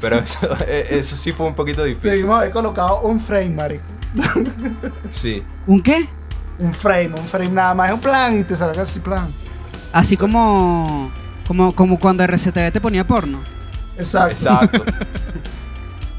[0.00, 2.10] pero eso, eh, eso sí fue un poquito difícil.
[2.10, 3.84] Debimos haber colocado un frame, marico.
[5.10, 5.44] Sí.
[5.68, 6.08] ¿Un qué?
[6.58, 7.90] Un frame, un frame nada más.
[7.90, 9.28] Es un plan y te salga así plan.
[9.92, 11.12] Así como,
[11.46, 13.59] como, como cuando RCTV te ponía porno.
[14.00, 14.30] Exacto.
[14.32, 14.84] Exacto.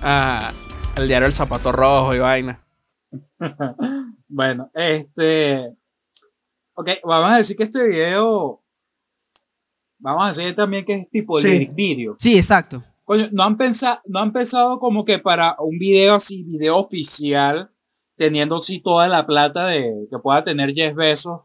[0.04, 0.52] Ah,
[0.96, 2.64] el diario El Zapato Rojo y vaina.
[4.34, 5.76] Bueno, este.
[6.74, 8.64] Ok, vamos a decir que este video.
[10.00, 11.48] Vamos a decir también que es tipo Sí.
[11.50, 12.16] lyric video.
[12.18, 12.82] Sí, exacto.
[13.04, 17.70] Coño, no han pensado, no han pensado como que para un video así, video oficial,
[18.18, 21.42] teniendo así toda la plata de que pueda tener Jeff Bezos.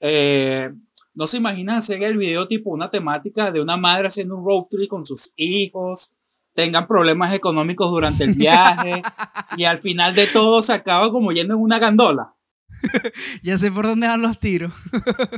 [0.00, 0.70] eh,
[1.18, 4.66] no se imaginan hacer el video tipo una temática de una madre haciendo un road
[4.70, 6.12] trip con sus hijos,
[6.54, 9.02] tengan problemas económicos durante el viaje
[9.56, 12.34] y al final de todo se acaba como yendo en una gandola.
[13.42, 14.72] Ya sé por dónde van los tiros.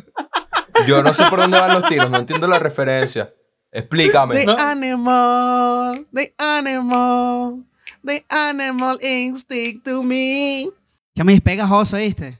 [0.87, 3.33] Yo no sé por dónde van los tiros, no entiendo la referencia.
[3.73, 4.35] Explícame.
[4.35, 4.57] The No.
[4.59, 7.65] animal, the animal,
[8.05, 10.67] the animal instinct to me.
[11.15, 12.39] Ya me es pegajosa, ¿viste?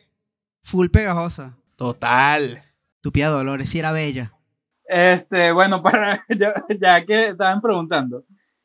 [0.63, 1.57] Full pegajosa.
[1.77, 2.63] Total.
[3.01, 4.33] Tu pía Dolores, sí era bella.
[4.85, 8.25] Este, bueno, para ya, ya que estaban preguntando,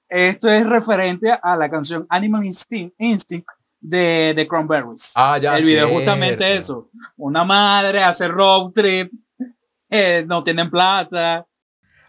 [0.09, 3.47] esto es referente a la canción Animal Instinct, Instinct
[3.79, 5.13] de, de Cranberries.
[5.15, 6.89] Ah, ya, El video es justamente eso.
[7.17, 9.11] Una madre hace road trip,
[9.89, 11.45] eh, no tienen plata.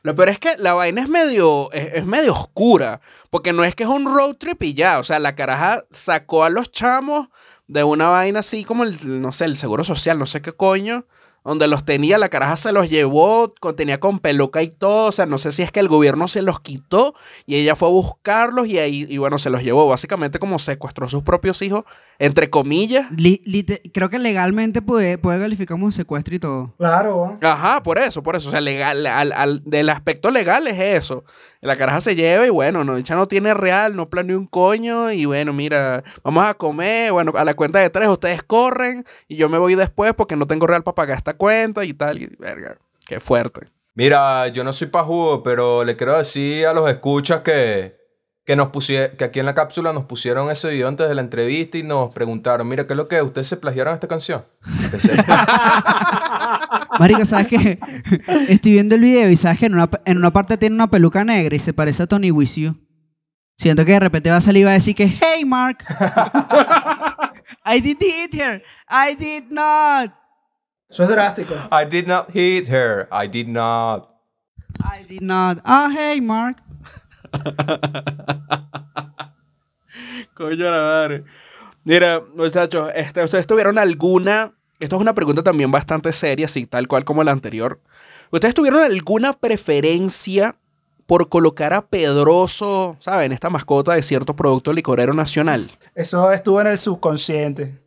[0.03, 3.74] Lo peor es que la vaina es medio, es, es medio oscura, porque no es
[3.74, 7.28] que es un road trip y ya, o sea, la caraja sacó a los chamos
[7.66, 11.07] de una vaina así como el, no sé, el seguro social, no sé qué coño,
[11.47, 15.27] donde los tenía, la caraja se los llevó, tenía con peluca y todo, o sea,
[15.27, 17.14] no sé si es que el gobierno se los quitó
[17.47, 21.06] y ella fue a buscarlos y ahí, y bueno, se los llevó, básicamente como secuestró
[21.06, 21.85] a sus propios hijos,
[22.18, 23.10] entre comillas.
[23.12, 23.43] Li-
[23.93, 26.74] creo que legalmente puede, puede calificar como secuestro y todo.
[26.78, 27.36] Claro.
[27.43, 28.48] Ajá, por eso, por eso.
[28.48, 31.24] O sea, legal, al, al- del aspecto legal es eso.
[31.60, 35.10] La caraja se lleva y bueno, no, ella no tiene real, no planeó un coño
[35.10, 39.36] y bueno, mira, vamos a comer, bueno, a la cuenta de tres ustedes corren y
[39.36, 42.22] yo me voy después porque no tengo real para pagar esta cuenta y tal.
[42.22, 42.78] Y, verga,
[43.09, 43.68] qué fuerte.
[43.94, 47.95] Mira, yo no soy pajudo, pero le quiero decir a los escuchas que,
[48.47, 51.20] que, nos pusie- que aquí en la cápsula nos pusieron ese video antes de la
[51.20, 54.44] entrevista y nos preguntaron, mira, ¿qué es lo que ustedes se plagiaron esta canción?
[56.98, 57.78] Marico, ¿sabes qué?
[58.48, 61.24] Estoy viendo el video y sabes que en una, en una parte tiene una peluca
[61.24, 62.77] negra y se parece a Tony With You.
[63.59, 65.78] Siento que de repente va a salir y va a decir que, hey Mark,
[67.66, 70.12] I did it here, I did not,
[70.89, 71.55] Eso es drástico.
[71.73, 74.09] I did not hit her, I did not.
[74.78, 75.59] I did not.
[75.64, 76.62] Ah, hey Mark.
[80.35, 81.25] Coño la madre.
[81.85, 84.53] Mira, muchachos, este, ¿ustedes tuvieron alguna...
[84.79, 87.81] Esto es una pregunta también bastante seria, así tal cual como la anterior.
[88.31, 90.57] ¿Ustedes tuvieron alguna preferencia
[91.07, 93.33] por colocar a Pedroso, ¿saben?
[93.33, 95.71] Esta mascota de cierto producto licorero nacional.
[95.95, 97.81] Eso estuvo en el subconsciente.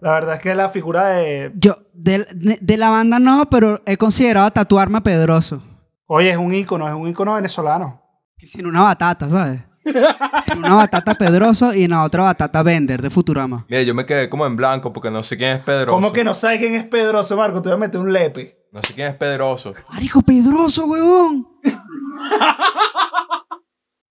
[0.00, 1.52] La verdad es que la figura de.
[1.56, 5.60] Yo, de, la banda no, pero he considerado tatuarme a Pedroso.
[6.06, 8.00] Oye, es un ícono, es un ícono venezolano.
[8.46, 9.60] Sin una batata, ¿sabes?
[9.84, 13.64] En una batata Pedroso y en la otra batata Bender de Futurama.
[13.68, 15.92] Mira, yo me quedé como en blanco porque no sé quién es Pedroso.
[15.94, 17.62] ¿Cómo que no sabes quién es Pedroso, Marco?
[17.62, 18.66] Te voy a meter un lepe.
[18.72, 19.74] No sé quién es Pedroso.
[19.90, 21.46] Marico, Pedroso, huevón.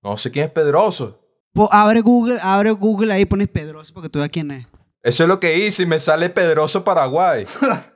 [0.02, 1.20] No sé quién es Pedroso.
[1.53, 4.66] Po- abre Google, abre Google ahí y pones Pedroso porque tú veas quién es.
[5.03, 7.45] Eso es lo que hice y me sale Pedroso Paraguay.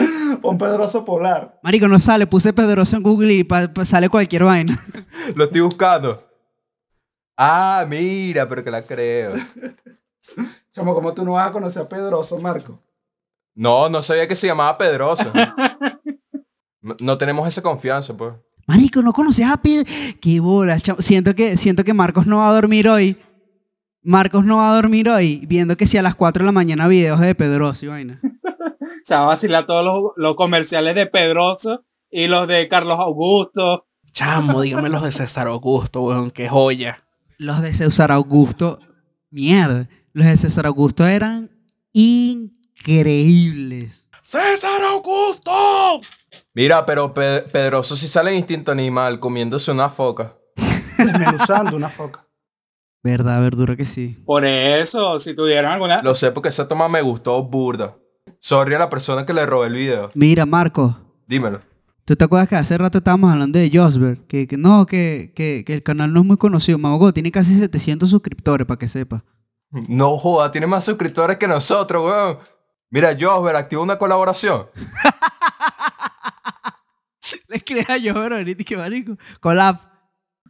[0.42, 1.58] Pon Pedroso Polar.
[1.62, 4.78] Marico, no sale, puse Pedroso en Google y pa- pa- sale cualquier vaina.
[5.36, 6.26] Lo estoy buscando.
[7.36, 9.32] Ah, mira, pero que la creo.
[10.72, 12.78] Chamo, ¿cómo tú no vas a conocer a Pedroso, Marco?
[13.54, 15.32] No, no sabía que se llamaba Pedroso.
[16.82, 18.34] No- No tenemos esa confianza, pues.
[18.66, 19.84] Marico, no conocías a Pedro.
[20.20, 21.00] Qué bola, chamo.
[21.02, 23.16] Siento que, siento que Marcos no va a dormir hoy.
[24.02, 26.86] Marcos no va a dormir hoy viendo que si a las 4 de la mañana
[26.88, 28.20] videos de Pedroso y vaina.
[29.04, 33.86] Se va a vacilar todos los, los comerciales de Pedroso y los de Carlos Augusto.
[34.12, 37.04] Chamo, dígame los de César Augusto, weón, qué joya.
[37.38, 38.78] Los de César Augusto,
[39.30, 39.88] mierda.
[40.12, 41.50] Los de César Augusto eran
[41.92, 44.08] increíbles.
[44.22, 46.00] ¡César Augusto!
[46.54, 50.36] Mira, pero Pe- Pedroso sí sale en instinto animal comiéndose una foca.
[50.98, 52.26] Desmenuzando una foca.
[53.02, 54.14] Verdad, verdura que sí.
[54.26, 56.02] Por eso, si tuvieran alguna...
[56.02, 57.96] Lo sé porque esa toma me gustó burda.
[58.38, 60.10] Sorry a la persona que le robé el video.
[60.14, 60.96] Mira, Marcos,
[61.26, 61.60] Dímelo.
[62.04, 64.26] ¿tú te acuerdas que hace rato estábamos hablando de Josberg?
[64.26, 66.78] Que, que no, que, que, que el canal no es muy conocido.
[66.78, 69.24] Mamogo tiene casi 700 suscriptores, para que sepa.
[69.70, 72.38] No joda, tiene más suscriptores que nosotros, weón.
[72.90, 74.66] Mira, Josber, activa una colaboración.
[77.48, 79.16] Le escribí a Josberg ahorita y que marico.
[79.38, 79.78] Collab.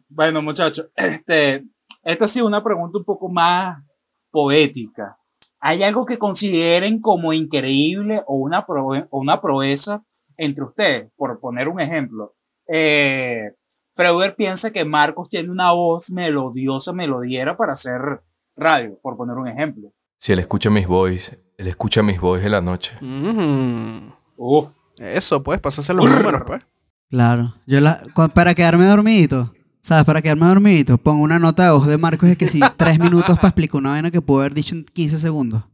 [0.09, 1.65] Bueno, muchachos, este,
[2.02, 3.82] esta sí es una pregunta un poco más
[4.31, 5.20] poética.
[5.61, 10.03] ¿Hay algo que consideren como increíble o una, proe- o una proeza
[10.37, 11.11] entre ustedes?
[11.16, 12.35] Por poner un ejemplo.
[12.66, 13.53] Eh,
[13.95, 18.23] Freuder piensa que Marcos tiene una voz melodiosa, melodiera para hacer
[18.57, 19.93] radio, por poner un ejemplo.
[20.19, 22.97] Si él escucha mis voices, él escucha mis voices en la noche.
[23.01, 26.62] Mm, Uf, Eso, pues, pásase los números, pues.
[27.11, 27.53] Claro.
[27.66, 28.03] Yo la,
[28.35, 30.05] para quedarme dormidito, ¿sabes?
[30.05, 33.36] Para quedarme dormidito, pongo una nota de voz de Marcos de que sí, tres minutos
[33.36, 35.65] para explicar una vaina que pudo haber dicho en 15 segundos.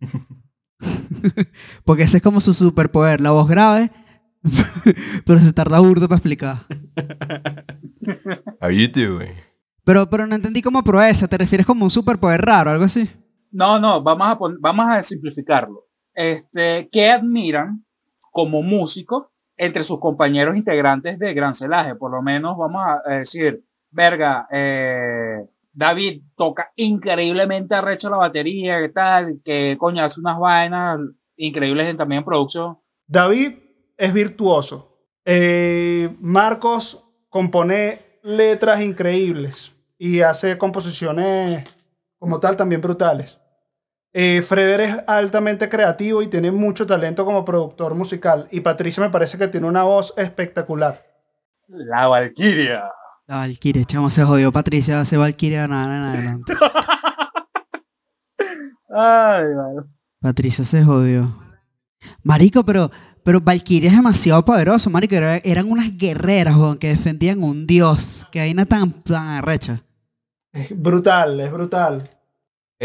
[1.84, 3.90] Porque ese es como su superpoder, la voz grave,
[5.24, 6.66] pero se tarda burdo para explicar.
[8.60, 9.32] How you doing?
[9.84, 13.10] Pero, pero no entendí como proeza, ¿te refieres como un superpoder raro, algo así?
[13.50, 15.86] No, no, vamos a, vamos a simplificarlo.
[16.14, 17.84] Este, ¿Qué admiran
[18.32, 21.94] como músico entre sus compañeros integrantes de Gran Celaje?
[21.94, 25.38] Por lo menos vamos a decir, verga, eh,
[25.72, 29.40] David toca increíblemente arrecho la batería, ¿qué tal?
[29.44, 31.00] Que coño hace unas vainas
[31.36, 32.78] increíbles en- también en producción.
[33.06, 33.54] David
[33.96, 34.98] es virtuoso.
[35.24, 41.64] Eh, Marcos compone letras increíbles y hace composiciones
[42.18, 43.40] como tal también brutales.
[44.16, 48.46] Eh, Freder es altamente creativo y tiene mucho talento como productor musical.
[48.52, 50.94] Y Patricia me parece que tiene una voz espectacular.
[51.66, 52.84] La Valquiria.
[53.26, 56.52] La Valkyria, chamo, se jodió Patricia, hace Valkyria nada en adelante.
[58.88, 59.80] Ay, vale.
[60.20, 61.36] Patricia se jodió.
[62.22, 62.90] Marico, pero,
[63.24, 65.14] pero Valkyria es demasiado poderoso, marico.
[65.16, 68.26] Era- eran unas guerreras, weón, que defendían un dios.
[68.30, 69.82] Que vaina tan, tan arrecha.
[70.52, 72.02] Es brutal, es brutal.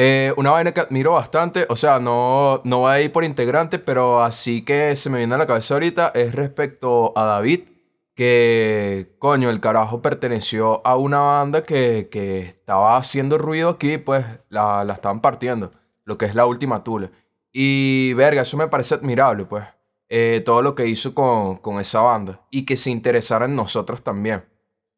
[0.02, 3.80] Eh, una vaina que admiro bastante, o sea, no, no va a ir por integrante,
[3.80, 7.68] pero así que se me viene a la cabeza ahorita es respecto a David,
[8.16, 14.26] que, coño, el carajo perteneció a una banda que, que estaba haciendo ruido aquí, pues
[14.48, 15.74] la, la estaban partiendo,
[16.06, 17.12] lo que es la última Tule.
[17.52, 19.66] Y, verga, eso me parece admirable, pues,
[20.08, 24.02] eh, todo lo que hizo con, con esa banda y que se interesara en nosotros
[24.02, 24.46] también.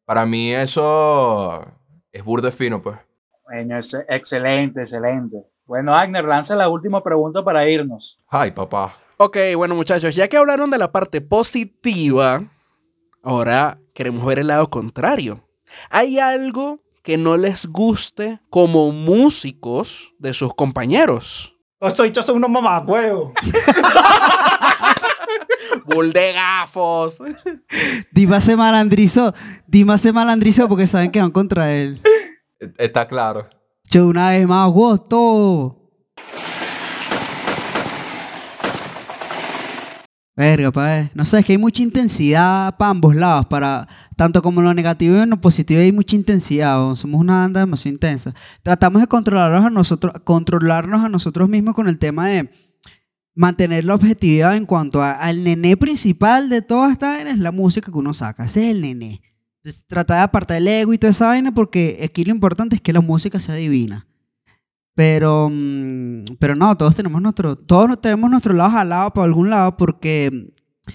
[0.04, 1.60] Para mí eso
[2.12, 2.98] es burde fino, pues.
[3.52, 5.36] Bueno, es- excelente, excelente.
[5.66, 8.18] Bueno, Agner, lanza la última pregunta para irnos.
[8.28, 8.96] Ay, papá.
[9.18, 12.44] Ok, bueno muchachos, ya que hablaron de la parte positiva,
[13.22, 15.46] ahora queremos ver el lado contrario.
[15.90, 21.54] ¿Hay algo que no les guste como músicos de sus compañeros?
[21.78, 23.32] Los soichos son unos mamacuevos.
[25.86, 27.18] Bull de gafos.
[28.12, 29.34] Dima se malandrizó.
[29.66, 32.00] Dima se malandrizó porque saben que van contra él.
[32.78, 33.48] Está claro.
[33.94, 35.78] Una vez más, gusto.
[40.34, 43.46] Verga, pa' No sé, es que hay mucha intensidad para ambos lados.
[43.46, 43.86] Para,
[44.16, 46.94] tanto como lo negativo y lo positivo hay mucha intensidad.
[46.94, 48.34] Somos una banda demasiado intensa.
[48.62, 52.50] Tratamos de controlarnos a nosotros, controlarnos a nosotros mismos con el tema de
[53.34, 57.90] mantener la objetividad en cuanto al nené principal de toda esta vaina es la música
[57.90, 58.46] que uno saca.
[58.46, 59.31] Ese es el nené.
[59.62, 62.82] Entonces, tratar de apartar el ego y toda esa vaina porque aquí lo importante es
[62.82, 64.08] que la música sea divina.
[64.94, 69.76] Pero, mm, pero no, todos tenemos nuestro, todos tenemos nuestro lado jalado para algún lado
[69.76, 70.92] porque mm,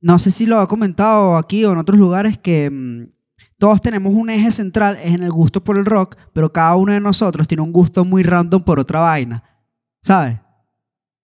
[0.00, 3.12] no sé si lo ha comentado aquí o en otros lugares que mm,
[3.58, 6.92] todos tenemos un eje central es en el gusto por el rock, pero cada uno
[6.92, 9.42] de nosotros tiene un gusto muy random por otra vaina,
[10.02, 10.38] ¿sabes?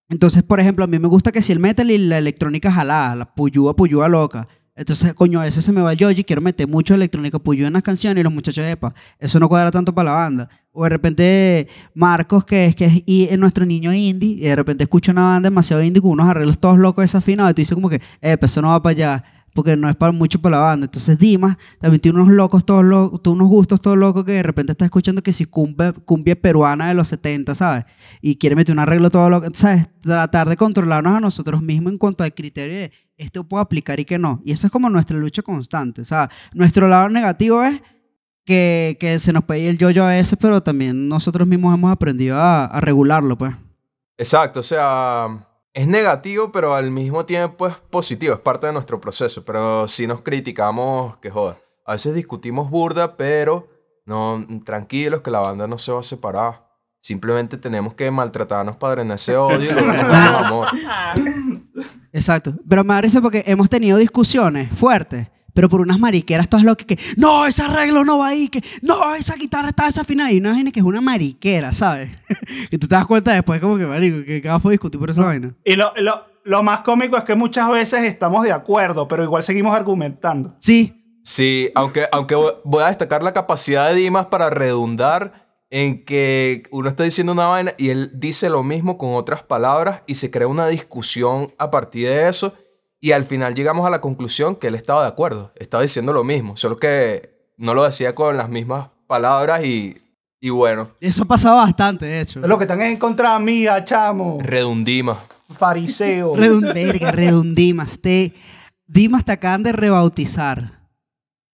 [0.09, 3.15] Entonces, por ejemplo, a mí me gusta que si el metal y la electrónica jalada,
[3.15, 4.49] la puyúa, puyúa loca.
[4.81, 7.74] Entonces, coño, a veces se me va el yoji, quiero meter mucho electrónica puyúa en
[7.74, 10.48] las canciones y los muchachos, epa, eso no cuadra tanto para la banda.
[10.73, 14.57] O de repente Marcos, que es, que es i- es nuestro niño indie, y de
[14.57, 17.74] repente escucha una banda demasiado indie con unos arreglos todos locos desafinados, y tú dices
[17.74, 20.57] como que, eh, pues eso no va para allá, porque no es para mucho para
[20.57, 20.85] la banda.
[20.86, 24.73] Entonces Dimas también tiene unos locos todos locos, unos gustos todos locos que de repente
[24.73, 27.85] está escuchando que si cumbia, cumbia peruana de los 70, ¿sabes?
[28.23, 29.89] Y quiere meter un arreglo todo loco, ¿sabes?
[30.01, 34.05] Tratar de controlarnos a nosotros mismos en cuanto al criterio de esto puedo aplicar y
[34.05, 34.40] que no.
[34.44, 36.01] Y eso es como nuestra lucha constante.
[36.01, 37.82] O sea, nuestro lado negativo es
[38.44, 41.92] que, que se nos puede ir el yo-yo a veces, pero también nosotros mismos hemos
[41.92, 43.55] aprendido a, a regularlo, pues.
[44.16, 45.28] Exacto, o sea,
[45.72, 50.06] es negativo, pero al mismo tiempo es positivo, es parte de nuestro proceso, pero si
[50.06, 51.59] nos criticamos, que joda.
[51.86, 53.68] A veces discutimos burda, pero
[54.05, 56.68] no, tranquilos que la banda no se va a separar.
[57.01, 60.68] Simplemente tenemos que maltratarnos para drenar ese odio y amor.
[62.12, 62.55] Exacto.
[62.69, 66.98] Pero me parece porque hemos tenido discusiones fuertes, pero por unas mariqueras todas locas que,
[67.16, 70.31] no, ese arreglo no va ahí, que no, esa guitarra está desafinada.
[70.32, 72.11] Y una vaina que es una mariquera, ¿sabes?
[72.70, 75.24] que tú te das cuenta después, como que, marico, que cada fue discutir por esa
[75.24, 75.55] vaina.
[75.65, 79.43] Y lo, lo, lo más cómico es que muchas veces estamos de acuerdo, pero igual
[79.43, 80.55] seguimos argumentando.
[80.59, 86.05] Sí, Sí, aunque, aunque vo- voy a destacar la capacidad de Dimas para redundar en
[86.05, 90.14] que uno está diciendo una vaina y él dice lo mismo con otras palabras y
[90.14, 92.52] se crea una discusión a partir de eso
[93.01, 96.24] y al final llegamos a la conclusión que él estaba de acuerdo, estaba diciendo lo
[96.24, 99.97] mismo, solo que no lo decía con las mismas palabras y,
[100.40, 102.40] y bueno, eso ha pasado bastante, de hecho.
[102.40, 104.38] Lo que están en contra mía, chamo.
[104.42, 105.16] redundima.
[105.51, 106.34] Fariseo.
[106.36, 108.01] Redun- verga, redundimas.
[108.01, 108.34] Te,
[108.86, 110.80] Dimas te acaban de rebautizar.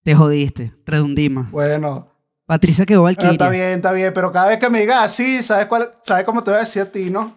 [0.02, 1.50] Te jodiste, redundimas.
[1.50, 2.08] bueno,
[2.46, 3.50] Patricia quedó está Valkyria.
[3.50, 6.52] bien, está bien, pero cada vez que me digas así, ¿sabes, cuál, ¿sabes cómo te
[6.52, 7.36] voy a decir a ti, no?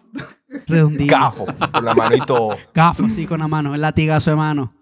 [0.68, 1.20] Redundimas.
[1.20, 2.56] Gafo, con la mano y todo.
[2.72, 4.72] Gafo, sí, con la mano, el latigazo de mano.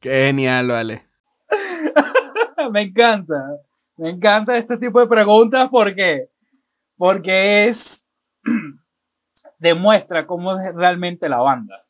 [0.00, 1.06] Qué genial, vale.
[2.72, 3.36] me encanta.
[3.96, 6.28] Me encanta este tipo de preguntas porque,
[6.96, 8.04] porque es
[9.58, 11.84] demuestra cómo es realmente la banda.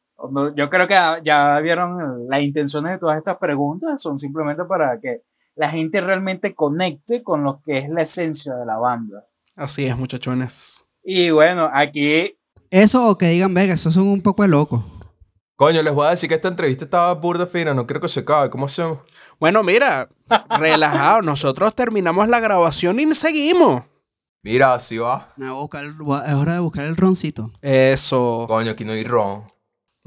[0.56, 0.94] Yo creo que
[1.24, 5.22] ya vieron las intenciones de todas estas preguntas, son simplemente para que
[5.58, 9.26] la gente realmente conecte con lo que es la esencia de la banda.
[9.56, 10.84] Así es, muchachones.
[11.02, 12.36] Y bueno, aquí
[12.70, 14.84] Eso o que digan, verga, esos son un poco de locos.
[15.56, 18.20] Coño, les voy a decir que esta entrevista estaba burda fina, no creo que se
[18.20, 19.00] acabe, ¿cómo hacemos?
[19.40, 20.08] Bueno, mira,
[20.48, 21.22] relajado.
[21.22, 23.82] Nosotros terminamos la grabación y seguimos.
[24.44, 25.32] Mira, así va.
[25.36, 27.50] Voy a buscar es hora de buscar el roncito.
[27.60, 28.44] Eso.
[28.46, 29.42] Coño, aquí no hay ron.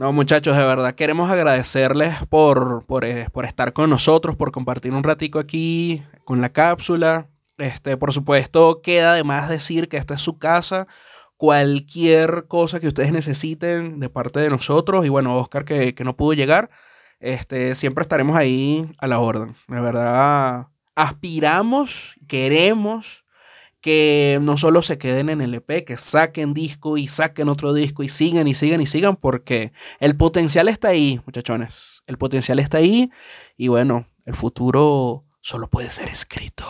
[0.02, 4.94] No, muchachos, de verdad queremos agradecerles por, por, eh, por estar con nosotros, por compartir
[4.94, 7.30] un ratico aquí con la cápsula.
[7.60, 10.88] Este, por supuesto, queda de más decir que esta es su casa.
[11.38, 15.06] cualquier cosa que ustedes necesiten de parte de nosotros.
[15.06, 16.72] Y bueno, Oscar que, que no pudo llegar,
[17.20, 19.54] este, siempre estaremos ahí a la orden.
[19.68, 23.24] De verdad, aspiramos, queremos
[23.82, 28.04] que no solo se queden en el EP, que saquen disco y saquen otro disco
[28.04, 32.04] y sigan y sigan y sigan, porque el potencial está ahí, muchachones.
[32.08, 33.10] El potencial está ahí
[33.58, 36.64] y bueno, el futuro solo puede ser escrito.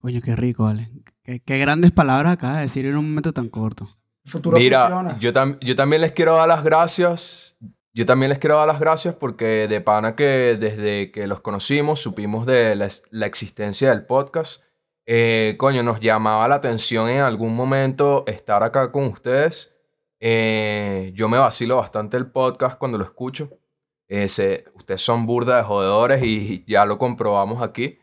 [0.00, 0.90] Coño, qué rico, vale.
[1.24, 3.88] Qué, qué grandes palabras acabas de decir en un momento tan corto.
[4.24, 5.18] El futuro Mira, funciona.
[5.18, 7.56] yo, tam- yo también les quiero dar las gracias.
[7.94, 11.98] Yo también les quiero dar las gracias porque de pana que desde que los conocimos
[12.00, 12.76] supimos de
[13.10, 14.62] la existencia del podcast.
[15.10, 19.74] Eh, coño, nos llamaba la atención en algún momento estar acá con ustedes.
[20.20, 23.48] Eh, yo me vacilo bastante el podcast cuando lo escucho.
[24.08, 27.98] Eh, se- ustedes son burda de jodedores y ya lo comprobamos aquí.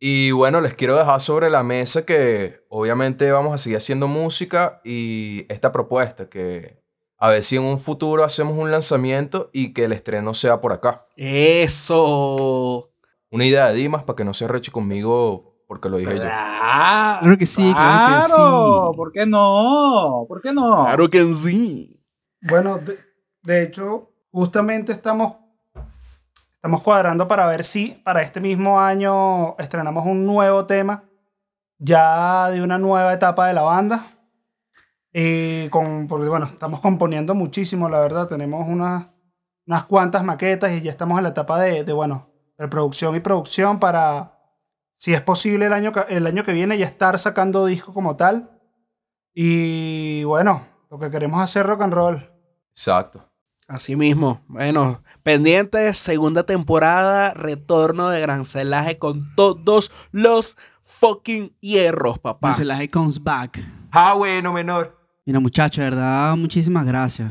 [0.00, 4.80] Y bueno, les quiero dejar sobre la mesa que obviamente vamos a seguir haciendo música
[4.84, 6.82] y esta propuesta que
[7.18, 10.72] a ver si en un futuro hacemos un lanzamiento y que el estreno sea por
[10.72, 11.04] acá.
[11.16, 12.90] Eso.
[13.30, 16.22] Una idea de Dimas para que no se arreche conmigo porque lo dije yo.
[16.22, 18.96] Claro, Claro que sí, claro que sí.
[18.96, 20.24] ¿Por qué no?
[20.26, 20.86] ¿Por qué no?
[20.86, 22.02] Claro que sí.
[22.48, 22.96] Bueno, de,
[23.42, 25.36] de hecho, justamente estamos,
[26.54, 31.04] estamos cuadrando para ver si para este mismo año estrenamos un nuevo tema,
[31.76, 34.02] ya de una nueva etapa de la banda.
[35.12, 38.26] Y con, porque bueno, estamos componiendo muchísimo, la verdad.
[38.26, 39.08] Tenemos unas,
[39.66, 43.20] unas cuantas maquetas y ya estamos en la etapa de, de bueno, de producción y
[43.20, 44.37] producción para,
[44.98, 48.50] si es posible, el año, el año que viene ya estar sacando disco como tal.
[49.32, 52.30] Y bueno, lo que queremos hacer rock and roll.
[52.70, 53.24] Exacto.
[53.68, 54.42] Así mismo.
[54.48, 62.48] Bueno, pendientes, segunda temporada, retorno de Gran Celaje con todos los fucking hierros, papá.
[62.48, 63.60] Cancelaje comes back.
[63.92, 64.98] Ah, bueno, menor.
[65.24, 67.30] Mira, muchachos, de verdad, muchísimas gracias.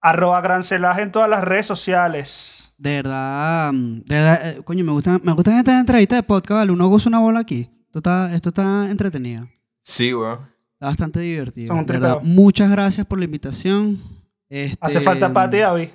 [0.00, 2.67] Arroba Grancelaje en todas las redes sociales.
[2.78, 6.72] De verdad, de verdad, eh, coño, me gustan me gustan estas entrevistas de podcast, ¿vale?
[6.72, 7.68] Uno goza una bola aquí.
[7.86, 9.48] Esto está, esto está entretenido.
[9.82, 10.40] Sí, weón.
[10.74, 11.68] Está bastante divertido.
[11.68, 12.34] Son un De verdad, tripeo.
[12.34, 14.00] muchas gracias por la invitación.
[14.48, 15.88] Este, Hace falta Pati y David.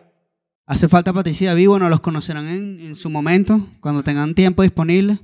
[0.66, 4.62] Hace falta Patricia y David, bueno, los conocerán en, en su momento, cuando tengan tiempo
[4.64, 5.20] disponible.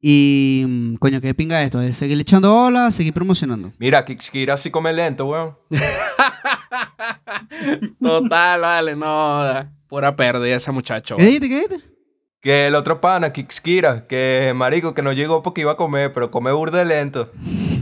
[0.00, 3.72] Y, mm, coño, qué pinga esto, es seguir echando bola, seguir promocionando.
[3.78, 5.56] Mira, Kikskira sí come lento, weón.
[8.00, 9.73] Total, vale, no.
[9.88, 11.16] Pura pérdida ese muchacho.
[11.16, 11.48] ¿Qué dijiste?
[11.48, 11.94] ¿Qué dijiste?
[12.40, 16.30] Que el otro pana, Kikskira, que marico, que no llegó porque iba a comer, pero
[16.30, 17.30] come burde lento.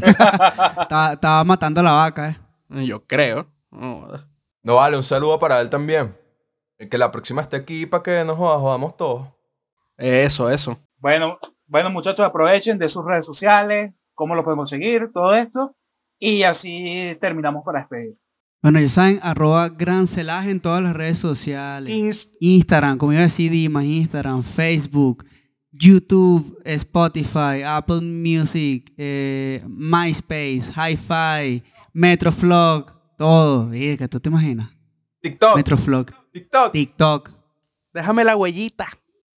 [0.03, 2.31] Estaba, matando a la vaca,
[2.71, 2.87] eh.
[2.87, 3.47] Yo creo.
[3.71, 4.07] No,
[4.63, 6.17] No vale, un saludo para él también.
[6.79, 9.29] Eh, Que la próxima esté aquí para que nos joda- jodamos todos.
[9.97, 10.79] Eso, eso.
[10.99, 15.75] Bueno, bueno, muchachos, aprovechen de sus redes sociales, cómo lo podemos seguir, todo esto.
[16.19, 18.17] Y así terminamos para despedir.
[18.63, 21.93] Bueno, ya saben, arroba grancelaje en todas las redes sociales.
[21.93, 25.25] Inst- Instagram, como iba a decir Dimas, Instagram, Facebook,
[25.73, 31.63] YouTube, Spotify, Apple Music, eh, MySpace, Hi-Fi,
[31.93, 33.71] Metroflog, todo.
[33.73, 34.71] Que tú te imaginas.
[35.21, 35.57] TikTok.
[35.57, 36.73] Metroflog, TikTok.
[36.73, 37.31] TikTok.
[37.93, 38.87] Déjame la huellita.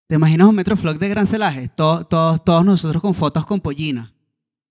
[0.07, 1.69] ¿Te imaginas un Metroflog de grancelaje?
[1.69, 4.13] Todos, todos, todos nosotros con fotos con pollina,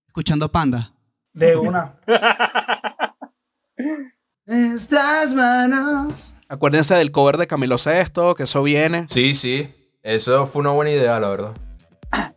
[0.08, 0.94] escuchando panda.
[1.34, 1.96] De una.
[4.46, 6.36] Estas manos.
[6.50, 9.06] Acuérdense del cover de Camilo Sesto, que eso viene.
[9.08, 9.74] Sí, sí.
[10.02, 11.54] Eso fue una buena idea, la verdad.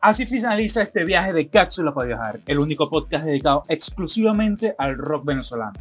[0.01, 5.25] Así finaliza este viaje de Cápsula para Viajar, el único podcast dedicado exclusivamente al rock
[5.25, 5.73] venezolano.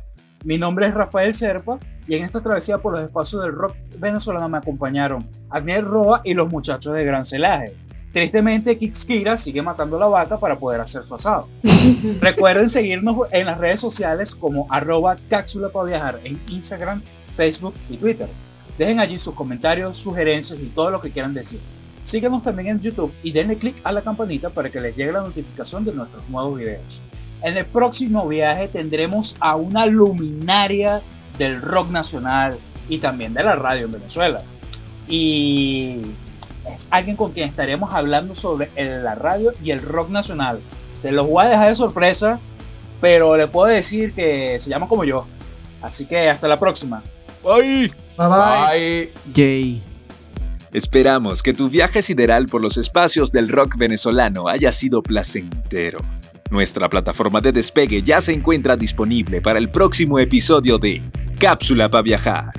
[0.44, 1.78] Mi nombre es Rafael Serpa
[2.08, 6.34] y en esta travesía por los espacios del rock venezolano me acompañaron Agniel Roa y
[6.34, 7.76] los muchachos de Gran Celaje.
[8.16, 11.50] Tristemente, Kikskira sigue matando la vaca para poder hacer su asado.
[12.22, 17.04] Recuerden seguirnos en las redes sociales como arroba cápsula para viajar en Instagram,
[17.36, 18.30] Facebook y Twitter.
[18.78, 21.60] Dejen allí sus comentarios, sugerencias y todo lo que quieran decir.
[22.04, 25.20] Síganos también en YouTube y denle click a la campanita para que les llegue la
[25.20, 27.04] notificación de nuestros nuevos videos.
[27.42, 31.02] En el próximo viaje tendremos a una luminaria
[31.38, 34.42] del rock nacional y también de la radio en Venezuela.
[35.06, 36.00] Y
[36.74, 40.60] es alguien con quien estaremos hablando sobre el- la radio y el rock nacional.
[41.00, 42.40] Se los voy a dejar de sorpresa,
[43.02, 45.26] pero le puedo decir que se llama como yo.
[45.82, 47.04] Así que hasta la próxima.
[47.48, 47.92] ¡Ay!
[48.18, 48.70] Bye bye.
[48.72, 49.14] Bye.
[49.36, 49.82] Jay.
[50.72, 56.00] Esperamos que tu viaje sideral por los espacios del rock venezolano haya sido placentero.
[56.52, 61.02] Nuestra plataforma de despegue ya se encuentra disponible para el próximo episodio de
[61.40, 62.52] Cápsula para Viajar.